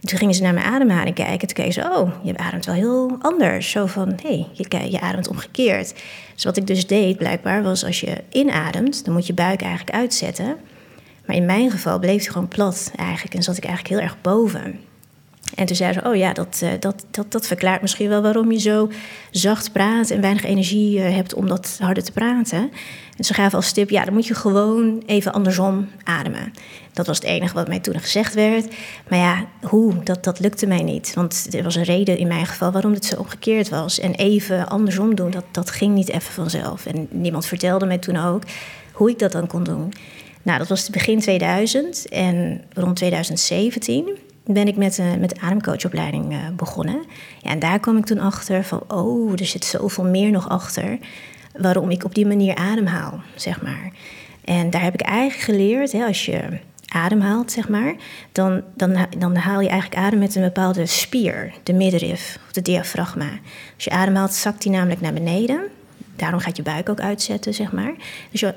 toen 0.00 0.18
gingen 0.18 0.34
ze 0.34 0.42
naar 0.42 0.54
mijn 0.54 0.66
ademhaling 0.66 1.14
kijken. 1.14 1.48
Toen 1.48 1.56
keken 1.56 1.72
ze, 1.72 1.80
oh, 1.80 2.10
je 2.22 2.36
ademt 2.36 2.66
wel 2.66 2.74
heel 2.74 3.16
anders. 3.20 3.70
Zo 3.70 3.86
van, 3.86 4.08
hé, 4.22 4.28
hey, 4.28 4.46
je, 4.52 4.90
je 4.90 5.00
ademt 5.00 5.28
omgekeerd. 5.28 5.94
Dus 6.34 6.44
wat 6.44 6.56
ik 6.56 6.66
dus 6.66 6.86
deed, 6.86 7.16
blijkbaar, 7.16 7.62
was 7.62 7.84
als 7.84 8.00
je 8.00 8.16
inademt... 8.30 9.04
dan 9.04 9.14
moet 9.14 9.26
je 9.26 9.34
buik 9.34 9.62
eigenlijk 9.62 9.96
uitzetten. 9.96 10.56
Maar 11.26 11.36
in 11.36 11.46
mijn 11.46 11.70
geval 11.70 11.98
bleef 11.98 12.22
hij 12.22 12.32
gewoon 12.32 12.48
plat 12.48 12.92
eigenlijk. 12.96 13.34
En 13.34 13.42
zat 13.42 13.56
ik 13.56 13.64
eigenlijk 13.64 13.94
heel 13.94 14.04
erg 14.04 14.20
boven. 14.20 14.80
En 15.54 15.66
toen 15.66 15.76
zei 15.76 15.92
ze, 15.92 16.02
oh 16.04 16.16
ja, 16.16 16.32
dat, 16.32 16.60
uh, 16.62 16.70
dat, 16.80 17.04
dat, 17.10 17.32
dat 17.32 17.46
verklaart 17.46 17.80
misschien 17.80 18.08
wel 18.08 18.22
waarom 18.22 18.52
je 18.52 18.58
zo 18.58 18.90
zacht 19.30 19.72
praat 19.72 20.10
en 20.10 20.20
weinig 20.20 20.44
energie 20.44 20.98
uh, 20.98 21.14
hebt 21.14 21.34
om 21.34 21.48
dat 21.48 21.76
harder 21.80 22.02
te 22.02 22.12
praten. 22.12 22.70
En 23.16 23.24
ze 23.24 23.34
gaven 23.34 23.56
als 23.56 23.72
tip, 23.72 23.90
ja, 23.90 24.04
dan 24.04 24.14
moet 24.14 24.26
je 24.26 24.34
gewoon 24.34 25.02
even 25.06 25.32
andersom 25.32 25.88
ademen. 26.04 26.52
Dat 26.92 27.06
was 27.06 27.16
het 27.16 27.26
enige 27.26 27.54
wat 27.54 27.68
mij 27.68 27.80
toen 27.80 28.00
gezegd 28.00 28.34
werd. 28.34 28.74
Maar 29.08 29.18
ja, 29.18 29.46
hoe, 29.62 29.94
dat, 30.04 30.24
dat 30.24 30.40
lukte 30.40 30.66
mij 30.66 30.82
niet. 30.82 31.14
Want 31.14 31.54
er 31.54 31.62
was 31.62 31.74
een 31.74 31.82
reden 31.82 32.18
in 32.18 32.28
mijn 32.28 32.46
geval 32.46 32.72
waarom 32.72 32.92
het 32.92 33.04
zo 33.04 33.16
omgekeerd 33.16 33.68
was. 33.68 34.00
En 34.00 34.14
even 34.14 34.68
andersom 34.68 35.14
doen, 35.14 35.30
dat, 35.30 35.44
dat 35.50 35.70
ging 35.70 35.94
niet 35.94 36.08
even 36.08 36.32
vanzelf. 36.32 36.86
En 36.86 37.08
niemand 37.10 37.46
vertelde 37.46 37.86
mij 37.86 37.98
toen 37.98 38.16
ook 38.16 38.42
hoe 38.92 39.10
ik 39.10 39.18
dat 39.18 39.32
dan 39.32 39.46
kon 39.46 39.64
doen. 39.64 39.92
Nou, 40.42 40.58
dat 40.58 40.68
was 40.68 40.90
begin 40.90 41.20
2000 41.20 42.08
en 42.08 42.62
rond 42.74 42.96
2017 42.96 44.18
ben 44.52 44.66
ik 44.66 44.76
met, 44.76 44.98
uh, 44.98 45.14
met 45.14 45.30
de 45.30 45.40
ademcoachopleiding 45.40 46.32
uh, 46.32 46.38
begonnen. 46.56 47.02
Ja, 47.42 47.50
en 47.50 47.58
daar 47.58 47.78
kwam 47.78 47.96
ik 47.96 48.04
toen 48.04 48.20
achter 48.20 48.64
van, 48.64 48.82
oh, 48.88 49.32
er 49.32 49.46
zit 49.46 49.64
zoveel 49.64 50.04
meer 50.04 50.30
nog 50.30 50.48
achter 50.48 50.98
waarom 51.58 51.90
ik 51.90 52.04
op 52.04 52.14
die 52.14 52.26
manier 52.26 52.54
ademhaal, 52.54 53.20
zeg 53.34 53.62
maar. 53.62 53.92
En 54.44 54.70
daar 54.70 54.82
heb 54.82 54.94
ik 54.94 55.00
eigenlijk 55.00 55.40
geleerd, 55.40 55.92
hè, 55.92 56.04
als 56.04 56.24
je 56.24 56.42
ademhaalt, 56.88 57.52
zeg 57.52 57.68
maar, 57.68 57.94
dan, 58.32 58.62
dan, 58.74 59.06
dan 59.18 59.36
haal 59.36 59.60
je 59.60 59.68
eigenlijk 59.68 60.00
adem 60.02 60.18
met 60.18 60.34
een 60.34 60.42
bepaalde 60.42 60.86
spier, 60.86 61.52
de 61.62 61.72
middenrif 61.72 62.38
of 62.46 62.52
de 62.52 62.62
diafragma. 62.62 63.28
Als 63.74 63.84
je 63.84 63.90
ademhaalt, 63.90 64.32
zakt 64.32 64.62
die 64.62 64.72
namelijk 64.72 65.00
naar 65.00 65.12
beneden. 65.12 65.60
Daarom 66.16 66.40
gaat 66.40 66.56
je 66.56 66.62
buik 66.62 66.88
ook 66.88 67.00
uitzetten, 67.00 67.54
zeg 67.54 67.72
maar. 67.72 67.94
Dus 68.30 68.40
je 68.40 68.54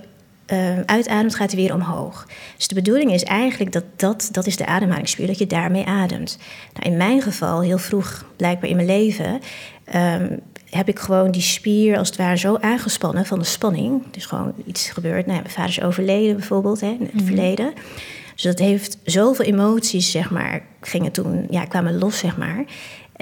uh, 0.48 0.80
uitademt, 0.86 1.36
gaat 1.36 1.52
hij 1.52 1.62
weer 1.62 1.74
omhoog. 1.74 2.28
Dus 2.58 2.68
de 2.68 2.76
bedoeling 2.76 3.12
is 3.12 3.24
eigenlijk 3.24 3.72
dat 3.72 3.84
dat, 3.96 4.30
dat 4.32 4.46
is 4.46 4.58
de 4.58 4.66
ademhalingsspier, 4.66 5.28
dat 5.28 5.38
je 5.38 5.48
daarmee 5.48 5.86
ademt. 5.86 6.38
Nou, 6.74 6.91
in 6.91 6.98
mijn 6.98 7.22
geval, 7.22 7.62
heel 7.62 7.78
vroeg 7.78 8.26
blijkbaar 8.36 8.70
in 8.70 8.76
mijn 8.76 8.88
leven, 8.88 9.41
um, 9.96 10.39
heb 10.70 10.88
ik 10.88 11.00
gewoon 11.00 11.32
die 11.32 11.41
spier 11.41 11.98
als 11.98 12.08
het 12.08 12.18
ware 12.18 12.38
zo 12.38 12.56
aangespannen 12.56 13.26
van 13.26 13.39
de 13.39 13.46
spanning. 13.46 14.04
Dus 14.12 14.26
gewoon 14.26 14.54
iets 14.66 14.89
gebeurd. 14.89 15.26
Nou, 15.26 15.39
mijn 15.39 15.54
vader 15.54 15.70
is 15.70 15.82
overleden 15.82 16.36
bijvoorbeeld 16.36 16.82
hè, 16.82 16.88
in 16.88 17.00
het 17.00 17.14
mhm. 17.14 17.26
verleden. 17.26 17.74
Dus 18.34 18.44
dat 18.44 18.60
heeft 18.60 18.98
zoveel 19.04 19.46
emoties, 19.46 20.12
zeg 20.12 20.32
maar, 20.32 20.62
gingen 20.82 21.12
toen, 21.12 21.48
ja, 21.50 21.66
kwamen 21.66 21.98
los, 21.98 22.18
zeg 22.18 22.38
maar. 22.38 22.66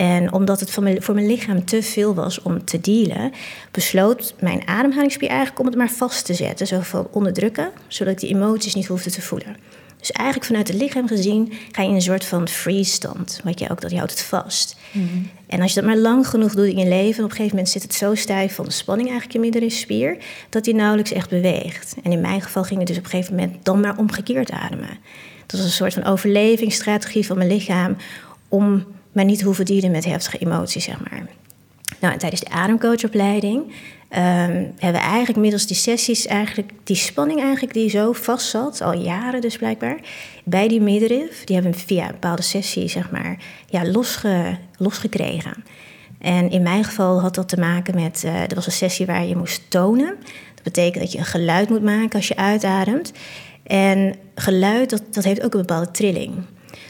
En 0.01 0.33
omdat 0.33 0.59
het 0.59 0.71
voor 0.71 0.83
mijn, 0.83 1.01
voor 1.01 1.15
mijn 1.15 1.27
lichaam 1.27 1.65
te 1.65 1.83
veel 1.83 2.13
was 2.13 2.41
om 2.41 2.65
te 2.65 2.81
dealen, 2.81 3.31
besloot 3.71 4.33
mijn 4.39 4.67
ademhalingsspier 4.67 5.29
eigenlijk 5.29 5.59
om 5.59 5.65
het 5.65 5.75
maar 5.75 5.89
vast 5.89 6.25
te 6.25 6.33
zetten. 6.33 6.67
Zo 6.67 6.79
van 6.79 7.07
onderdrukken, 7.11 7.71
zodat 7.87 8.13
ik 8.13 8.19
die 8.19 8.29
emoties 8.35 8.75
niet 8.75 8.87
hoefde 8.87 9.11
te 9.11 9.21
voelen. 9.21 9.55
Dus 9.99 10.11
eigenlijk 10.11 10.47
vanuit 10.47 10.67
het 10.67 10.77
lichaam 10.77 11.07
gezien 11.07 11.53
ga 11.71 11.81
je 11.81 11.89
in 11.89 11.95
een 11.95 12.01
soort 12.01 12.25
van 12.25 12.47
freeze 12.47 12.91
stand. 12.91 13.41
Wat 13.43 13.59
je 13.59 13.69
ook, 13.69 13.81
dat 13.81 13.91
je 13.91 13.97
houdt 13.97 14.11
het 14.11 14.21
vast. 14.21 14.75
Mhm. 14.91 15.05
En 15.47 15.61
als 15.61 15.73
je 15.73 15.79
dat 15.79 15.89
maar 15.89 15.99
lang 15.99 16.27
genoeg 16.27 16.55
doet 16.55 16.67
in 16.67 16.77
je 16.77 16.87
leven, 16.87 17.23
op 17.23 17.29
een 17.29 17.35
gegeven 17.35 17.55
moment 17.55 17.69
zit 17.69 17.81
het 17.83 17.93
zo 17.93 18.15
stijf 18.15 18.55
van 18.55 18.65
de 18.65 18.71
spanning 18.71 19.09
eigenlijk 19.09 19.55
in 19.55 19.61
je 19.61 19.69
spier, 19.69 20.17
dat 20.49 20.63
die 20.63 20.75
nauwelijks 20.75 21.11
echt 21.11 21.29
beweegt. 21.29 21.95
En 22.03 22.11
in 22.11 22.21
mijn 22.21 22.41
geval 22.41 22.63
ging 22.63 22.79
het 22.79 22.87
dus 22.87 22.97
op 22.97 23.03
een 23.03 23.09
gegeven 23.09 23.35
moment 23.35 23.65
dan 23.65 23.79
maar 23.79 23.97
omgekeerd 23.97 24.51
ademen. 24.51 24.99
Dat 25.45 25.59
was 25.59 25.63
een 25.63 25.75
soort 25.75 25.93
van 25.93 26.03
overlevingsstrategie 26.03 27.25
van 27.25 27.37
mijn 27.37 27.49
lichaam 27.49 27.95
om 28.47 28.85
maar 29.11 29.25
niet 29.25 29.41
hoeven 29.41 29.65
dealen 29.65 29.91
met 29.91 30.05
heftige 30.05 30.37
emoties, 30.37 30.83
zeg 30.83 31.09
maar. 31.09 31.25
Nou, 31.99 32.13
en 32.13 32.19
tijdens 32.19 32.41
de 32.41 32.49
ademcoachopleiding 32.49 33.61
um, 33.63 33.69
hebben 34.77 35.01
we 35.01 35.07
eigenlijk 35.07 35.39
middels 35.39 35.67
die 35.67 35.75
sessies 35.75 36.27
eigenlijk 36.27 36.71
die 36.83 36.95
spanning 36.95 37.41
eigenlijk 37.41 37.73
die 37.73 37.89
zo 37.89 38.11
vast 38.11 38.49
zat, 38.49 38.81
al 38.81 38.93
jaren 38.93 39.41
dus 39.41 39.57
blijkbaar, 39.57 39.99
bij 40.43 40.67
die 40.67 40.81
middenrif, 40.81 41.43
die 41.43 41.55
hebben 41.55 41.73
we 41.73 41.79
via 41.79 42.05
een 42.05 42.11
bepaalde 42.11 42.41
sessie 42.41 42.87
zeg 42.87 43.11
maar 43.11 43.37
ja, 43.69 43.85
losge, 43.85 44.57
losgekregen. 44.77 45.63
En 46.19 46.49
in 46.49 46.61
mijn 46.61 46.83
geval 46.83 47.21
had 47.21 47.35
dat 47.35 47.49
te 47.49 47.59
maken 47.59 47.95
met, 47.95 48.21
uh, 48.25 48.41
er 48.41 48.55
was 48.55 48.65
een 48.65 48.71
sessie 48.71 49.05
waar 49.05 49.25
je 49.25 49.35
moest 49.35 49.69
tonen. 49.69 50.15
Dat 50.55 50.63
betekent 50.63 51.03
dat 51.03 51.11
je 51.11 51.17
een 51.17 51.25
geluid 51.25 51.69
moet 51.69 51.83
maken 51.83 52.15
als 52.15 52.27
je 52.27 52.35
uitademt. 52.35 53.11
En 53.63 54.15
geluid, 54.35 54.89
dat, 54.89 55.03
dat 55.11 55.23
heeft 55.23 55.43
ook 55.43 55.53
een 55.53 55.59
bepaalde 55.59 55.91
trilling. 55.91 56.33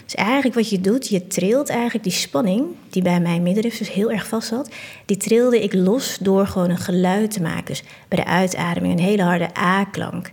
Dus 0.04 0.14
eigenlijk 0.14 0.54
wat 0.54 0.70
je 0.70 0.80
doet, 0.80 1.08
je 1.08 1.26
trilt 1.26 1.68
eigenlijk 1.68 2.04
die 2.04 2.12
spanning, 2.12 2.66
die 2.90 3.02
bij 3.02 3.20
mijn 3.20 3.42
middenrif 3.42 3.78
dus 3.78 3.92
heel 3.92 4.10
erg 4.10 4.26
vast 4.26 4.48
zat, 4.48 4.70
die 5.06 5.16
trilde 5.16 5.62
ik 5.62 5.74
los 5.74 6.18
door 6.20 6.46
gewoon 6.46 6.70
een 6.70 6.78
geluid 6.78 7.30
te 7.30 7.42
maken. 7.42 7.64
Dus 7.64 7.82
bij 8.08 8.18
de 8.18 8.30
uitademing 8.30 8.92
een 8.92 9.04
hele 9.04 9.22
harde 9.22 9.58
A-klank. 9.58 10.30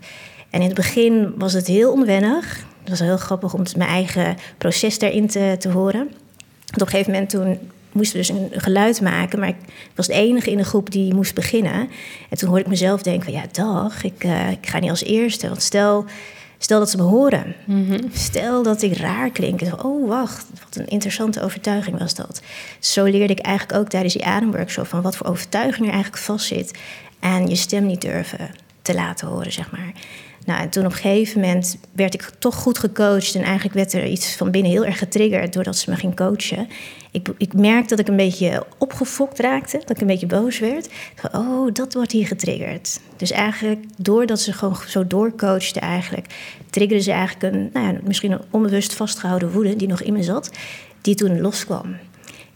En 0.50 0.62
in 0.62 0.68
het 0.68 0.76
begin 0.76 1.34
was 1.38 1.54
het 1.54 1.68
heel 1.68 1.92
onwennig. 1.92 2.66
Het 2.80 2.90
was 2.90 3.00
heel 3.00 3.18
grappig 3.18 3.54
om 3.54 3.64
mijn 3.78 3.90
eigen 3.90 4.36
proces 4.58 5.00
daarin 5.00 5.28
te, 5.28 5.56
te 5.60 5.70
horen. 5.70 6.08
Want 6.66 6.82
op 6.82 6.82
een 6.82 6.88
gegeven 6.88 7.12
moment 7.12 7.30
toen 7.30 7.58
moesten 7.92 8.20
we 8.20 8.26
dus 8.26 8.30
een 8.30 8.62
geluid 8.62 9.02
maken, 9.02 9.40
maar 9.40 9.48
ik 9.48 9.56
was 9.96 10.08
de 10.08 10.14
enige 10.14 10.52
in 10.52 10.58
de 10.58 10.64
groep 10.64 10.92
die 10.92 11.14
moest 11.14 11.36
beginnen. 11.36 11.90
En 12.30 12.38
toen 12.38 12.48
hoorde 12.48 12.64
ik 12.64 12.70
mezelf 12.70 13.02
denken 13.02 13.32
ja, 13.32 13.44
dag, 13.52 14.04
ik, 14.04 14.24
uh, 14.24 14.52
ik 14.52 14.68
ga 14.68 14.80
niet 14.80 14.90
als 14.90 15.04
eerste. 15.04 15.48
Want 15.48 15.62
stel, 15.62 16.06
Stel 16.62 16.80
dat 16.80 16.90
ze 16.90 16.98
me 16.98 17.04
horen. 17.04 17.56
Mhm. 17.66 18.00
Stel 18.14 18.64
dat 18.64 18.82
ik 18.82 18.98
raar 18.98 19.30
klink. 19.30 19.62
Oh, 19.84 20.08
wacht, 20.08 20.46
wat 20.64 20.76
een 20.76 20.88
interessante 20.88 21.42
overtuiging 21.42 22.00
was 22.00 22.16
dat. 22.16 22.42
Zo 22.80 23.04
leerde 23.04 23.34
ik 23.34 23.40
eigenlijk 23.40 23.80
ook 23.80 23.90
tijdens 23.90 24.14
die 24.14 24.26
ademworkshop 24.26 24.88
van 24.88 25.02
wat 25.02 25.16
voor 25.16 25.28
overtuiging 25.28 25.88
er 25.88 25.94
eigenlijk 25.94 26.24
vastzit 26.24 26.80
aan 27.20 27.48
je 27.48 27.56
stem 27.56 27.86
niet 27.86 28.02
durven 28.02 28.52
te 28.82 28.94
laten 28.94 29.28
horen, 29.28 29.52
zeg 29.52 29.72
maar. 29.72 29.94
Nou, 30.46 30.62
en 30.62 30.70
toen 30.70 30.86
op 30.86 30.92
een 30.92 30.98
gegeven 30.98 31.42
moment 31.42 31.78
werd 31.92 32.14
ik 32.14 32.32
toch 32.40 32.56
goed 32.56 32.78
gecoacht. 32.78 33.36
En 33.36 33.44
eigenlijk 33.44 33.76
werd 33.76 33.94
er 33.94 34.06
iets 34.06 34.36
van 34.36 34.52
binnen 34.52 34.72
heel 34.72 34.86
erg 34.86 34.98
getriggerd 34.98 35.54
doordat 35.54 35.78
ze 35.78 35.90
me 35.90 35.96
ging 35.96 36.16
coachen. 36.16 36.68
Ik, 37.12 37.28
ik 37.38 37.54
merkte 37.54 37.96
dat 37.96 38.00
ik 38.00 38.08
een 38.08 38.16
beetje 38.16 38.66
opgefokt 38.78 39.40
raakte, 39.40 39.78
dat 39.78 39.90
ik 39.90 40.02
een 40.02 40.08
beetje 40.08 40.26
boos 40.26 40.60
werd. 40.60 40.90
Oh, 41.32 41.74
dat 41.74 41.94
wordt 41.94 42.12
hier 42.12 42.28
getriggerd. 42.28 43.00
Dus 43.16 43.32
eigenlijk, 43.32 43.84
doordat 43.98 44.40
ze 44.40 44.54
gewoon 44.54 44.78
zo 44.88 45.08
doorcoachte 45.08 45.80
eigenlijk, 45.80 46.28
triggerde 46.70 47.04
ze 47.04 47.12
eigenlijk 47.12 47.56
een, 47.56 47.70
nou 47.74 47.94
ja, 47.94 48.00
misschien 48.04 48.32
een 48.32 48.42
onbewust 48.50 48.94
vastgehouden 48.94 49.52
woede 49.52 49.76
die 49.76 49.88
nog 49.88 50.02
in 50.02 50.14
me 50.14 50.24
zat, 50.24 50.52
die 51.02 51.16
toen 51.16 51.42
loskwam. 51.42 51.96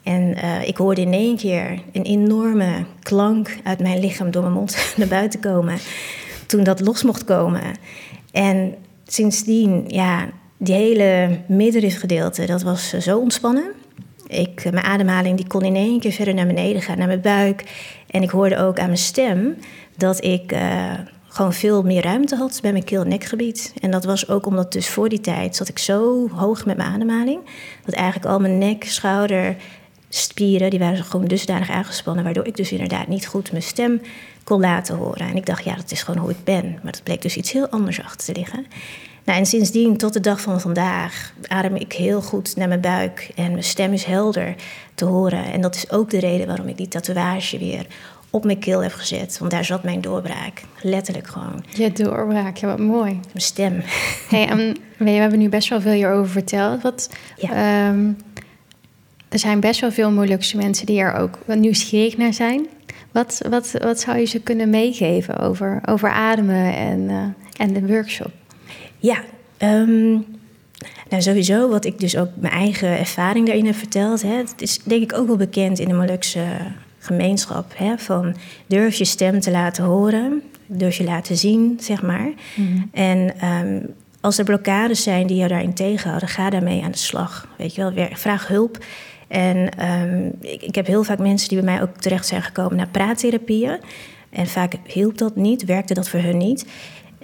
En 0.04 0.38
uh, 0.38 0.68
ik 0.68 0.78
hoorde 0.78 1.02
in 1.02 1.14
één 1.14 1.38
keer 1.38 1.82
een 1.92 2.04
enorme 2.04 2.86
klank 3.00 3.58
uit 3.64 3.80
mijn 3.80 4.00
lichaam 4.00 4.32
door 4.32 4.42
mijn 4.42 4.54
mond 4.54 4.78
naar 4.98 5.08
buiten 5.08 5.40
komen 5.40 5.78
toen 6.46 6.64
dat 6.64 6.80
los 6.80 7.04
mocht 7.04 7.24
komen. 7.24 7.62
En 8.32 8.76
sindsdien, 9.06 9.84
ja, 9.88 10.30
die 10.58 10.76
hele 10.76 11.40
middenrifgedeelte, 11.48 12.46
dat 12.46 12.62
was 12.62 12.90
zo 12.90 13.20
ontspannen. 13.20 13.72
Ik, 14.34 14.72
mijn 14.72 14.86
ademhaling 14.86 15.38
die 15.38 15.48
kon 15.48 15.62
in 15.62 15.76
één 15.76 16.00
keer 16.00 16.12
verder 16.12 16.34
naar 16.34 16.48
beneden 16.48 16.82
gaan, 16.82 16.98
naar 16.98 17.08
mijn 17.08 17.22
buik. 17.22 17.64
En 18.08 18.22
ik 18.22 18.30
hoorde 18.30 18.58
ook 18.58 18.80
aan 18.80 18.86
mijn 18.86 18.98
stem 18.98 19.56
dat 19.98 20.24
ik 20.24 20.52
uh, 20.52 20.94
gewoon 21.28 21.54
veel 21.54 21.84
meer 21.84 22.04
ruimte 22.04 22.36
had 22.36 22.60
bij 22.62 22.72
mijn 22.72 22.84
keel-nekgebied. 22.84 23.74
En 23.82 23.92
dat 23.92 24.04
was 24.04 24.30
ook 24.30 24.46
omdat 24.46 24.72
dus 24.72 24.90
voor 24.90 25.10
die 25.10 25.22
tijd 25.22 25.56
zat 25.56 25.68
ik 25.68 25.80
zo 25.80 26.30
hoog 26.30 26.66
met 26.66 26.78
mijn 26.78 26.90
ademhaling... 26.90 27.40
dat 27.86 27.96
eigenlijk 27.96 28.32
al 28.32 28.40
mijn 28.40 28.58
nek, 28.58 28.84
schouder, 28.84 29.56
spieren, 30.10 30.70
die 30.70 30.80
waren 30.80 31.04
gewoon 31.04 31.28
dusdanig 31.28 31.70
aangespannen... 31.70 32.24
waardoor 32.24 32.46
ik 32.46 32.56
dus 32.56 32.72
inderdaad 32.72 33.08
niet 33.08 33.28
goed 33.28 33.52
mijn 33.52 33.64
stem 33.64 34.02
kon 34.44 34.60
laten 34.60 34.96
horen. 34.96 35.28
En 35.28 35.36
ik 35.36 35.46
dacht, 35.46 35.64
ja, 35.64 35.76
dat 35.76 35.92
is 35.92 36.04
gewoon 36.04 36.22
hoe 36.22 36.32
ik 36.32 36.44
ben. 36.44 36.80
Maar 36.84 36.92
dat 36.92 37.04
bleek 37.04 37.22
dus 37.22 37.38
iets 37.38 37.52
heel 37.52 37.68
anders 37.70 38.02
achter 38.02 38.34
te 38.34 38.40
liggen. 38.40 38.66
Nou, 39.24 39.40
en 39.40 39.46
sindsdien, 39.46 39.98
tot 39.98 40.14
de 40.14 40.20
dag 40.20 40.42
van 40.42 40.62
vandaag, 40.62 41.34
adem 41.48 41.76
ik 41.76 41.94
heel 41.94 42.22
goed 42.22 42.56
naar 42.56 42.68
mijn 42.68 42.82
buik. 42.82 43.32
En 43.36 43.52
mijn 43.52 43.64
stem 43.64 43.94
is 43.94 44.04
helder 44.04 44.56
te 44.96 45.06
horen. 45.06 45.44
En 45.44 45.62
dat 45.62 45.76
is 45.76 45.92
ook 45.92 46.10
de 46.10 46.20
reden 46.20 46.48
waarom 46.48 46.68
ik 46.68 46.78
die 46.78 46.88
tatoeage 46.88 47.58
weer 47.58 47.86
op 48.30 48.46
mijn 48.46 48.60
keel 48.60 48.84
heb 48.84 48.94
gezet. 48.94 49.38
Want 49.38 49.52
daar 49.52 49.66
zat 49.66 49.84
mijn 49.84 50.02
doorbraak. 50.02 50.62
Letterlijk 50.82 51.28
gewoon. 51.28 51.64
Je 51.74 51.92
doorbraak, 51.92 52.58
ja, 52.58 52.68
wat 52.68 52.80
mooi. 52.80 53.12
Mijn 53.12 53.22
stem. 53.34 53.84
Hey, 54.30 54.76
we 54.98 55.10
hebben 55.10 55.40
nu 55.40 55.50
best 55.50 55.70
wel 55.70 55.82
veel 55.82 55.92
hierover 55.92 56.32
verteld. 56.32 56.82
Wat, 56.82 57.10
ehm, 57.38 58.12
er 59.30 59.40
zijn 59.40 59.60
best 59.60 59.82
wel 59.82 59.92
veel 59.92 60.12
Molukse 60.12 60.58
mensen 60.58 60.86
die 60.86 61.00
er 61.00 61.14
ook 61.14 61.40
nieuwsgierig 61.48 62.18
naar 62.18 62.34
zijn. 62.34 62.68
Wat, 63.12 63.42
wat, 63.50 63.72
wat 63.82 64.00
zou 64.00 64.18
je 64.18 64.26
ze 64.26 64.40
kunnen 64.40 64.70
meegeven 64.70 65.38
over, 65.38 65.82
over 65.86 66.10
ademen 66.10 66.76
en, 66.76 67.00
uh, 67.00 67.24
en 67.58 67.74
de 67.74 67.88
workshop? 67.88 68.32
Ja, 69.04 69.24
um, 69.60 70.26
nou 71.10 71.22
sowieso 71.22 71.70
wat 71.70 71.86
ik 71.86 72.00
dus 72.00 72.18
ook 72.18 72.30
mijn 72.36 72.54
eigen 72.54 73.00
ervaring 73.00 73.46
daarin 73.46 73.66
heb 73.66 73.76
verteld. 73.76 74.22
Hè, 74.22 74.36
het 74.36 74.62
is 74.62 74.80
denk 74.84 75.04
ik 75.04 75.18
ook 75.18 75.28
wel 75.28 75.36
bekend 75.36 75.80
in 75.80 75.88
de 75.88 75.94
Molukse 75.94 76.46
gemeenschap. 77.00 77.72
Hè, 77.76 77.98
van 77.98 78.36
durf 78.66 78.96
je 78.96 79.06
stem 79.06 79.40
te 79.40 79.52
laten 79.52 79.84
horen, 79.84 80.42
durf 80.66 80.96
je 80.96 81.04
laten 81.04 81.38
zien, 81.38 81.78
zeg 81.82 82.02
maar. 82.02 82.32
Mhm. 82.56 82.82
En 82.92 83.48
um, 83.48 83.94
als 84.22 84.38
er 84.38 84.44
blokkades 84.44 85.04
zijn 85.04 85.28
die 85.28 85.38
jou 85.38 85.50
daarin 85.50 85.74
tegenhouden, 85.74 86.30
ga 86.30 86.50
daarmee 86.50 86.84
aan 86.84 86.92
de 86.92 86.98
slag. 86.98 87.48
Weet 87.58 87.76
je 87.76 87.92
wel, 87.92 88.08
vraag 88.14 88.48
hulp. 88.48 88.86
En 89.28 89.88
um, 89.92 90.32
ik, 90.42 90.62
ik, 90.62 90.76
heb 90.76 90.88
heel 90.88 91.04
vaak 91.04 91.20
mensen 91.20 91.50
die 91.50 91.62
bij 91.62 91.74
mij 91.74 91.82
ook 91.82 91.98
terecht 91.98 92.28
zijn 92.28 92.42
gekomen 92.42 92.78
naar 92.78 92.88
praattherapieën. 92.88 93.80
En 94.30 94.48
vaak 94.48 94.74
hielp 94.86 95.18
dat 95.18 95.36
niet, 95.36 95.66
werkte 95.66 95.94
dat 95.94 96.10
voor 96.10 96.20
hun 96.20 96.38
niet. 96.38 96.66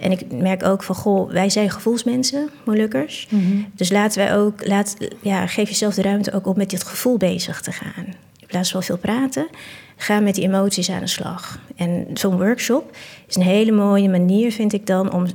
En 0.00 0.10
ik 0.12 0.32
merk 0.32 0.64
ook 0.64 0.82
van, 0.82 0.94
goh, 0.94 1.30
wij 1.30 1.50
zijn 1.50 1.70
gevoelsmensen, 1.70 2.50
Molukkers. 2.64 3.26
Mm 3.30 3.66
Dus 3.74 3.90
laten 3.90 4.18
wij 4.18 4.36
ook, 4.36 4.66
laat, 4.66 4.96
ja, 5.20 5.46
geef 5.46 5.68
jezelf 5.68 5.94
de 5.94 6.02
ruimte 6.02 6.32
ook 6.32 6.46
om 6.46 6.56
met 6.56 6.70
dit 6.70 6.84
gevoel 6.84 7.16
bezig 7.16 7.60
te 7.60 7.72
gaan. 7.72 8.06
In 8.38 8.46
plaats 8.46 8.70
van 8.70 8.82
veel 8.82 8.98
praten, 8.98 9.48
ga 9.96 10.20
met 10.20 10.34
die 10.34 10.44
emoties 10.44 10.90
aan 10.90 11.00
de 11.00 11.06
slag. 11.06 11.58
En 11.76 12.06
zo'n 12.14 12.36
workshop 12.36 12.96
is 13.28 13.36
een 13.36 13.42
hele 13.42 13.72
mooie 13.72 14.08
manier, 14.08 14.52
vind 14.52 14.72
ik 14.72 14.86
dan, 14.86 15.12
om 15.12 15.26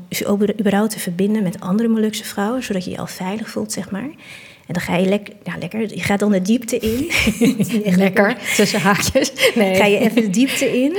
überhaupt 0.59 0.91
te 0.91 0.99
verbinden 0.99 1.43
met 1.43 1.59
andere 1.59 1.89
Molukse 1.89 2.23
vrouwen, 2.25 2.63
zodat 2.63 2.85
je 2.85 2.91
je 2.91 2.97
al 2.97 3.07
veilig 3.07 3.49
voelt, 3.49 3.71
zeg 3.71 3.91
maar. 3.91 4.09
En 4.67 4.73
dan 4.73 4.81
ga 4.81 4.95
je 4.95 5.05
lekker, 5.05 5.33
ja, 5.43 5.57
lekker, 5.59 5.95
je 5.95 6.01
gaat 6.01 6.19
dan 6.19 6.31
de 6.31 6.41
diepte 6.41 6.77
in. 6.79 7.11
lekker, 8.03 8.37
tussen 8.55 8.81
haakjes. 8.81 9.31
Nee. 9.55 9.75
Ga 9.75 9.85
je 9.85 9.97
even 9.97 10.21
de 10.21 10.29
diepte 10.29 10.81
in, 10.81 10.97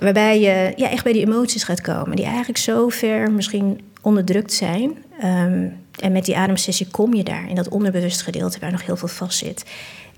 waarbij 0.00 0.40
je 0.40 0.72
ja, 0.76 0.90
echt 0.90 1.04
bij 1.04 1.12
die 1.12 1.26
emoties 1.26 1.64
gaat 1.64 1.80
komen, 1.80 2.16
die 2.16 2.24
eigenlijk 2.24 2.58
zo 2.58 2.88
ver 2.88 3.32
misschien 3.32 3.80
onderdrukt 4.02 4.52
zijn. 4.52 4.96
Ehm, 5.20 5.68
en 5.98 6.12
met 6.12 6.24
die 6.24 6.36
ademsessie 6.36 6.86
kom 6.90 7.14
je 7.14 7.22
daar, 7.22 7.48
in 7.48 7.54
dat 7.54 7.68
onderbewust 7.68 8.22
gedeelte 8.22 8.58
waar 8.58 8.70
nog 8.70 8.86
heel 8.86 8.96
veel 8.96 9.08
vast 9.08 9.38
zit. 9.38 9.64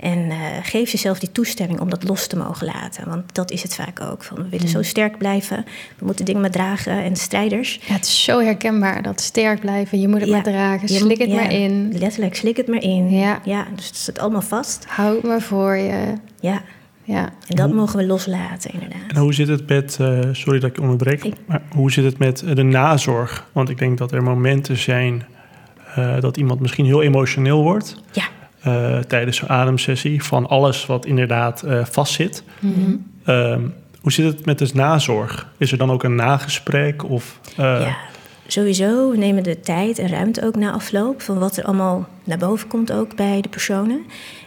En 0.02 0.18
uh, 0.18 0.36
geef 0.62 0.90
jezelf 0.90 1.18
die 1.18 1.32
toestemming 1.32 1.80
om 1.80 1.90
dat 1.90 2.04
los 2.04 2.26
te 2.26 2.36
mogen 2.36 2.66
laten. 2.66 3.08
Want 3.08 3.34
dat 3.34 3.50
is 3.50 3.62
het 3.62 3.74
vaak 3.74 4.00
ook. 4.00 4.22
Van, 4.24 4.36
we 4.36 4.48
willen 4.48 4.68
zo 4.68 4.78
mm. 4.78 4.84
sterk 4.84 5.18
blijven. 5.18 5.64
We 5.98 6.04
moeten 6.04 6.24
dingen 6.24 6.40
maar 6.40 6.50
dragen 6.50 7.02
en 7.02 7.16
strijders. 7.16 7.80
Ja, 7.86 7.94
het 7.94 8.04
is 8.04 8.24
zo 8.24 8.40
herkenbaar 8.40 9.02
dat 9.02 9.20
sterk 9.20 9.60
blijven. 9.60 10.00
Je 10.00 10.08
moet 10.08 10.20
het 10.20 10.30
maar 10.30 10.42
dragen. 10.42 10.88
Slik 10.88 11.18
het 11.18 11.32
maar 11.32 11.52
in. 11.52 11.98
Letterlijk, 11.98 12.36
slik 12.36 12.56
het 12.56 12.66
maar 12.66 12.82
in. 12.82 13.10
Ja. 13.10 13.40
ja 13.44 13.66
dus 13.74 13.86
het 13.86 13.96
zit 13.96 14.18
allemaal 14.18 14.42
vast. 14.42 14.84
Houd 14.86 15.22
maar 15.22 15.42
voor 15.42 15.76
je. 15.76 16.14
Ja. 16.40 16.62
Ja. 17.04 17.22
En 17.48 17.56
dat 17.56 17.72
mogen 17.72 17.98
we 17.98 18.06
loslaten, 18.06 18.72
inderdaad. 18.72 19.00
En 19.08 19.16
hoe 19.20 19.34
zit 19.34 19.48
het 19.48 19.68
met, 19.68 19.98
uh, 20.00 20.18
sorry 20.32 20.58
dat 20.60 20.70
ik 20.70 20.80
onderbreek, 20.80 21.24
Ik- 21.24 21.34
maar 21.46 21.62
hoe 21.74 21.92
zit 21.92 22.04
het 22.04 22.18
met 22.18 22.44
de 22.54 22.62
nazorg? 22.62 23.46
Want 23.52 23.68
ik 23.68 23.78
denk 23.78 23.98
dat 23.98 24.12
er 24.12 24.22
momenten 24.22 24.76
zijn 24.76 25.24
eh, 25.94 26.20
dat 26.20 26.36
iemand 26.36 26.60
misschien 26.60 26.84
heel 26.84 27.02
emotioneel 27.02 27.62
wordt 27.62 27.96
Ja. 28.12 28.24
eh, 28.60 28.98
tijdens 28.98 29.36
zo'n 29.36 29.48
ademsessie 29.48 30.22
van 30.22 30.48
alles 30.48 30.86
wat 30.86 31.06
inderdaad 31.06 31.62
eh, 31.62 31.84
vastzit. 31.84 32.44
Mhm. 32.60 32.96
Ehm, 33.24 33.60
hoe 34.00 34.12
zit 34.12 34.24
het 34.26 34.44
met 34.46 34.58
de 34.58 34.70
nazorg? 34.74 35.48
Is 35.58 35.72
er 35.72 35.78
dan 35.78 35.90
ook 35.90 36.02
een 36.02 36.14
nagesprek? 36.14 37.04
Of, 37.10 37.40
eh, 37.56 37.80
ja, 37.80 37.96
sowieso. 38.46 39.10
We 39.10 39.16
nemen 39.16 39.42
de 39.42 39.60
tijd 39.60 39.98
en 39.98 40.08
ruimte 40.08 40.44
ook 40.44 40.56
na 40.56 40.72
afloop 40.72 41.22
van 41.22 41.38
wat 41.38 41.56
er 41.56 41.64
allemaal 41.64 42.08
naar 42.24 42.38
boven 42.38 42.68
komt 42.68 42.92
ook 42.92 43.16
bij 43.16 43.40
de 43.40 43.48
personen. 43.48 44.02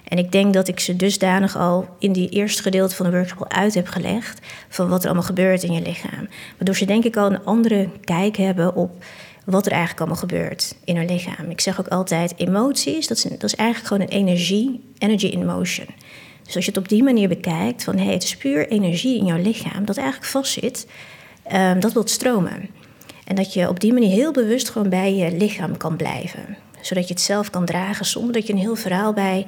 En 0.08 0.18
ik 0.18 0.32
denk 0.32 0.53
dat 0.53 0.68
ik 0.68 0.80
ze 0.80 0.95
dusdanig 0.95 1.58
al 1.58 1.88
in 1.99 2.12
die 2.12 2.30
eerste 2.30 2.62
gedeelte 2.62 2.95
van 2.95 3.06
de 3.06 3.12
workshop 3.12 3.39
al 3.39 3.49
uit 3.49 3.74
heb 3.74 3.88
gelegd 3.88 4.39
van 4.70 4.89
wat 4.89 4.99
er 4.99 5.06
allemaal 5.06 5.26
gebeurt 5.26 5.64
in 5.64 5.74
je 5.74 5.82
lichaam. 5.82 6.28
Waardoor 6.58 6.76
ze 6.76 6.86
denk 6.86 7.03
ik 7.03 7.18
al 7.18 7.32
een 7.32 7.45
andere 7.45 7.89
kijk 8.03 8.38
hebben 8.38 8.76
op 8.76 9.03
wat 9.45 9.66
er 9.66 9.72
eigenlijk 9.72 10.01
allemaal 10.01 10.20
gebeurt 10.20 10.76
in 10.84 10.97
hun 10.97 11.06
lichaam. 11.06 11.49
Ik 11.49 11.62
zeg 11.62 11.80
ook 11.80 11.88
altijd, 11.88 12.34
emoties, 12.38 13.08
dat 13.08 13.18
is, 13.18 13.24
dat 13.24 13.43
is 13.43 13.56
eigenlijk 13.56 13.88
gewoon 13.88 14.08
een 14.08 14.28
energie, 14.28 14.84
energy 14.97 15.26
in 15.26 15.45
motion. 15.45 15.88
Dus 16.43 16.56
als 16.56 16.66
je 16.66 16.72
het 16.72 16.80
op 16.80 16.89
die 16.89 17.03
manier 17.03 17.28
bekijkt, 17.28 17.84
van 17.84 17.97
hey, 17.97 18.14
het 18.14 18.24
is 18.24 18.38
puur 18.38 18.68
energie 18.68 19.18
in 19.18 19.26
jouw 19.26 19.41
lichaam 19.41 19.86
dat 19.86 19.97
eigenlijk 19.97 20.28
vastzit, 20.32 20.88
ehm, 21.43 21.80
dat 21.80 21.93
wil 21.93 22.08
stromen. 22.08 22.70
En 23.26 23.36
dat 23.36 23.53
je 23.53 23.70
op 23.70 23.80
die 23.80 23.93
manier 23.93 24.10
heel 24.10 24.32
bewust 24.32 24.70
gewoon 24.70 24.89
bij 24.89 25.16
je 25.16 25.32
lichaam 25.32 25.78
kan 25.78 25.95
blijven. 25.95 26.58
Zodat 26.82 27.08
je 27.08 27.14
het 27.14 27.24
zelf 27.24 27.49
kan 27.49 27.66
dragen 27.66 28.06
zonder 28.06 28.34
dat 28.34 28.47
je 28.47 28.53
een 28.53 28.60
heel 28.60 28.76
verhaal 28.76 29.14
bij 29.14 29.45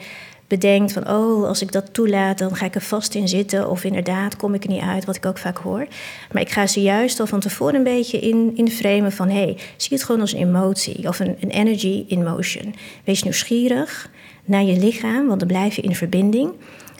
bedenkt 0.47 0.91
van... 0.93 1.09
oh, 1.09 1.47
als 1.47 1.61
ik 1.61 1.71
dat 1.71 1.93
toelaat, 1.93 2.37
dan 2.37 2.55
ga 2.55 2.65
ik 2.65 2.75
er 2.75 2.81
vast 2.81 3.15
in 3.15 3.27
zitten... 3.27 3.69
of 3.69 3.83
inderdaad 3.83 4.35
kom 4.35 4.53
ik 4.53 4.63
er 4.63 4.69
niet 4.69 4.81
uit, 4.81 5.05
wat 5.05 5.15
ik 5.15 5.25
ook 5.25 5.37
vaak 5.37 5.57
hoor. 5.57 5.87
Maar 6.31 6.41
ik 6.41 6.49
ga 6.49 6.67
ze 6.67 6.81
juist 6.81 7.19
al 7.19 7.27
van 7.27 7.39
tevoren 7.39 7.75
een 7.75 7.83
beetje 7.83 8.19
in, 8.19 8.51
in 8.55 8.71
framen 8.71 9.11
van... 9.11 9.29
hé, 9.29 9.43
hey, 9.43 9.57
zie 9.77 9.97
het 9.97 10.03
gewoon 10.03 10.21
als 10.21 10.33
een 10.33 10.39
emotie 10.39 11.07
of 11.07 11.19
een, 11.19 11.37
een 11.39 11.49
energy 11.49 12.05
in 12.07 12.23
motion. 12.23 12.75
Wees 13.03 13.23
nieuwsgierig 13.23 14.09
naar 14.45 14.63
je 14.63 14.79
lichaam, 14.79 15.27
want 15.27 15.39
dan 15.39 15.47
blijf 15.47 15.75
je 15.75 15.81
in 15.81 15.95
verbinding... 15.95 16.51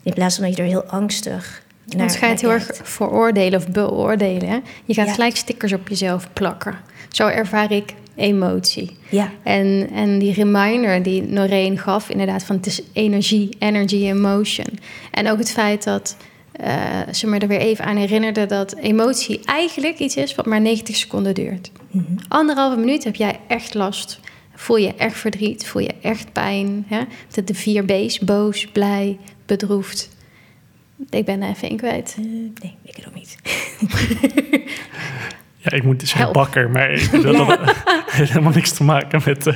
in 0.03 0.13
plaats 0.13 0.35
van 0.35 0.45
dat 0.45 0.55
je 0.55 0.61
er 0.61 0.67
heel 0.67 0.83
angstig 0.83 1.65
naar 1.85 1.97
Want 1.97 2.15
ga 2.15 2.25
je 2.25 2.31
het 2.31 2.41
heel 2.41 2.51
erg 2.51 2.69
veroordelen 2.83 3.59
of 3.59 3.67
beoordelen. 3.67 4.49
Hè? 4.49 4.59
Je 4.85 4.93
gaat 4.93 5.07
Ja. 5.07 5.13
gelijk 5.13 5.35
stickers 5.35 5.73
op 5.73 5.87
jezelf 5.87 6.27
plakken. 6.33 6.79
Zo 7.10 7.28
ervaar 7.28 7.72
ik 7.72 7.93
emotie. 8.16 8.97
Ja, 9.10 9.32
En, 9.43 9.89
en 9.93 10.20
die 10.20 10.34
reminder 10.34 11.03
die 11.03 11.22
Noreen 11.22 11.78
gaf, 11.78 12.10
inderdaad, 12.10 12.43
van 12.43 12.55
het 12.55 12.66
is 12.66 12.82
energie, 12.93 13.55
energy 13.60 13.95
in 13.95 14.22
motion. 14.22 14.68
En 15.12 15.30
ook 15.30 15.38
het 15.38 15.51
feit 15.51 15.84
dat 15.84 16.18
eh, 16.51 17.01
ze 17.12 17.28
me 17.28 17.39
er 17.39 17.47
weer 17.47 17.60
even 17.60 17.86
aan 17.86 17.95
herinnerde 17.95 18.45
dat 18.45 18.76
emotie 18.76 19.39
eigenlijk 19.45 19.99
iets 19.99 20.16
is 20.16 20.36
wat 20.36 20.45
maar 20.45 20.62
90 20.62 20.95
seconden 20.95 21.34
duurt. 21.34 21.72
Mhm. 21.91 22.03
Anderhalve 22.28 22.78
minuut 22.78 23.03
heb 23.03 23.16
jij 23.16 23.39
echt 23.47 23.74
last. 23.74 24.20
Voel 24.55 24.78
je 24.78 24.95
echt 24.95 25.18
verdriet, 25.18 25.68
voel 25.68 25.82
je 25.82 25.93
echt 26.01 26.32
pijn. 26.32 26.86
Hè? 26.88 27.01
De, 27.43 27.53
vier 27.53 27.86
B's, 27.86 28.20
boos, 28.20 28.68
blij, 28.68 29.18
bedroefd. 29.45 30.10
Ik 31.10 31.26
ben 31.26 31.41
er 31.41 31.49
even 31.49 31.70
in 31.70 31.78
kwijt. 31.78 32.16
Eh, 32.18 32.24
nee, 32.62 32.76
ik 32.84 33.03
ook 33.08 33.14
niet. 33.14 33.38
ja, 35.72 35.78
ik 35.78 35.84
moet 35.84 36.01
zeggen 36.05 36.34
bakker, 36.34 36.70
maar 36.70 36.91
ik, 36.91 37.11
dat, 37.11 37.24
dat 37.24 37.59
heeft 38.05 38.32
helemaal 38.34 38.51
niks 38.51 38.72
te 38.72 38.84
maken 38.84 39.22
met 39.26 39.47
eh, 39.47 39.55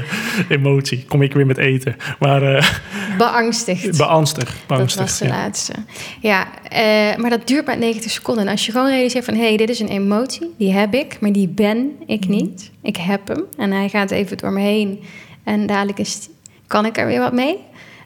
emotie. 0.50 1.06
Kom 1.06 1.22
ik 1.22 1.34
weer 1.34 1.46
met 1.46 1.58
eten. 1.58 1.96
Maar 2.20 2.44
eh 2.44 2.70
Beangstigd. 3.18 3.98
beangstig. 3.98 4.56
Dat 4.68 4.96
was 4.96 5.18
de 5.18 5.26
ja. 5.26 5.32
laatste. 5.32 5.74
Ja, 6.20 6.48
eh, 6.70 7.18
maar 7.18 7.30
dat 7.30 7.48
duurt 7.48 7.66
maar 7.66 7.78
90 7.78 8.12
seconden. 8.12 8.46
En 8.46 8.52
als 8.52 8.66
je 8.66 8.72
gewoon 8.72 8.90
realiseert 8.90 9.26
van... 9.26 9.34
hé, 9.34 9.48
hey, 9.48 9.58
dit 9.58 9.70
is 9.70 9.80
een 9.80 9.88
emotie, 9.88 10.54
die 10.58 10.74
heb 10.74 10.94
ik, 10.94 11.18
maar 11.20 11.32
die 11.32 11.48
ben 11.48 11.92
ik 12.06 12.28
niet. 12.28 12.72
Ik 12.82 12.98
heb 12.98 13.28
hem 13.28 13.44
en 13.58 13.72
hij 13.72 13.90
gaat 13.90 14.12
even 14.12 14.38
door 14.38 14.52
me 14.52 14.60
heen. 14.60 15.00
En 15.44 15.66
dadelijk 15.66 16.00
is 16.00 16.30
kan 16.68 16.86
ik 16.86 16.98
er 16.98 17.06
weer 17.06 17.20
wat 17.20 17.34
mee. 17.34 17.58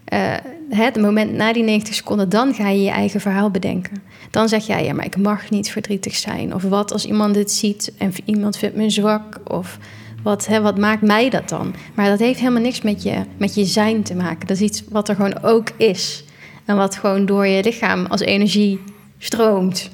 Eh, 0.05 0.33
het 0.69 0.95
moment 1.01 1.33
na 1.33 1.53
die 1.53 1.63
90 1.63 1.95
seconden, 1.95 2.29
dan 2.29 2.53
ga 2.53 2.69
je 2.69 2.81
je 2.83 2.89
eigen 2.89 3.21
verhaal 3.21 3.49
bedenken. 3.49 4.03
Dan 4.31 4.49
zeg 4.49 4.67
jij, 4.67 4.85
ja, 4.85 4.93
maar 4.93 5.05
ik 5.05 5.17
mag 5.17 5.49
niet 5.49 5.71
verdrietig 5.71 6.15
zijn. 6.15 6.53
Of 6.53 6.63
wat 6.63 6.91
als 6.91 7.05
iemand 7.05 7.33
dit 7.33 7.51
ziet 7.51 7.93
en 7.97 8.11
iemand 8.25 8.57
vindt 8.57 8.75
me 8.75 8.89
zwak. 8.89 9.39
Of 9.47 9.77
wat, 10.23 10.47
hè, 10.47 10.61
wat 10.61 10.77
maakt 10.77 11.01
mij 11.01 11.29
dat 11.29 11.49
dan? 11.49 11.73
Maar 11.95 12.09
dat 12.09 12.19
heeft 12.19 12.39
helemaal 12.39 12.61
niks 12.61 12.81
met 12.81 13.03
je, 13.03 13.21
met 13.37 13.55
je 13.55 13.65
zijn 13.65 14.03
te 14.03 14.15
maken. 14.15 14.47
Dat 14.47 14.57
is 14.57 14.63
iets 14.63 14.83
wat 14.89 15.09
er 15.09 15.15
gewoon 15.15 15.43
ook 15.43 15.69
is. 15.77 16.23
En 16.65 16.75
wat 16.75 16.95
gewoon 16.95 17.25
door 17.25 17.47
je 17.47 17.63
lichaam 17.63 18.05
als 18.05 18.21
energie 18.21 18.79
stroomt. 19.17 19.89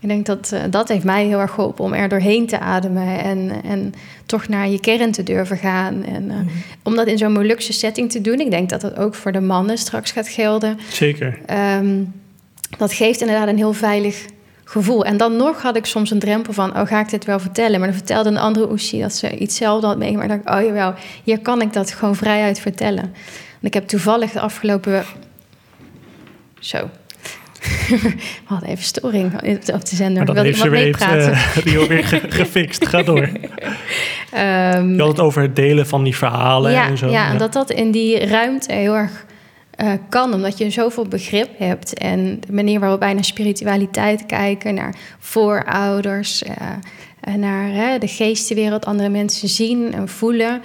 Ik 0.00 0.08
denk 0.08 0.26
dat 0.26 0.52
eh, 0.52 0.62
dat 0.70 0.88
heeft 0.88 1.04
mij 1.04 1.26
heel 1.26 1.38
erg 1.38 1.50
geholpen 1.50 1.84
om 1.84 1.92
er 1.92 2.08
doorheen 2.08 2.46
te 2.46 2.58
ademen 2.58 3.22
en, 3.22 3.62
en 3.64 3.94
toch 4.26 4.48
naar 4.48 4.68
je 4.68 4.80
kern 4.80 5.12
te 5.12 5.22
durven 5.22 5.56
gaan. 5.56 6.04
En 6.04 6.30
eh, 6.30 6.36
om 6.82 6.96
dat 6.96 7.06
in 7.06 7.18
zo'n 7.18 7.32
Molukse 7.32 7.72
setting 7.72 8.10
te 8.10 8.20
doen, 8.20 8.40
ik 8.40 8.50
denk 8.50 8.68
dat 8.68 8.80
dat 8.80 8.96
ook 8.96 9.14
voor 9.14 9.32
de 9.32 9.40
mannen 9.40 9.78
straks 9.78 10.10
gaat 10.10 10.28
gelden. 10.28 10.78
Zeker. 10.88 11.38
Ehm, 11.46 12.04
dat 12.78 12.92
geeft 12.92 13.20
inderdaad 13.20 13.48
een 13.48 13.56
heel 13.56 13.72
veilig 13.72 14.26
gevoel. 14.64 15.04
En 15.04 15.16
dan 15.16 15.36
nog 15.36 15.62
had 15.62 15.76
ik 15.76 15.86
soms 15.86 16.10
een 16.10 16.18
drempel 16.18 16.52
van, 16.52 16.76
oh, 16.76 16.86
ga 16.86 17.00
ik 17.00 17.10
dit 17.10 17.24
wel 17.24 17.38
vertellen? 17.38 17.78
Maar 17.78 17.88
dan 17.88 17.98
vertelde 17.98 18.28
een 18.28 18.38
andere 18.38 18.70
Oesie 18.70 19.00
dat 19.00 19.14
ze 19.14 19.36
iets 19.38 19.56
zelf 19.56 19.82
had 19.82 19.98
meegemaakt. 19.98 20.30
En 20.30 20.36
dacht 20.36 20.48
ik, 20.48 20.62
oh 20.62 20.66
jawel, 20.66 20.94
hier 21.24 21.40
kan 21.40 21.60
ik 21.60 21.72
dat 21.72 21.92
gewoon 21.92 22.16
vrijuit 22.16 22.60
vertellen. 22.60 23.02
En 23.60 23.66
ik 23.66 23.74
heb 23.74 23.88
toevallig 23.88 24.30
de 24.30 24.40
afgelopen... 24.40 25.04
Zo. 26.60 26.90
We 27.88 28.14
hadden 28.44 28.68
even 28.68 28.84
storing 28.84 29.34
op 29.72 29.84
de 29.84 29.96
zender. 29.96 30.24
Maar 30.24 30.34
dat 30.34 30.44
heeft 30.44 30.58
ze 30.58 30.68
weer, 30.68 31.00
eh, 31.00 31.56
Rio 31.56 31.86
weer 31.86 32.04
ge- 32.04 32.30
gefixt. 32.40 32.86
Ga 32.88 33.02
door. 33.02 33.28
Ehm, 34.32 34.92
Je 34.94 34.98
had 35.00 35.08
het 35.08 35.20
over 35.20 35.42
het 35.42 35.56
delen 35.56 35.86
van 35.86 36.04
die 36.04 36.16
verhalen 36.16 36.72
ja, 36.72 36.88
en 36.88 36.98
zo. 36.98 37.08
Ja, 37.10 37.30
en 37.30 37.38
dat 37.38 37.52
dat 37.52 37.70
in 37.70 37.90
die 37.90 38.26
ruimte 38.26 38.72
heel 38.72 38.94
erg 38.94 39.24
eh, 39.70 39.92
kan, 40.08 40.34
omdat 40.34 40.58
je 40.58 40.70
zoveel 40.70 41.04
begrip 41.06 41.48
hebt. 41.58 41.94
En 41.98 42.40
de 42.46 42.52
manier 42.52 42.80
waarop 42.80 43.00
wij 43.00 43.12
naar 43.12 43.24
spiritualiteit 43.24 44.26
kijken, 44.26 44.74
naar 44.74 44.94
voorouders, 45.18 46.42
eh, 46.42 46.54
naar 47.36 47.98
de 47.98 48.08
geestenwereld, 48.08 48.86
andere 48.86 49.08
mensen 49.08 49.48
zien 49.48 49.92
en 49.94 50.08
voelen. 50.08 50.60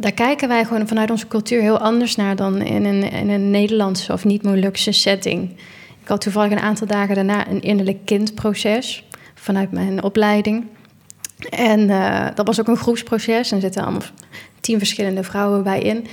Daar 0.00 0.12
kijken 0.12 0.48
wij 0.48 0.64
gewoon 0.64 0.88
vanuit 0.88 1.10
onze 1.10 1.26
cultuur 1.28 1.60
heel 1.60 1.78
anders 1.78 2.16
naar 2.16 2.36
dan 2.36 2.62
in 2.62 2.84
een, 2.84 3.10
in 3.10 3.30
een 3.30 3.50
Nederlandse 3.50 4.12
of 4.12 4.24
niet-Molukse 4.24 4.92
setting. 4.92 5.50
Ik 6.02 6.08
had 6.08 6.20
toevallig 6.20 6.52
een 6.52 6.60
aantal 6.60 6.86
dagen 6.86 7.14
daarna 7.14 7.48
een 7.48 7.62
innerlijk 7.62 8.04
kindproces 8.04 9.04
vanuit 9.34 9.72
mijn 9.72 10.02
opleiding. 10.02 10.66
En 11.50 11.90
eh, 11.90 12.26
dat 12.34 12.46
was 12.46 12.60
ook 12.60 12.68
een 12.68 12.76
groepsproces. 12.76 13.50
En 13.50 13.56
er 13.56 13.62
zitten 13.62 13.82
allemaal 13.82 14.02
tien 14.60 14.78
verschillende 14.78 15.22
vrouwen 15.22 15.62
bij 15.62 15.80
in. 15.80 16.06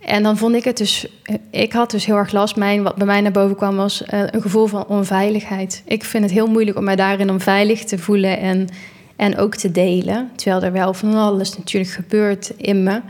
En 0.00 0.22
dan 0.22 0.36
vond 0.36 0.54
ik 0.54 0.64
het 0.64 0.76
dus... 0.76 1.06
eh, 1.22 1.34
Ik 1.50 1.72
had 1.72 1.90
dus 1.90 2.06
heel 2.06 2.16
erg 2.16 2.32
last. 2.32 2.56
Mijn, 2.56 2.82
wat 2.82 2.96
bij 2.96 3.06
mij 3.06 3.20
naar 3.20 3.32
boven 3.32 3.56
kwam 3.56 3.76
was 3.76 4.04
eh, 4.04 4.22
een 4.30 4.42
gevoel 4.42 4.66
van 4.66 4.86
onveiligheid. 4.86 5.82
Ik 5.86 6.04
vind 6.04 6.24
het 6.24 6.32
heel 6.32 6.46
moeilijk 6.46 6.76
om 6.76 6.84
mij 6.84 6.96
daarin 6.96 7.30
onveilig 7.30 7.84
te 7.84 7.98
voelen 7.98 8.38
en, 8.38 8.68
en 9.20 9.36
ook 9.38 9.56
te 9.56 9.70
delen. 9.72 10.30
Terwijl 10.36 10.62
er 10.62 10.72
wel 10.72 10.94
van 10.94 11.14
alles 11.14 11.56
natuurlijk 11.56 11.92
gebeurt 11.92 12.50
in 12.56 12.82
me. 12.82 13.00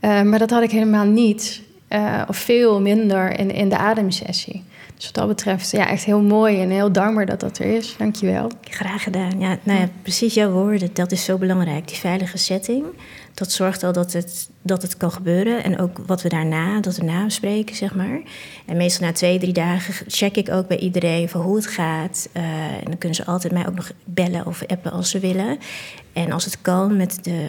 Eh, 0.00 0.22
maar 0.22 0.38
dat 0.38 0.50
had 0.50 0.62
ik 0.62 0.70
helemaal 0.70 1.04
niet. 1.06 1.62
eh, 1.88 2.22
of 2.28 2.36
veel 2.36 2.80
minder 2.80 3.38
in, 3.38 3.50
in 3.50 3.68
de 3.68 3.76
ademsessie. 3.76 4.64
Dus 4.96 5.04
wat 5.04 5.14
dat 5.14 5.28
betreft, 5.28 5.70
ja, 5.70 5.88
echt 5.88 6.04
heel 6.04 6.22
mooi 6.22 6.60
en 6.60 6.70
heel 6.70 6.92
dankbaar 6.92 7.26
dat 7.26 7.40
dat 7.40 7.58
er 7.58 7.66
is. 7.66 7.94
Dankjewel. 7.98 8.50
Graag 8.70 9.02
gedaan. 9.02 9.40
Ja, 9.40 9.58
nou 9.62 9.80
ja, 9.80 9.88
precies 10.02 10.34
jouw 10.34 10.50
woorden. 10.50 10.90
Dat 10.92 11.12
is 11.12 11.24
zo 11.24 11.38
belangrijk. 11.38 11.88
Die 11.88 11.96
veilige 11.96 12.38
setting. 12.38 12.84
Dat 13.36 13.52
zorgt 13.52 13.82
al 13.82 13.92
dat 13.92 14.12
het, 14.12 14.50
dat 14.62 14.82
het 14.82 14.96
kan 14.96 15.10
gebeuren. 15.10 15.64
En 15.64 15.78
ook 15.78 15.98
wat 16.06 16.22
we 16.22 16.28
daarna, 16.28 16.80
dat 16.80 16.96
we 16.96 17.04
nabespreken, 17.04 17.76
zeg 17.76 17.94
maar. 17.94 18.20
En 18.66 18.76
meestal 18.76 19.06
na 19.06 19.12
twee, 19.12 19.38
drie 19.38 19.52
dagen 19.52 19.94
check 20.06 20.36
ik 20.36 20.50
ook 20.50 20.68
bij 20.68 20.78
iedereen 20.78 21.28
van 21.28 21.40
hoe 21.40 21.56
het 21.56 21.66
gaat. 21.66 22.28
Eh, 22.32 22.42
en 22.74 22.84
dan 22.84 22.98
kunnen 22.98 23.16
ze 23.16 23.24
altijd 23.24 23.52
mij 23.52 23.66
ook 23.66 23.74
nog 23.74 23.92
bellen 24.04 24.46
of 24.46 24.66
appen 24.66 24.92
als 24.92 25.10
ze 25.10 25.18
willen. 25.18 25.58
En 26.12 26.32
als 26.32 26.44
het 26.44 26.60
kan 26.62 26.96
met 26.96 27.18
de 27.24 27.48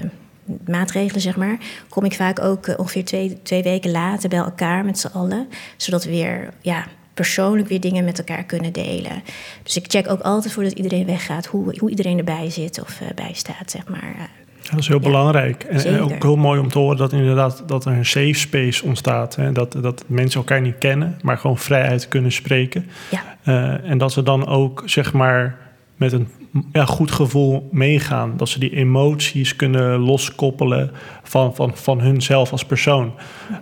maatregelen, 0.65 1.21
zeg 1.21 1.35
maar, 1.35 1.57
kom 1.89 2.03
ik 2.03 2.13
vaak 2.13 2.39
ook 2.39 2.67
eh, 2.67 2.79
ongeveer 2.79 3.05
twee, 3.05 3.41
twee 3.41 3.63
weken 3.63 3.91
later 3.91 4.29
bij 4.29 4.39
elkaar 4.39 4.85
met 4.85 4.99
z'n 4.99 5.07
allen. 5.13 5.47
Zodat 5.77 6.03
we 6.03 6.09
weer, 6.09 6.53
ja, 6.61 6.85
persoonlijk 7.13 7.67
weer 7.67 7.81
dingen 7.81 8.05
met 8.05 8.17
elkaar 8.17 8.43
kunnen 8.43 8.73
delen. 8.73 9.23
Dus 9.63 9.77
ik 9.77 9.85
check 9.88 10.09
ook 10.09 10.21
altijd 10.21 10.53
voordat 10.53 10.73
iedereen 10.73 11.05
weggaat 11.05 11.45
hoe, 11.45 11.79
hoe 11.79 11.89
iedereen 11.89 12.17
erbij 12.17 12.49
zit 12.49 12.81
of 12.81 13.01
eh, 13.01 13.07
bij 13.15 13.33
staat, 13.33 13.71
zeg 13.71 13.88
maar. 13.88 14.29
Eh, 14.58 14.64
Ja, 14.64 14.70
dat 14.72 14.80
is 14.80 14.88
heel 14.88 14.99
Ja, 15.01 15.03
belangrijk. 15.03 15.64
En, 15.64 16.01
ook 16.01 16.24
heel 16.24 16.36
mooi 16.36 16.60
om 16.60 16.68
te 16.68 16.78
horen 16.80 16.97
dat 16.97 17.12
inderdaad 17.14 17.64
dat 17.68 17.86
er 17.86 17.91
een 17.91 18.05
safe 18.05 18.34
space 18.34 18.86
ontstaat. 18.86 19.36
Hè? 19.36 19.51
Dat, 19.51 19.78
dat 19.82 20.03
mensen 20.08 20.39
elkaar 20.39 20.62
niet 20.62 20.78
kennen, 20.78 21.20
maar 21.22 21.38
gewoon 21.38 21.58
vrijheid 21.58 22.08
kunnen 22.08 22.32
spreken. 22.32 22.86
ja, 23.12 23.36
Eh, 23.43 23.89
en 23.89 23.97
dat 23.97 24.12
ze 24.12 24.24
dan 24.24 24.47
ook, 24.47 24.84
zeg 24.86 25.14
maar, 25.14 25.58
met 25.95 26.12
een 26.12 26.28
ja, 26.72 26.86
goed 26.86 27.12
gevoel 27.12 27.68
meegaan. 27.72 28.34
Dat 28.38 28.49
ze 28.49 28.60
die 28.60 28.76
emoties 28.76 29.55
kunnen 29.55 29.99
loskoppelen 29.99 30.91
van, 31.24 31.55
van, 31.55 31.72
van 31.78 31.99
hunzelf 32.01 32.51
als 32.51 32.66
persoon. 32.66 33.14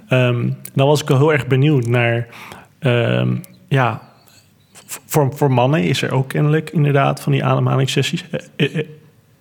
Ehm 0.08 0.50
dan 0.74 0.88
was 0.88 1.02
ik 1.02 1.08
wel 1.08 1.18
heel 1.18 1.34
erg 1.34 1.48
benieuwd 1.48 1.88
naar... 1.88 2.28
ehm, 2.80 3.36
ja, 3.68 4.02
voor, 5.06 5.34
voor 5.36 5.52
mannen 5.52 5.84
is 5.84 6.02
er 6.02 6.12
ook 6.12 6.28
kennelijk 6.28 6.70
inderdaad 6.70 7.22
van 7.22 7.32
die 7.32 7.44
ademhalingssessies. 7.46 8.26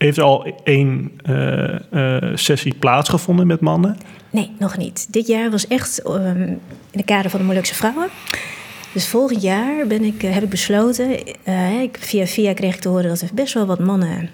Eh, 0.04 0.10
eh, 0.10 0.14
heeft 0.14 0.16
er 0.16 0.24
al 0.24 0.46
één 0.64 1.12
sessie 2.38 2.74
plaatsgevonden 2.74 3.46
met 3.46 3.60
mannen? 3.60 3.96
Nee, 4.30 4.50
nog 4.58 4.76
niet. 4.76 5.12
Dit 5.12 5.26
jaar 5.26 5.50
was 5.50 5.66
echt 5.66 6.08
um, 6.08 6.42
in 6.42 6.60
de 6.90 7.04
kader 7.04 7.30
van 7.30 7.40
de 7.40 7.46
Molukse 7.46 7.74
vrouwen. 7.74 8.08
Dus 8.92 9.08
volgend 9.08 9.42
jaar 9.42 9.86
ben 9.86 10.04
ik, 10.04 10.22
heb 10.22 10.42
ik 10.42 10.48
besloten, 10.48 11.26
ik, 11.82 11.96
via 12.00 12.26
via 12.26 12.52
kreeg 12.52 12.74
ik 12.74 12.80
te 12.80 12.88
horen 12.88 13.08
dat 13.08 13.20
er 13.20 13.28
best 13.34 13.54
wel 13.54 13.66
wat 13.66 13.78
mannen 13.78 14.30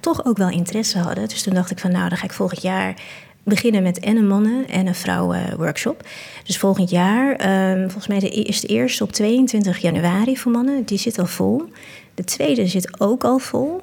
toch 0.00 0.24
ook 0.24 0.36
wel 0.36 0.48
interesse 0.48 0.98
hadden. 0.98 1.28
Dus 1.28 1.42
toen 1.42 1.54
dacht 1.54 1.70
ik 1.70 1.78
van 1.78 1.92
nou, 1.92 2.08
dan 2.08 2.18
ga 2.18 2.24
ik 2.24 2.32
volgend 2.32 2.62
jaar 2.62 2.94
beginnen 3.42 3.82
met 3.82 3.98
en 3.98 4.16
een 4.16 4.26
mannen- 4.26 4.68
en 4.68 4.86
een 4.86 4.94
vrouwenworkshop. 4.94 6.08
Dus 6.44 6.58
volgend 6.58 6.90
jaar, 6.90 7.30
um, 7.30 7.90
volgens 7.90 8.06
mij 8.06 8.18
is 8.30 8.60
de 8.60 8.66
eerste 8.66 9.02
op 9.02 9.12
22 9.12 9.78
januari 9.78 10.36
voor 10.36 10.52
mannen. 10.52 10.84
Die 10.84 10.98
zit 10.98 11.18
al 11.18 11.26
vol. 11.26 11.62
De 12.14 12.24
tweede 12.24 12.66
zit 12.66 13.00
ook 13.00 13.24
al 13.24 13.38
vol. 13.38 13.82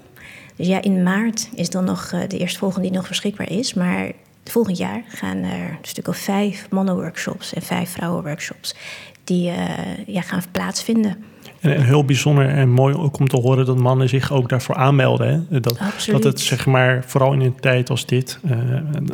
Dus 0.55 0.67
ja, 0.67 0.81
in 0.81 1.03
maart 1.03 1.49
is 1.55 1.69
dan 1.69 1.83
nog 1.83 2.11
uh, 2.13 2.19
de 2.27 2.37
eerstvolgende 2.37 2.87
die 2.87 2.97
nog 2.97 3.07
beschikbaar 3.07 3.51
is. 3.51 3.73
Maar 3.73 4.11
volgend 4.43 4.77
jaar 4.77 5.01
gaan 5.07 5.37
er 5.37 5.69
een 5.69 5.77
stuk 5.81 6.07
of 6.07 6.17
vijf 6.17 6.67
mannenworkshops 6.69 7.53
en 7.53 7.61
vijf 7.61 7.89
vrouwenworkshops 7.89 8.75
die 9.23 9.49
uh, 9.49 10.07
ja, 10.07 10.21
gaan 10.21 10.41
plaatsvinden. 10.51 11.17
En, 11.59 11.83
heel 11.83 12.05
bijzonder 12.05 12.49
en 12.49 12.69
mooi 12.69 12.95
ook 12.95 13.19
om 13.19 13.27
te 13.27 13.37
horen 13.37 13.65
dat 13.65 13.77
mannen 13.77 14.09
zich 14.09 14.31
ook 14.31 14.49
daarvoor 14.49 14.75
aanmelden. 14.75 15.47
Hè? 15.49 15.59
Dat, 15.59 15.79
dat 16.05 16.23
het 16.23 16.39
zeg 16.39 16.65
maar, 16.65 17.03
vooral 17.05 17.33
in 17.33 17.41
een 17.41 17.59
tijd 17.59 17.89
als 17.89 18.05
dit, 18.05 18.39
uh, 18.45 18.57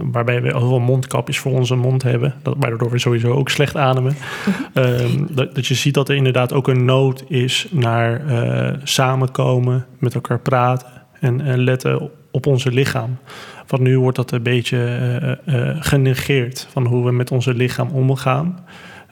waarbij 0.03 0.41
we 0.41 0.47
heel 0.47 0.67
veel 0.67 0.79
mondkapjes 0.79 1.39
voor 1.39 1.51
onze 1.51 1.75
mond 1.75 2.03
hebben, 2.03 2.33
dat, 2.41 2.55
waardoor 2.59 2.89
we 2.89 2.99
sowieso 2.99 3.33
ook 3.33 3.49
slecht 3.49 3.75
ademen, 3.75 4.15
uh, 4.73 4.99
dat, 5.29 5.55
dat, 5.55 5.67
je 5.67 5.73
ziet 5.73 5.93
dat 5.93 6.09
er 6.09 6.15
inderdaad 6.15 6.53
ook 6.53 6.67
een 6.67 6.85
nood 6.85 7.23
is 7.27 7.67
naar 7.71 8.25
uh, 8.25 8.77
samenkomen, 8.83 9.85
met 9.97 10.13
elkaar 10.13 10.39
praten 10.39 10.98
en, 11.19 11.41
en 11.41 11.63
letten 11.63 12.09
op 12.31 12.45
onze 12.45 12.71
lichaam. 12.71 13.17
Want 13.67 13.81
nu 13.83 13.99
wordt 13.99 14.17
dat 14.17 14.31
een 14.31 14.43
beetje 14.43 15.37
genegeerd 15.79 16.67
van 16.71 16.85
hoe 16.85 17.05
we 17.05 17.11
met 17.11 17.31
onze 17.31 17.53
lichaam 17.53 17.89
omgaan. 17.89 18.65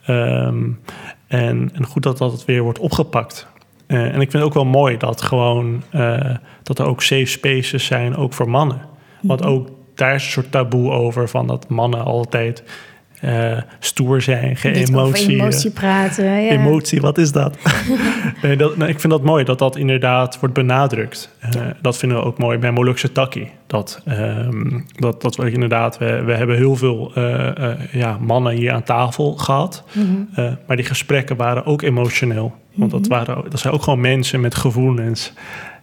Um, 0.10 0.80
en, 1.28 1.70
en 1.74 1.86
goed 1.86 2.04
dat 2.04 2.18
dat 2.18 2.46
weer 2.46 2.62
wordt 2.62 2.80
opgepakt. 2.80 3.48
En 3.88 4.22
ik 4.22 4.32
vind 4.32 4.34
het 4.34 4.44
ook 4.44 4.54
wel 4.54 4.66
mooi 4.66 4.98
dat 4.98 5.22
gewoon 5.22 5.84
dat 6.64 6.80
er 6.80 6.86
ook 6.86 7.02
safe 7.02 7.26
spaces 7.26 7.86
zijn, 7.86 8.16
ook 8.16 8.34
voor 8.34 8.50
mannen. 8.50 8.82
Want 9.22 9.40
mhm. 9.40 9.50
ook 9.50 9.70
daar 9.96 10.16
is 10.16 10.24
een 10.24 10.32
soort 10.32 10.52
taboe 10.52 10.92
over 10.92 11.30
van 11.30 11.48
dat 11.48 11.70
mannen 11.70 12.04
altijd 12.04 12.64
uh, 13.24 13.58
stoer 13.80 14.22
zijn, 14.22 14.56
geen 14.56 14.74
emotie. 14.74 15.30
emotie 15.30 15.72
praten. 15.72 16.26
Ja. 16.26 16.52
Emotie, 16.52 17.02
wat 17.02 17.18
is 17.18 17.32
dat? 17.32 17.58
nee, 18.42 18.58
dat 18.58 18.78
nou, 18.78 18.90
ik 18.90 19.00
vind 19.00 19.14
dat 19.14 19.24
mooi 19.24 19.44
dat 19.44 19.60
dat 19.60 19.76
inderdaad 19.76 20.40
wordt 20.40 20.56
benadrukt. 20.56 21.36
Uh, 21.56 21.62
dat 21.82 21.98
vinden 21.98 22.18
we 22.18 22.24
ook 22.24 22.38
mooi 22.38 22.58
bij 22.58 22.72
Molukse 22.72 23.12
Taki. 23.12 23.50
Dat, 23.68 24.02
um, 24.08 24.86
dat, 24.96 25.22
dat 25.22 25.36
we 25.36 25.52
inderdaad, 25.52 25.98
we, 25.98 26.24
we 26.24 26.34
hebben 26.34 26.56
heel 26.56 26.76
veel 26.76 27.12
uh, 27.18 27.50
ja, 27.92 28.18
mannen 28.22 28.54
hier 28.54 28.72
aan 28.72 28.84
tafel 28.84 29.34
gehad. 29.34 29.84
Mm 29.92 30.28
-hmm. 30.34 30.58
maar 30.68 30.76
die 30.76 30.86
gesprekken 30.86 31.36
waren 31.36 31.66
ook 31.66 31.82
emotioneel. 31.82 32.56
Want 32.78 32.92
dat, 32.92 33.02
mhm. 33.02 33.10
waren, 33.10 33.50
dat 33.50 33.60
zijn 33.60 33.74
ook 33.74 33.84
gewoon 33.84 34.02
mensen 34.02 34.40
met 34.40 34.56
gevoelens. 34.56 35.34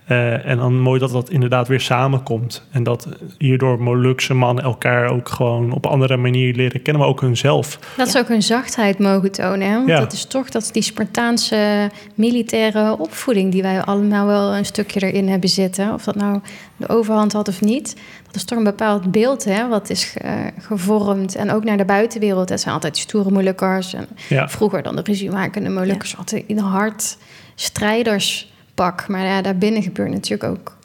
Uh, 0.08 0.46
en 0.46 0.56
dan 0.56 0.80
mooi 0.80 1.00
dat 1.00 1.10
dat 1.10 1.30
inderdaad 1.30 1.68
weer 1.68 1.80
samenkomt. 1.80 2.66
En 2.70 2.82
dat 2.82 3.08
hierdoor 3.38 3.82
Molukse 3.82 4.34
mannen 4.34 4.64
elkaar 4.64 5.08
ook 5.08 5.28
gewoon 5.28 5.72
op 5.72 5.84
een 5.84 5.90
andere 5.90 6.16
manier 6.16 6.54
leren 6.54 6.82
kennen, 6.82 7.02
maar 7.02 7.10
ook 7.10 7.20
hunzelf. 7.20 7.78
Dat 7.96 8.08
ze 8.08 8.18
ook 8.18 8.28
hun 8.28 8.42
zachtheid 8.42 8.98
mogen 8.98 9.32
tonen. 9.32 9.68
Hè? 9.68 9.74
Want 9.74 9.88
ja. 9.88 9.98
dat 9.98 10.12
is 10.12 10.24
toch 10.24 10.50
dat 10.50 10.70
die 10.72 10.82
Spartaanse 10.82 11.90
militaire 12.14 12.98
opvoeding 12.98 13.52
die 13.52 13.62
wij 13.62 13.82
allemaal 13.82 14.26
wel 14.26 14.54
een 14.54 14.64
stukje 14.64 15.00
erin 15.00 15.28
hebben 15.28 15.48
zitten. 15.48 15.92
Of 15.92 16.04
dat 16.04 16.14
nou 16.14 16.40
de 16.76 16.88
overhand 16.88 17.32
had 17.32 17.48
of 17.48 17.60
niet. 17.60 17.96
Dat 18.26 18.34
is 18.34 18.44
toch 18.44 18.58
een 18.58 18.64
bepaald 18.64 19.10
beeld 19.10 19.44
hè, 19.44 19.68
wat 19.68 19.90
is 19.90 20.16
uh, 20.24 20.32
gevormd. 20.58 21.34
En 21.34 21.50
ook 21.50 21.64
naar 21.64 21.76
de 21.76 21.84
buitenwereld. 21.84 22.48
Dat 22.48 22.60
zijn 22.60 22.74
altijd 22.74 22.96
stoere 22.96 23.30
Molukkers. 23.30 23.94
En 23.94 24.08
ja. 24.28 24.48
vroeger 24.48 24.82
dan 24.82 24.96
de 24.96 25.02
ruziemakende 25.04 25.68
Molukkers. 25.70 26.10
Ja. 26.10 26.18
Altijd 26.18 26.44
in 26.46 26.58
hart 26.58 27.16
strijders 27.54 28.52
pak. 28.74 29.08
Maar 29.08 29.24
ja, 29.24 29.42
daarbinnen 29.42 29.82
gebeurt 29.82 30.10
natuurlijk 30.10 30.50
ook. 30.50 30.76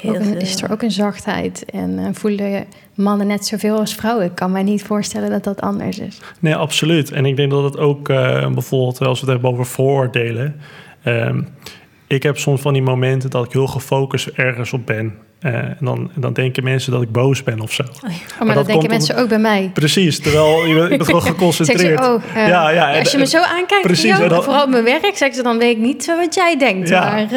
Heel 0.00 0.14
ook 0.14 0.20
een, 0.20 0.40
is 0.40 0.62
er 0.62 0.70
ook 0.70 0.82
een 0.82 0.90
zachtheid 0.90 1.64
en 1.64 1.98
uh, 1.98 2.06
voelen 2.12 2.64
mannen 2.94 3.26
net 3.26 3.46
zoveel 3.46 3.78
als 3.78 3.94
vrouwen. 3.94 4.24
Ik 4.24 4.34
kan 4.34 4.52
mij 4.52 4.62
niet 4.62 4.82
voorstellen 4.82 5.30
dat 5.30 5.44
dat 5.44 5.60
anders 5.60 5.98
is. 5.98 6.20
Nee, 6.40 6.54
absoluut. 6.54 7.10
En 7.10 7.26
ik 7.26 7.36
denk 7.36 7.50
dat 7.50 7.64
het 7.64 7.78
ook 7.78 8.08
uh, 8.08 8.50
bijvoorbeeld, 8.52 9.00
als 9.00 9.20
we 9.20 9.24
het 9.24 9.34
hebben 9.34 9.50
over 9.50 9.66
vooroordelen. 9.66 10.60
Uh, 11.04 11.36
ik 12.06 12.22
heb 12.22 12.38
soms 12.38 12.60
van 12.60 12.72
die 12.72 12.82
momenten 12.82 13.30
dat 13.30 13.44
ik 13.44 13.52
heel 13.52 13.66
gefocust 13.66 14.26
ergens 14.26 14.72
op 14.72 14.86
ben. 14.86 15.14
Uh, 15.46 15.54
en 15.54 15.76
dan, 15.80 16.10
dan 16.14 16.32
denken 16.32 16.64
mensen 16.64 16.92
dat 16.92 17.02
ik 17.02 17.12
boos 17.12 17.42
ben 17.42 17.60
of 17.60 17.72
zo. 17.72 17.82
Oh, 17.82 18.10
ja. 18.10 18.16
oh 18.40 18.46
maar, 18.46 18.54
dat 18.54 18.66
denken 18.66 18.88
mensen 18.88 19.16
ook 19.16 19.28
bij 19.28 19.38
mij. 19.38 19.70
Precies, 19.74 20.20
terwijl 20.20 20.66
je 20.66 20.88
bent 20.88 21.04
gewoon 21.04 21.22
geconcentreerd. 21.32 22.00
oh, 22.00 22.22
uh, 22.36 22.48
ja, 22.48 22.70
ja, 22.70 22.98
als 22.98 23.12
je 23.12 23.18
me 23.18 23.26
zo 23.26 23.42
aankijkt, 23.42 23.82
precies, 23.82 24.18
dan, 24.18 24.42
vooral 24.42 24.62
op 24.62 24.70
mijn 24.70 24.84
werk, 24.84 25.16
zeggen 25.16 25.34
ze 25.34 25.42
dan 25.42 25.58
weet 25.58 25.76
ik 25.76 25.82
niet 25.82 26.06
wat 26.06 26.34
jij 26.34 26.58
denkt. 26.58 26.88
Ja. 26.88 27.10
Maar, 27.10 27.22
uh, 27.22 27.30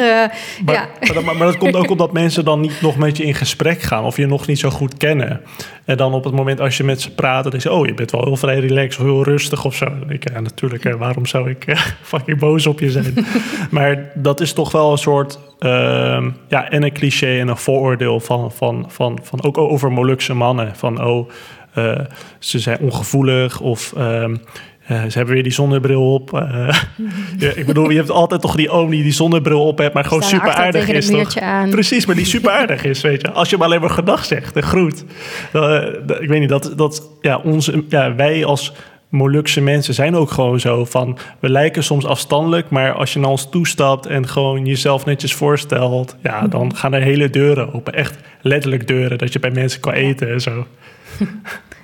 maar, 0.64 0.74
ja. 0.74 0.88
maar, 1.12 1.36
maar, 1.36 1.46
dat 1.46 1.56
komt 1.56 1.76
ook 1.76 1.90
omdat 1.90 2.12
mensen 2.12 2.44
dan 2.44 2.60
niet 2.60 2.80
nog 2.80 2.96
met 2.96 3.16
je 3.16 3.24
in 3.24 3.34
gesprek 3.34 3.82
gaan 3.82 4.04
of 4.04 4.16
je 4.16 4.26
nog 4.26 4.46
niet 4.46 4.58
zo 4.58 4.70
goed 4.70 4.96
kennen. 4.96 5.40
En 5.84 5.96
dan 5.96 6.12
op 6.12 6.24
het 6.24 6.34
moment 6.34 6.60
als 6.60 6.76
je 6.76 6.84
met 6.84 7.00
ze 7.00 7.14
praat, 7.14 7.44
dan 7.50 7.60
je, 7.62 7.72
oh, 7.72 7.86
je 7.86 7.94
bent 7.94 8.10
wel 8.10 8.24
heel 8.24 8.36
vrij 8.36 8.58
relaxed 8.58 9.00
of 9.00 9.06
heel 9.06 9.24
rustig 9.24 9.64
of 9.64 9.74
zo. 9.74 9.84
Dan 9.84 10.08
denk 10.08 10.24
ik, 10.24 10.32
ja, 10.32 10.40
natuurlijk, 10.40 10.96
waarom 10.98 11.26
zou 11.26 11.50
ik 11.50 11.64
fucking 12.02 12.38
boos 12.38 12.66
op 12.66 12.80
je 12.80 12.90
zijn? 12.90 13.14
maar 13.70 14.10
dat 14.14 14.40
is 14.40 14.52
toch 14.52 14.72
wel 14.72 14.92
een 14.92 14.98
soort 14.98 15.38
uh, 15.60 16.26
ja, 16.48 16.70
en 16.70 16.82
een 16.82 16.92
cliché 16.92 17.38
en 17.38 17.48
een 17.48 17.56
vooroordeel 17.56 18.20
van, 18.20 18.52
van, 18.52 18.84
van, 18.88 19.18
van 19.22 19.42
ook 19.42 19.58
over 19.58 19.92
Molukse 19.92 20.34
mannen. 20.34 20.76
Van 20.76 21.04
oh, 21.04 21.30
uh, 21.74 21.98
ze 22.38 22.58
zijn 22.58 22.78
ongevoelig 22.80 23.60
of 23.60 23.92
uh, 23.96 24.02
uh, 24.02 24.28
ze 24.88 25.16
hebben 25.16 25.34
weer 25.34 25.42
die 25.42 25.52
zonnebril 25.52 26.14
op. 26.14 26.30
ja, 27.38 27.50
ik 27.54 27.66
bedoel, 27.66 27.90
je 27.90 27.96
hebt 27.96 28.10
altijd 28.10 28.40
toch 28.40 28.56
die 28.56 28.70
oom 28.70 28.90
die 28.90 29.02
die 29.02 29.12
zonnebril 29.12 29.66
op 29.66 29.78
hebt, 29.78 29.94
maar 29.94 30.04
gewoon 30.04 30.22
super 30.22 30.54
aardig 30.54 30.88
is. 30.88 31.06
Toch? 31.06 31.38
Aan. 31.38 31.70
Precies, 31.70 32.06
maar 32.06 32.16
die 32.16 32.24
super 32.34 32.50
aardig 32.50 32.84
is, 32.84 33.00
weet 33.00 33.20
je. 33.20 33.30
Als 33.30 33.50
je 33.50 33.56
hem 33.56 33.64
alleen 33.64 33.80
maar 33.80 33.90
gedag 33.90 34.24
zegt 34.24 34.56
en 34.56 34.62
groet. 34.62 35.04
ik 36.20 36.28
weet 36.28 36.40
niet, 36.40 36.48
dat, 36.48 36.72
dat 36.76 37.10
ja, 37.20 37.38
onze, 37.38 37.84
ja, 37.88 38.14
wij 38.14 38.44
als 38.44 38.72
Molukse 39.10 39.60
mensen 39.60 39.94
zijn 39.94 40.14
ook 40.14 40.30
gewoon 40.30 40.60
zo 40.60 40.84
van... 40.84 41.18
we 41.40 41.50
lijken 41.50 41.84
soms 41.84 42.06
afstandelijk, 42.06 42.70
maar 42.70 42.92
als 42.92 43.12
je 43.12 43.18
naar 43.18 43.30
ons 43.30 43.48
toestapt... 43.50 44.06
en 44.06 44.28
gewoon 44.28 44.66
jezelf 44.66 45.04
netjes 45.04 45.34
voorstelt... 45.34 46.16
ja, 46.22 46.46
dan 46.46 46.66
mhm. 46.66 46.74
gaan 46.74 46.92
er 46.92 47.02
hele 47.02 47.30
deuren 47.30 47.74
open. 47.74 47.94
Echt 47.94 48.18
letterlijk 48.40 48.86
deuren, 48.86 49.18
dat 49.18 49.32
je 49.32 49.38
bij 49.38 49.50
mensen 49.50 49.80
kan 49.80 49.92
eten 49.92 50.32
en 50.32 50.40
zo. 50.40 50.66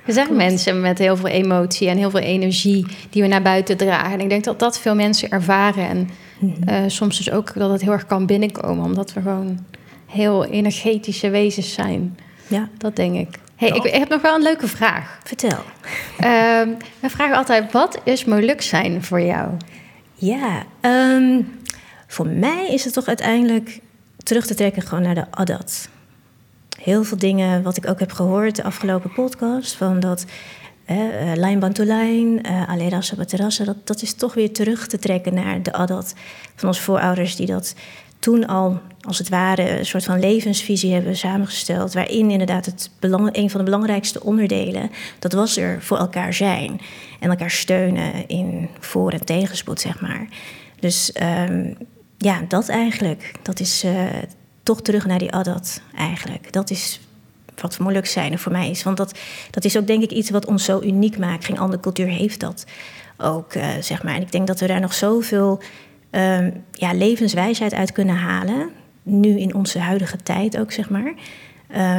Er 0.05 0.13
zijn 0.13 0.35
mensen 0.35 0.81
met 0.81 0.97
heel 0.97 1.17
veel 1.17 1.27
emotie 1.27 1.89
en 1.89 1.97
heel 1.97 2.09
veel 2.09 2.19
energie... 2.19 2.85
die 3.09 3.21
we 3.21 3.27
naar 3.27 3.41
buiten 3.41 3.77
dragen. 3.77 4.11
En 4.11 4.19
ik 4.19 4.29
denk 4.29 4.43
dat 4.43 4.59
dat 4.59 4.79
veel 4.79 4.95
mensen 4.95 5.29
ervaren. 5.29 5.87
En 5.87 6.09
uh, 6.69 6.75
soms 6.87 7.17
dus 7.17 7.31
ook 7.31 7.53
dat 7.53 7.71
het 7.71 7.81
heel 7.81 7.91
erg 7.91 8.05
kan 8.05 8.25
binnenkomen... 8.25 8.85
omdat 8.85 9.13
we 9.13 9.21
gewoon 9.21 9.65
heel 10.05 10.45
energetische 10.45 11.29
wezens 11.29 11.73
zijn. 11.73 12.17
Ja. 12.47 12.69
Dat 12.77 12.95
denk 12.95 13.15
ik. 13.15 13.39
Hey, 13.57 13.69
ik, 13.69 13.83
heb 13.83 14.09
nog 14.09 14.21
wel 14.21 14.35
een 14.35 14.41
leuke 14.41 14.67
vraag. 14.67 15.19
Vertel. 15.23 15.59
Um, 16.19 16.77
we 16.99 17.09
vragen 17.09 17.35
altijd, 17.35 17.71
wat 17.71 17.99
is 18.03 18.25
Moluk 18.25 18.61
zijn 18.61 19.03
voor 19.03 19.21
jou? 19.21 19.51
Ja, 20.13 20.63
um, 20.81 21.59
voor 22.07 22.27
mij 22.27 22.67
is 22.67 22.83
het 22.83 22.93
toch 22.93 23.07
uiteindelijk 23.07 23.79
terug 24.23 24.45
te 24.45 24.55
trekken 24.55 24.81
gewoon 24.81 25.03
naar 25.03 25.15
de 25.15 25.31
Adat. 25.31 25.89
Heel 26.81 27.03
veel 27.03 27.17
dingen 27.17 27.63
wat 27.63 27.77
ik 27.77 27.87
ook 27.87 27.99
heb 27.99 28.11
gehoord 28.11 28.55
de 28.55 28.63
afgelopen 28.63 29.13
podcast, 29.13 29.75
van 29.75 29.99
dat 29.99 30.25
uh, 30.89 30.97
lijn 31.35 31.59
bantolijn, 31.59 32.47
uh, 32.47 32.69
alera 32.69 33.01
sabaterassa, 33.01 33.63
dat, 33.63 33.87
dat 33.87 34.01
is 34.01 34.13
toch 34.13 34.33
weer 34.33 34.53
terug 34.53 34.87
te 34.87 34.99
trekken 34.99 35.33
naar 35.33 35.63
de 35.63 35.73
Adat 35.73 36.13
van 36.55 36.67
onze 36.67 36.81
voorouders 36.81 37.35
die 37.35 37.47
dat 37.47 37.75
toen 38.19 38.47
al, 38.47 38.81
als 39.07 39.17
het 39.17 39.29
ware, 39.29 39.79
een 39.79 39.85
soort 39.85 40.03
van 40.03 40.19
levensvisie 40.19 40.93
hebben 40.93 41.17
samengesteld. 41.17 41.93
Waarin 41.93 42.31
inderdaad 42.31 42.65
het 42.65 42.91
belang, 42.99 43.29
een 43.31 43.49
van 43.49 43.59
de 43.59 43.65
belangrijkste 43.65 44.23
onderdelen, 44.23 44.91
dat 45.19 45.33
was 45.33 45.57
er 45.57 45.81
voor 45.81 45.97
elkaar 45.97 46.33
zijn. 46.33 46.81
En 47.19 47.29
elkaar 47.29 47.51
steunen 47.51 48.27
in 48.27 48.69
voor- 48.79 49.11
en 49.11 49.25
tegenspoed, 49.25 49.81
zeg 49.81 50.01
maar. 50.01 50.27
Dus 50.79 51.11
um, 51.49 51.77
ja, 52.17 52.41
dat 52.47 52.69
eigenlijk. 52.69 53.31
Dat 53.41 53.59
is 53.59 53.83
uh, 53.83 54.03
toch 54.63 54.81
terug 54.81 55.05
naar 55.05 55.19
die 55.19 55.31
adat 55.31 55.81
eigenlijk. 55.95 56.53
Dat 56.53 56.69
is 56.69 56.99
wat 57.61 57.79
moeilijk 57.79 58.05
zijn 58.05 58.39
voor 58.39 58.51
mij 58.51 58.69
is. 58.69 58.83
Want 58.83 58.97
dat, 58.97 59.19
dat 59.51 59.65
is 59.65 59.77
ook 59.77 59.87
denk 59.87 60.03
ik 60.03 60.11
iets 60.11 60.29
wat 60.29 60.45
ons 60.45 60.63
zo 60.63 60.81
uniek 60.81 61.17
maakt. 61.17 61.45
Geen 61.45 61.59
andere 61.59 61.81
cultuur 61.81 62.07
heeft 62.07 62.39
dat 62.39 62.65
ook, 63.17 63.53
uh, 63.53 63.67
zeg 63.79 64.03
maar. 64.03 64.15
En 64.15 64.21
ik 64.21 64.31
denk 64.31 64.47
dat 64.47 64.59
we 64.59 64.67
daar 64.67 64.79
nog 64.79 64.93
zoveel 64.93 65.61
um, 66.11 66.63
ja, 66.71 66.93
levenswijsheid 66.93 67.73
uit 67.73 67.91
kunnen 67.91 68.15
halen. 68.15 68.69
Nu 69.09 69.39
in 69.39 69.55
onze 69.55 69.79
huidige 69.79 70.17
tijd 70.17 70.57
ook, 70.59 70.71
zeg 70.71 70.89
maar. 70.89 71.13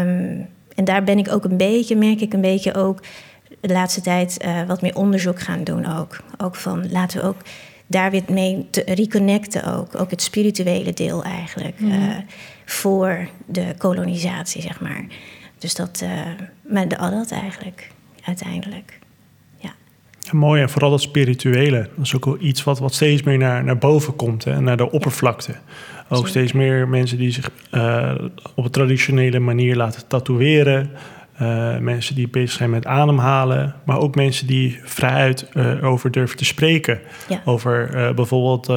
Um, 0.01 0.49
en 0.75 0.85
daar 0.85 1.05
ben 1.05 1.19
ik 1.19 1.33
ook 1.33 1.45
een 1.45 1.57
beetje, 1.57 1.97
merk 1.97 2.21
ik 2.21 2.33
een 2.33 2.41
beetje 2.41 2.75
ook 2.75 3.03
de 3.61 3.73
laatste 3.73 4.01
tijd 4.01 4.45
uh, 4.45 4.63
wat 4.67 4.83
meer 4.83 4.97
onderzoek 4.97 5.41
gaan 5.41 5.65
doen 5.65 5.99
ook. 5.99 6.17
Ook 6.37 6.55
van 6.55 6.91
laten 6.91 7.21
we 7.21 7.27
ook 7.27 7.43
daar 7.87 8.11
weer 8.11 8.23
mee 8.29 8.67
te 8.71 8.83
reconnecten 8.87 9.65
ook. 9.65 10.01
Ook 10.01 10.11
het 10.11 10.23
spirituele 10.23 10.93
deel 10.93 11.25
eigenlijk. 11.25 11.81
Mhm. 11.81 11.93
eh, 11.93 12.17
voor 12.65 13.29
de 13.47 13.75
kolonisatie, 13.79 14.63
zeg 14.63 14.81
maar. 14.81 15.05
Dus 15.59 15.75
dat, 15.75 16.01
eh 16.03 16.11
maar 16.63 16.89
de 16.89 16.99
adat 16.99 17.31
eigenlijk, 17.31 17.91
uiteindelijk. 18.25 18.98
Ja. 20.33 20.39
Mooi, 20.39 20.63
en 20.63 20.71
vooral 20.71 20.91
dat 20.91 21.01
spirituele. 21.01 21.89
Dat 21.97 22.05
is 22.05 22.17
ook 22.17 22.25
wel 22.25 22.37
iets 22.41 22.65
wat, 22.65 22.79
wat 22.79 22.95
steeds 22.95 23.23
meer 23.23 23.39
naar, 23.39 23.65
naar 23.65 23.79
boven 23.79 24.17
komt 24.17 24.45
hè, 24.45 24.53
en 24.53 24.65
naar 24.65 24.77
de 24.77 24.91
oppervlakte. 24.91 25.55
Ook 26.09 26.29
steeds 26.29 26.53
meer 26.53 26.89
mensen 26.89 27.19
die 27.19 27.31
zich 27.31 27.51
eh, 27.71 28.15
op 28.55 28.65
een 28.65 28.71
traditionele 28.71 29.39
manier 29.39 29.77
laten 29.77 30.07
tatoeëren. 30.07 30.91
Eh, 31.39 31.77
mensen 31.77 32.15
die 32.15 32.29
bezig 32.29 32.51
zijn 32.51 32.71
met 32.71 32.87
ademhalen. 32.87 33.75
Maar 33.85 33.99
ook 33.99 34.15
mensen 34.15 34.47
die 34.47 34.81
vrijuit 34.85 35.49
eh 35.53 35.85
over 35.85 36.11
durven 36.11 36.37
te 36.37 36.45
spreken. 36.45 37.01
Ja. 37.29 37.41
Over 37.45 37.95
eh, 37.95 38.15
bijvoorbeeld 38.15 38.73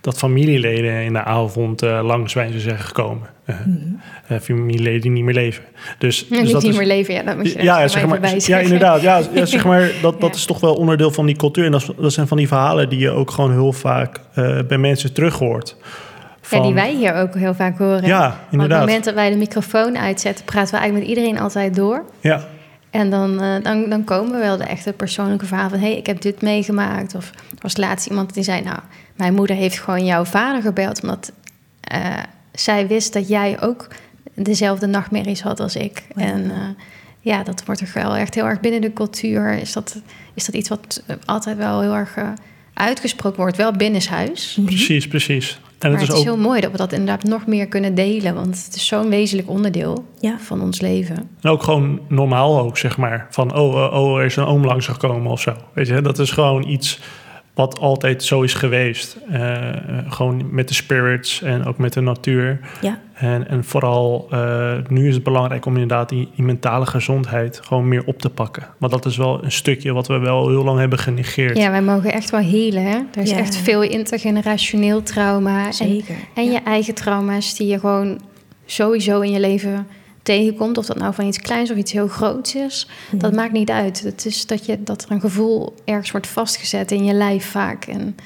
dat 0.00 0.18
familieleden 0.18 1.02
in 1.02 1.12
de 1.12 1.22
avond 1.22 1.80
langs 1.80 2.34
wijze 2.34 2.60
zijn 2.60 2.78
gekomen. 2.78 3.28
Eh, 4.26 4.38
familieleden 4.40 5.00
die 5.00 5.10
niet 5.10 5.24
meer 5.24 5.34
leven. 5.34 5.64
Dus, 5.98 6.18
Ja, 6.18 6.26
dus 6.28 6.38
niet, 6.42 6.52
dat 6.52 6.62
niet 6.62 6.72
is, 6.72 6.78
meer 6.78 6.86
leven, 6.86 7.14
ja, 7.14 7.22
dat 7.22 7.36
moet 7.36 7.52
je 7.52 7.62
ja, 7.62 7.80
ja, 7.80 7.88
zeg 7.88 8.06
maar, 8.06 8.36
ja, 8.38 8.58
inderdaad. 8.58 9.00
Ja, 9.00 9.22
zeg 9.44 9.64
maar, 9.64 9.90
dat, 10.00 10.20
dat 10.20 10.34
is 10.34 10.44
toch 10.44 10.60
wel 10.60 10.74
onderdeel 10.74 11.10
van 11.10 11.26
die 11.26 11.36
cultuur. 11.36 11.64
En 11.64 11.70
dat, 11.70 12.12
zijn 12.12 12.28
van 12.28 12.36
die 12.36 12.48
verhalen 12.48 12.88
die 12.88 12.98
je 12.98 13.10
ook 13.10 13.30
gewoon 13.30 13.52
heel 13.52 13.72
vaak 13.72 14.20
bij 14.68 14.78
mensen 14.78 15.12
terug 15.12 15.38
hoort. 15.38 15.76
Ja, 16.58 16.66
die 16.66 16.74
wij 16.74 16.94
hier 16.94 17.14
ook 17.14 17.34
heel 17.34 17.54
vaak 17.54 17.78
horen. 17.78 18.06
Ja, 18.06 18.26
Op 18.26 18.32
het 18.32 18.52
inderdaad. 18.52 18.80
moment 18.80 19.04
dat 19.04 19.14
wij 19.14 19.30
de 19.30 19.36
microfoon 19.36 19.98
uitzetten, 19.98 20.44
praten 20.44 20.74
we 20.74 20.80
eigenlijk 20.80 21.08
met 21.08 21.18
iedereen 21.18 21.42
altijd 21.42 21.74
door. 21.74 22.04
Ja, 22.20 22.44
En 22.90 23.10
dan, 23.10 23.40
eh, 23.40 23.62
dan, 23.62 23.88
dan 23.88 24.04
komen 24.04 24.38
wel 24.38 24.56
de 24.56 24.64
echte 24.64 24.92
persoonlijke 24.92 25.46
verhalen 25.46 25.70
van... 25.70 25.80
hé, 25.80 25.86
hey, 25.86 25.96
ik 25.96 26.06
heb 26.06 26.20
dit 26.20 26.42
meegemaakt. 26.42 27.14
Of 27.14 27.28
er 27.30 27.58
was 27.60 27.76
laatst 27.76 28.06
iemand 28.06 28.34
die 28.34 28.42
zei... 28.42 28.60
nou, 28.62 28.78
mijn 29.16 29.34
moeder 29.34 29.56
heeft 29.56 29.78
gewoon 29.78 30.04
jouw 30.04 30.24
vader 30.24 30.62
gebeld... 30.62 31.02
omdat 31.02 31.32
eh, 31.80 32.00
zij 32.52 32.86
wist 32.86 33.12
dat 33.12 33.28
jij 33.28 33.60
ook 33.60 33.88
dezelfde 34.34 34.86
nachtmerries 34.86 35.42
had 35.42 35.60
als 35.60 35.76
ik. 35.76 36.02
Oh 36.16 36.22
ja. 36.22 36.28
En 36.28 36.50
eh, 36.50 36.56
ja, 37.20 37.42
dat 37.42 37.62
wordt 37.64 37.80
er 37.80 37.90
wel 37.94 38.16
echt 38.16 38.34
heel 38.34 38.46
erg 38.46 38.60
binnen 38.60 38.80
de 38.80 38.92
cultuur... 38.92 39.52
is 39.52 39.72
dat, 39.72 40.00
is 40.34 40.44
dat 40.44 40.54
iets 40.54 40.68
wat 40.68 41.02
altijd 41.24 41.56
wel 41.56 41.80
heel 41.80 41.94
erg 41.94 42.14
uitgesproken 42.74 43.40
wordt. 43.40 43.56
Wel 43.56 43.72
binnenshuis. 43.72 44.58
precies, 44.64 45.08
precies. 45.08 45.60
En 45.82 45.90
Maar 45.90 46.00
het 46.00 46.08
is 46.08 46.14
is 46.14 46.20
ook 46.20 46.26
heel 46.34 46.42
mooi 46.42 46.60
dat 46.60 46.70
we 46.70 46.76
dat 46.76 46.92
inderdaad 46.92 47.22
nog 47.24 47.46
meer 47.46 47.66
kunnen 47.66 47.94
delen. 47.94 48.34
Want 48.34 48.64
het 48.64 48.74
is 48.74 48.86
zo'n 48.86 49.08
wezenlijk 49.08 49.48
onderdeel 49.48 50.04
Ja. 50.20 50.36
van 50.38 50.60
ons 50.62 50.80
leven. 50.80 51.16
En 51.40 51.50
ook 51.50 51.62
gewoon 51.62 52.00
normaal 52.08 52.60
ook, 52.60 52.78
zeg 52.78 52.96
maar. 52.96 53.26
Van, 53.30 53.54
oh, 53.56 53.84
eh, 53.84 54.00
oh 54.00 54.18
er 54.18 54.24
is 54.24 54.36
een 54.36 54.44
oom 54.44 54.64
langs 54.64 54.86
gekomen 54.86 55.30
of 55.30 55.40
zo. 55.40 55.52
Weet 55.74 55.86
je, 55.86 56.00
dat 56.00 56.18
is 56.18 56.30
gewoon 56.30 56.68
iets 56.68 57.00
wat 57.54 57.78
altijd 57.78 58.22
zo 58.22 58.42
is 58.42 58.54
geweest. 58.54 59.16
Eh, 59.30 59.68
eh, 59.68 59.76
gewoon 60.08 60.54
met 60.54 60.68
de 60.68 60.74
spirits 60.74 61.42
en 61.42 61.64
ook 61.64 61.78
met 61.78 61.92
de 61.92 62.00
natuur. 62.00 62.60
Ja, 62.80 63.00
En, 63.14 63.48
en 63.48 63.64
vooral 63.64 64.28
uh, 64.32 64.72
nu 64.88 65.08
is 65.08 65.14
het 65.14 65.22
belangrijk 65.22 65.66
om 65.66 65.72
inderdaad 65.72 66.08
die, 66.08 66.28
die, 66.34 66.44
mentale 66.44 66.86
gezondheid 66.86 67.60
gewoon 67.64 67.88
meer 67.88 68.02
op 68.06 68.18
te 68.18 68.30
pakken. 68.30 68.66
Want 68.78 68.92
dat 68.92 69.06
is 69.06 69.16
wel 69.16 69.44
een 69.44 69.52
stukje 69.52 69.92
wat 69.92 70.06
we 70.06 70.18
wel 70.18 70.48
heel 70.48 70.64
lang 70.64 70.78
hebben 70.78 70.98
genegeerd. 70.98 71.56
Ja, 71.56 71.70
wij 71.70 71.82
mogen 71.82 72.12
echt 72.12 72.30
wel 72.30 72.40
helen. 72.40 72.82
Hè? 72.82 72.96
Er 73.14 73.22
is 73.22 73.30
Ja. 73.30 73.36
echt 73.36 73.56
veel 73.56 73.82
intergenerationeel 73.82 75.02
trauma. 75.02 75.66
En, 75.66 75.72
zeker. 75.72 76.14
en 76.34 76.44
ja. 76.44 76.50
je 76.50 76.60
eigen 76.64 76.94
trauma's 76.94 77.56
die 77.56 77.66
je 77.66 77.78
gewoon 77.78 78.20
sowieso 78.64 79.20
in 79.20 79.30
je 79.30 79.40
leven 79.40 79.86
tegenkomt. 80.22 80.78
Of 80.78 80.86
dat 80.86 80.98
nou 80.98 81.14
van 81.14 81.26
iets 81.26 81.38
kleins 81.38 81.70
of 81.70 81.76
iets 81.76 81.92
heel 81.92 82.08
groots 82.08 82.54
is. 82.54 82.88
Dat 83.10 83.30
Mhm. 83.30 83.40
maakt 83.40 83.52
niet 83.52 83.70
uit. 83.70 84.02
Het 84.02 84.26
is 84.26 84.46
dat, 84.46 84.66
je, 84.66 84.82
dat 84.82 85.02
er 85.02 85.10
een 85.10 85.20
gevoel 85.20 85.74
ergens 85.84 86.10
wordt 86.10 86.26
vastgezet 86.26 86.90
in 86.90 87.04
je 87.04 87.12
lijf 87.12 87.44
vaak. 87.50 87.84
En, 87.84 88.16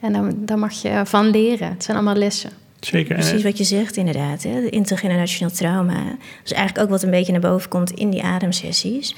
en 0.00 0.12
dan, 0.12 0.34
daar 0.38 0.58
mag 0.58 0.82
je 0.82 1.00
van 1.04 1.30
leren. 1.30 1.68
Het 1.70 1.84
zijn 1.84 1.96
allemaal 1.96 2.14
lessen. 2.16 2.50
Zeker. 2.80 3.14
Precies 3.14 3.42
wat 3.42 3.58
je 3.58 3.64
zegt, 3.64 3.96
inderdaad. 3.96 4.42
Hè? 4.42 4.60
De 4.60 4.70
intergenerationeel 4.70 5.54
trauma. 5.54 5.94
Dat 6.04 6.14
is 6.44 6.52
eigenlijk 6.52 6.84
ook 6.84 6.90
wat 6.90 7.02
een 7.02 7.10
beetje 7.10 7.32
naar 7.32 7.40
boven 7.40 7.68
komt 7.68 7.90
in 7.90 8.10
die 8.10 8.22
ademsessies. 8.22 9.14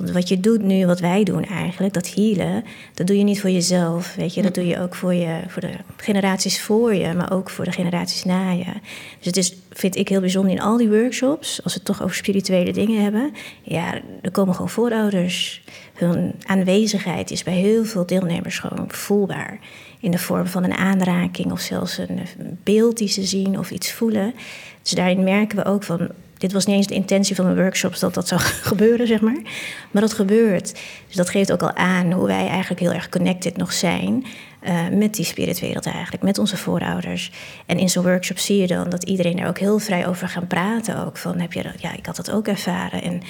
Want 0.00 0.12
wat 0.12 0.28
je 0.28 0.40
doet 0.40 0.62
nu, 0.62 0.86
wat 0.86 1.00
wij 1.00 1.24
doen 1.24 1.44
eigenlijk, 1.44 1.94
dat 1.94 2.14
healen, 2.14 2.64
dat 2.94 3.06
doe 3.06 3.18
je 3.18 3.24
niet 3.24 3.40
voor 3.40 3.50
jezelf. 3.50 4.14
Weet 4.14 4.34
je, 4.34 4.42
dat 4.42 4.54
doe 4.54 4.66
je 4.66 4.80
ook 4.80 4.94
voor, 4.94 5.14
je, 5.14 5.40
voor 5.46 5.60
de 5.60 5.72
generaties 5.96 6.60
voor 6.60 6.94
je, 6.94 7.14
maar 7.14 7.32
ook 7.32 7.50
voor 7.50 7.64
de 7.64 7.72
generaties 7.72 8.24
na 8.24 8.50
je. 8.50 8.64
Dus 9.18 9.26
het 9.26 9.36
is, 9.36 9.54
vind 9.70 9.96
ik 9.96 10.08
heel 10.08 10.20
bijzonder 10.20 10.52
in 10.52 10.60
al 10.60 10.76
die 10.76 10.88
workshops, 10.88 11.62
als 11.62 11.72
we 11.72 11.78
het 11.78 11.88
toch 11.88 12.02
over 12.02 12.16
spirituele 12.16 12.72
dingen 12.72 13.02
hebben. 13.02 13.32
Ja, 13.62 14.00
er 14.22 14.30
komen 14.30 14.54
gewoon 14.54 14.70
voorouders. 14.70 15.62
Hun 15.94 16.34
aanwezigheid 16.46 17.30
is 17.30 17.42
bij 17.42 17.54
heel 17.54 17.84
veel 17.84 18.06
deelnemers 18.06 18.58
gewoon 18.58 18.90
voelbaar. 18.90 19.58
In 20.00 20.10
de 20.10 20.18
vorm 20.18 20.46
van 20.46 20.64
een 20.64 20.76
aanraking 20.76 21.52
of 21.52 21.60
zelfs 21.60 21.98
een 21.98 22.58
beeld 22.62 22.98
die 22.98 23.08
ze 23.08 23.22
zien 23.22 23.58
of 23.58 23.70
iets 23.70 23.92
voelen. 23.92 24.34
Dus 24.82 24.92
daarin 24.92 25.24
merken 25.24 25.56
we 25.56 25.64
ook 25.64 25.82
van 25.82 26.08
dit 26.40 26.52
was 26.52 26.66
niet 26.66 26.76
eens 26.76 26.86
de 26.86 26.94
intentie 26.94 27.34
van 27.36 27.44
mijn 27.44 27.56
workshops 27.56 28.00
dat 28.00 28.14
dat 28.14 28.28
zou 28.28 28.40
gebeuren, 28.70 29.06
zeg 29.06 29.20
maar. 29.20 29.40
Maar 29.90 30.02
dat 30.02 30.12
gebeurt. 30.12 30.72
Dus 31.06 31.16
dat 31.16 31.30
geeft 31.30 31.52
ook 31.52 31.62
al 31.62 31.74
aan 31.74 32.12
hoe 32.12 32.26
wij 32.26 32.46
eigenlijk 32.48 32.80
heel 32.80 32.92
erg 32.92 33.08
connected 33.08 33.56
nog 33.56 33.72
zijn 33.72 34.24
uh, 34.62 34.88
met 34.88 35.14
die 35.14 35.24
spiritwereld 35.24 35.86
eigenlijk, 35.86 36.22
met 36.22 36.38
onze 36.38 36.56
voorouders. 36.56 37.30
En 37.66 37.78
in 37.78 37.88
zo'n 37.88 38.04
workshop 38.04 38.38
zie 38.38 38.60
je 38.60 38.66
dan 38.66 38.90
dat 38.90 39.04
iedereen 39.04 39.38
er 39.38 39.48
ook 39.48 39.58
heel 39.58 39.78
vrij 39.78 40.06
over 40.06 40.28
gaan 40.28 40.46
praten. 40.46 41.06
Ook 41.06 41.16
van, 41.16 41.38
heb 41.38 41.52
je 41.52 41.62
dat? 41.62 41.80
Ja, 41.80 41.92
ik 41.92 42.06
had 42.06 42.16
dat 42.16 42.30
ook 42.30 42.48
ervaren. 42.48 43.02
En 43.02 43.22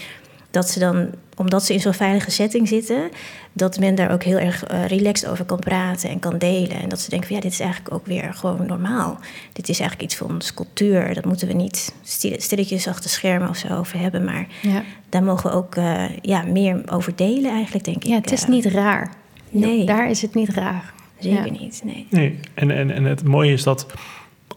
dat 0.51 0.71
ze 0.71 0.79
dan, 0.79 1.11
omdat 1.37 1.65
ze 1.65 1.73
in 1.73 1.81
zo'n 1.81 1.95
veilige 1.95 2.31
setting 2.31 2.69
zitten, 2.69 3.11
dat 3.53 3.79
men 3.79 3.95
daar 3.95 4.13
ook 4.13 4.23
heel 4.23 4.39
erg 4.39 4.73
uh, 4.73 4.87
relaxed 4.87 5.29
over 5.29 5.45
kan 5.45 5.59
praten 5.59 6.11
en 6.11 6.19
kan 6.19 6.39
delen. 6.39 6.81
En 6.81 6.89
dat 6.89 7.01
ze 7.01 7.11
denken 7.11 7.29
van 7.29 7.37
ja, 7.37 7.43
dit 7.43 7.53
is 7.53 7.61
eigenlijk 7.61 7.95
ook 7.95 8.07
weer 8.07 8.35
gewoon 8.35 8.67
normaal. 8.67 9.19
Dit 9.53 9.69
is 9.69 9.81
eigenlijk 9.81 10.11
iets 10.11 10.21
van 10.21 10.31
onze 10.31 10.55
cultuur. 10.55 11.15
Dat 11.15 11.25
moeten 11.25 11.47
we 11.49 11.55
niet 11.55 11.95
stilletjes 12.37 12.89
achter 12.89 13.11
schermen 13.11 13.49
of 13.49 13.57
zo 13.57 13.77
over 13.77 13.99
hebben. 13.99 14.25
Maar 14.25 14.47
ja. 14.63 14.83
daar 15.09 15.23
mogen 15.23 15.51
we 15.51 15.57
ook 15.57 15.77
uh, 15.77 16.05
ja, 16.23 16.43
meer 16.43 16.83
over 16.87 17.17
delen 17.17 17.51
eigenlijk, 17.51 17.85
denk 17.85 17.97
ik. 17.97 18.07
Ja, 18.07 18.17
het 18.17 18.33
is 18.33 18.47
niet 18.47 18.65
raar. 18.65 19.13
Nee. 19.51 19.87
Daar 19.87 20.11
is 20.11 20.23
het 20.23 20.35
niet 20.35 20.49
raar. 20.49 20.93
Zeker 21.19 21.45
ja. 21.45 21.51
niet, 21.51 21.81
nee. 21.85 22.07
nee. 22.11 22.39
En, 22.55 22.71
en, 22.71 22.91
en 22.91 23.05
het 23.05 23.25
mooie 23.25 23.53
is 23.53 23.63
dat 23.63 23.87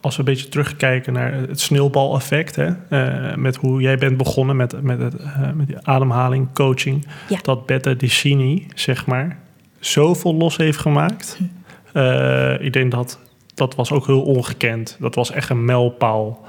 als 0.04 0.16
we 0.16 0.20
een 0.20 0.34
beetje 0.34 0.50
terugkijken 0.50 1.14
naar 1.14 1.34
het 1.34 1.60
sneeuwbaleffect, 1.60 2.56
hè, 2.56 2.70
uh, 2.90 3.36
met 3.36 3.56
hoe 3.56 3.82
jij 3.82 3.98
bent 3.98 4.18
begonnen 4.18 4.56
met, 4.56 4.82
met, 4.82 5.00
het, 5.00 5.14
uh, 5.20 5.52
met 5.54 5.68
die 5.68 5.78
ademhaling, 5.82 6.54
coaching, 6.54 7.06
ja. 7.30 7.40
dat 7.42 7.66
Betta 7.66 7.94
Dicini, 7.94 8.68
zeg 8.76 9.06
maar, 9.06 9.38
zoveel 9.80 10.36
los 10.36 10.58
heeft 10.58 10.78
gemaakt. 10.78 11.38
Hm. 11.38 11.98
Uh, 11.98 12.62
ik 12.62 12.74
denk 12.74 12.92
dat 12.92 13.20
dat 13.54 13.76
was 13.76 13.92
ook 13.92 14.06
heel 14.06 14.22
ongekend. 14.22 14.98
Dat 15.00 15.16
was 15.16 15.32
echt 15.32 15.50
een 15.50 15.66
mijlpaal. 15.66 16.46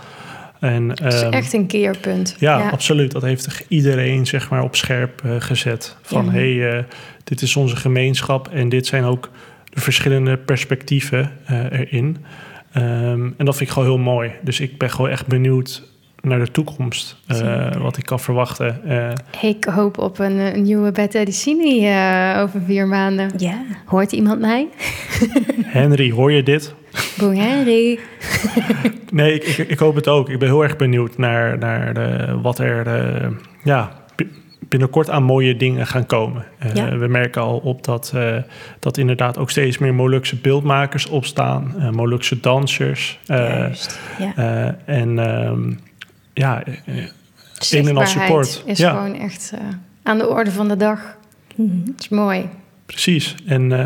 En, 0.60 0.88
het 0.88 1.14
is 1.14 1.22
um, 1.22 1.32
echt 1.32 1.52
een 1.52 1.66
keerpunt. 1.66 2.36
Ja, 2.38 2.58
ja, 2.58 2.70
absoluut. 2.70 3.12
Dat 3.12 3.22
heeft 3.22 3.64
iedereen 3.68 4.26
zeg 4.26 4.50
maar, 4.50 4.62
op 4.62 4.76
scherp 4.76 5.22
gezet. 5.38 5.96
Van 6.02 6.24
Ja. 6.24 6.30
hey, 6.30 6.84
dit 7.24 7.42
is 7.42 7.56
onze 7.56 7.76
gemeenschap 7.76 8.48
en 8.48 8.68
dit 8.68 8.86
zijn 8.86 9.04
ook 9.04 9.30
de 9.64 9.80
verschillende 9.80 10.36
perspectieven 10.36 11.30
erin. 11.70 12.16
Um, 12.76 13.34
en 13.36 13.44
dat 13.44 13.56
vind 13.56 13.68
ik 13.68 13.74
gewoon 13.74 13.88
heel 13.88 13.98
mooi. 13.98 14.32
Dus 14.42 14.60
ik 14.60 14.78
ben 14.78 14.90
gewoon 14.90 15.10
echt 15.10 15.26
benieuwd 15.26 15.82
naar 16.20 16.38
de 16.38 16.50
toekomst. 16.50 17.16
Uh, 17.28 17.72
wat 17.76 17.96
ik 17.96 18.04
kan 18.04 18.20
verwachten. 18.20 18.80
Uh, 18.86 19.50
ik 19.50 19.64
hoop 19.64 19.98
op 19.98 20.18
een, 20.18 20.38
een 20.38 20.62
nieuwe 20.62 20.92
Beta 20.92 21.18
Edicini 21.18 21.88
uh, 21.88 22.40
over 22.42 22.60
vier 22.66 22.86
maanden. 22.86 23.30
Ja. 23.36 23.64
Hoort 23.84 24.12
iemand 24.12 24.40
mij? 24.40 24.68
Henry, 25.64 26.10
hoor 26.10 26.32
je 26.32 26.42
dit? 26.42 26.74
Boe 27.18 27.36
Henry. 27.36 27.98
nee, 29.10 29.34
ik, 29.34 29.44
ik, 29.44 29.68
ik, 29.68 29.78
hoop 29.78 29.94
het 29.94 30.08
ook. 30.08 30.28
Ik 30.28 30.38
ben 30.38 30.48
heel 30.48 30.62
erg 30.62 30.76
benieuwd 30.76 31.18
naar, 31.18 31.58
naar 31.58 31.94
de, 31.94 32.38
wat 32.42 32.58
er 32.58 32.86
ja, 33.62 34.03
binnenkort 34.68 35.10
aan 35.10 35.22
mooie 35.22 35.56
dingen 35.56 35.86
gaan 35.86 36.06
komen. 36.06 36.44
Uh, 36.64 36.74
Ja. 36.74 36.96
We 36.96 37.06
merken 37.06 37.42
al 37.42 37.58
op 37.58 37.84
dat, 37.84 38.12
uh, 38.14 38.36
dat 38.78 38.96
inderdaad 38.96 39.38
ook 39.38 39.50
steeds 39.50 39.78
meer 39.78 39.94
Molukse 39.94 40.36
beeldmakers 40.36 41.06
opstaan. 41.06 41.74
Uh, 41.78 41.90
Molukse 41.90 42.40
dansers. 42.40 43.18
Juist, 43.24 44.00
ja. 44.18 44.76
en 44.84 45.18
um, 45.18 45.80
ja, 46.32 46.62
een 47.70 47.88
en 47.88 47.96
al 47.96 48.06
support. 48.06 48.62
is 48.66 48.78
ja. 48.78 48.90
gewoon 48.90 49.14
echt 49.14 49.52
uh, 49.54 49.60
aan 50.02 50.18
de 50.18 50.28
orde 50.28 50.50
van 50.50 50.68
de 50.68 50.76
dag. 50.76 51.16
Mm 51.54 51.68
-hmm. 51.68 51.82
Dat 51.84 52.00
is 52.00 52.08
mooi. 52.08 52.48
Precies. 52.86 53.34
En, 53.46 53.70
uh, 53.70 53.78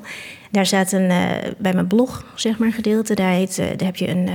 Daar 0.52 0.66
staat 0.66 0.92
een, 0.92 1.10
uh, 1.10 1.32
bij 1.58 1.74
mijn 1.74 1.88
blog, 1.88 2.26
zeg 2.36 2.58
maar, 2.58 2.72
gedeelte, 2.72 3.14
daar, 3.14 3.32
heet, 3.32 3.58
uh, 3.58 3.66
daar 3.66 3.88
heb 3.88 3.96
je 3.96 4.08
een, 4.08 4.30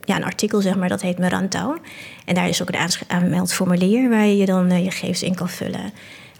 ja, 0.00 0.16
een 0.16 0.24
artikel, 0.24 0.60
zeg 0.60 0.76
maar, 0.76 0.88
dat 0.88 1.02
heet 1.02 1.18
Merantau. 1.18 1.78
En 2.24 2.34
daar 2.34 2.48
is 2.48 2.62
ook 2.62 2.68
een 2.68 2.88
aanmeldformulier 3.06 4.08
waar 4.08 4.26
je 4.26 4.46
dan 4.46 4.82
je 4.82 4.90
gegevens 4.90 5.22
in 5.22 5.34
kan 5.34 5.48
vullen. 5.48 5.92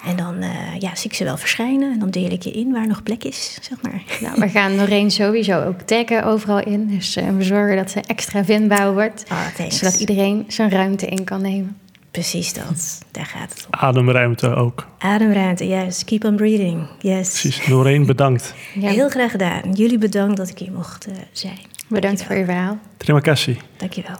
En 0.07 0.17
dan 0.17 0.43
uh, 0.43 0.49
ja, 0.79 0.95
zie 0.95 1.11
ik 1.11 1.17
ze 1.17 1.25
wel 1.25 1.37
verschijnen 1.37 1.93
en 1.93 1.99
dan 1.99 2.11
deel 2.11 2.31
ik 2.31 2.43
je 2.43 2.51
in 2.51 2.73
waar 2.73 2.87
nog 2.87 3.03
plek 3.03 3.25
is, 3.25 3.59
zeg 3.61 3.83
maar. 3.83 4.03
Nou, 4.21 4.41
we 4.41 4.49
gaan 4.49 4.75
Noreen 4.75 5.11
sowieso 5.11 5.63
ook 5.65 5.81
taggen 5.81 6.25
overal 6.25 6.61
in. 6.61 6.89
Dus 6.89 7.17
uh, 7.17 7.29
we 7.37 7.43
zorgen 7.43 7.77
dat 7.77 7.91
ze 7.91 8.01
extra 8.01 8.45
vindbaar 8.45 8.93
wordt. 8.93 9.25
Oh, 9.31 9.69
zodat 9.69 10.01
iedereen 10.01 10.45
zijn 10.49 10.71
ruimte 10.71 11.07
in 11.07 11.25
kan 11.25 11.43
nemen. 11.43 11.77
Precies 12.11 12.53
dat, 12.53 13.03
daar 13.11 13.27
gaat 13.27 13.51
het 13.51 13.67
om. 13.67 13.81
Ademruimte 13.81 14.55
ook. 14.55 14.87
Ademruimte, 14.99 15.67
yes. 15.69 16.05
Keep 16.05 16.25
on 16.25 16.37
breathing, 16.37 16.87
yes. 17.01 17.41
Precies, 17.41 17.67
Noreen 17.67 18.07
bedankt. 18.07 18.55
Ja. 18.81 18.91
Heel 18.91 19.09
graag 19.09 19.31
gedaan. 19.31 19.73
Jullie 19.73 19.99
bedankt 19.99 20.37
dat 20.37 20.49
ik 20.49 20.59
hier 20.59 20.73
mocht 20.73 21.09
uh, 21.09 21.15
zijn. 21.33 21.59
Bedankt 21.89 22.25
voor 22.25 22.37
je 22.37 22.45
verhaal. 22.45 22.79
Terima 22.97 23.21
kasih. 23.21 23.59
Dankjewel. 23.77 24.17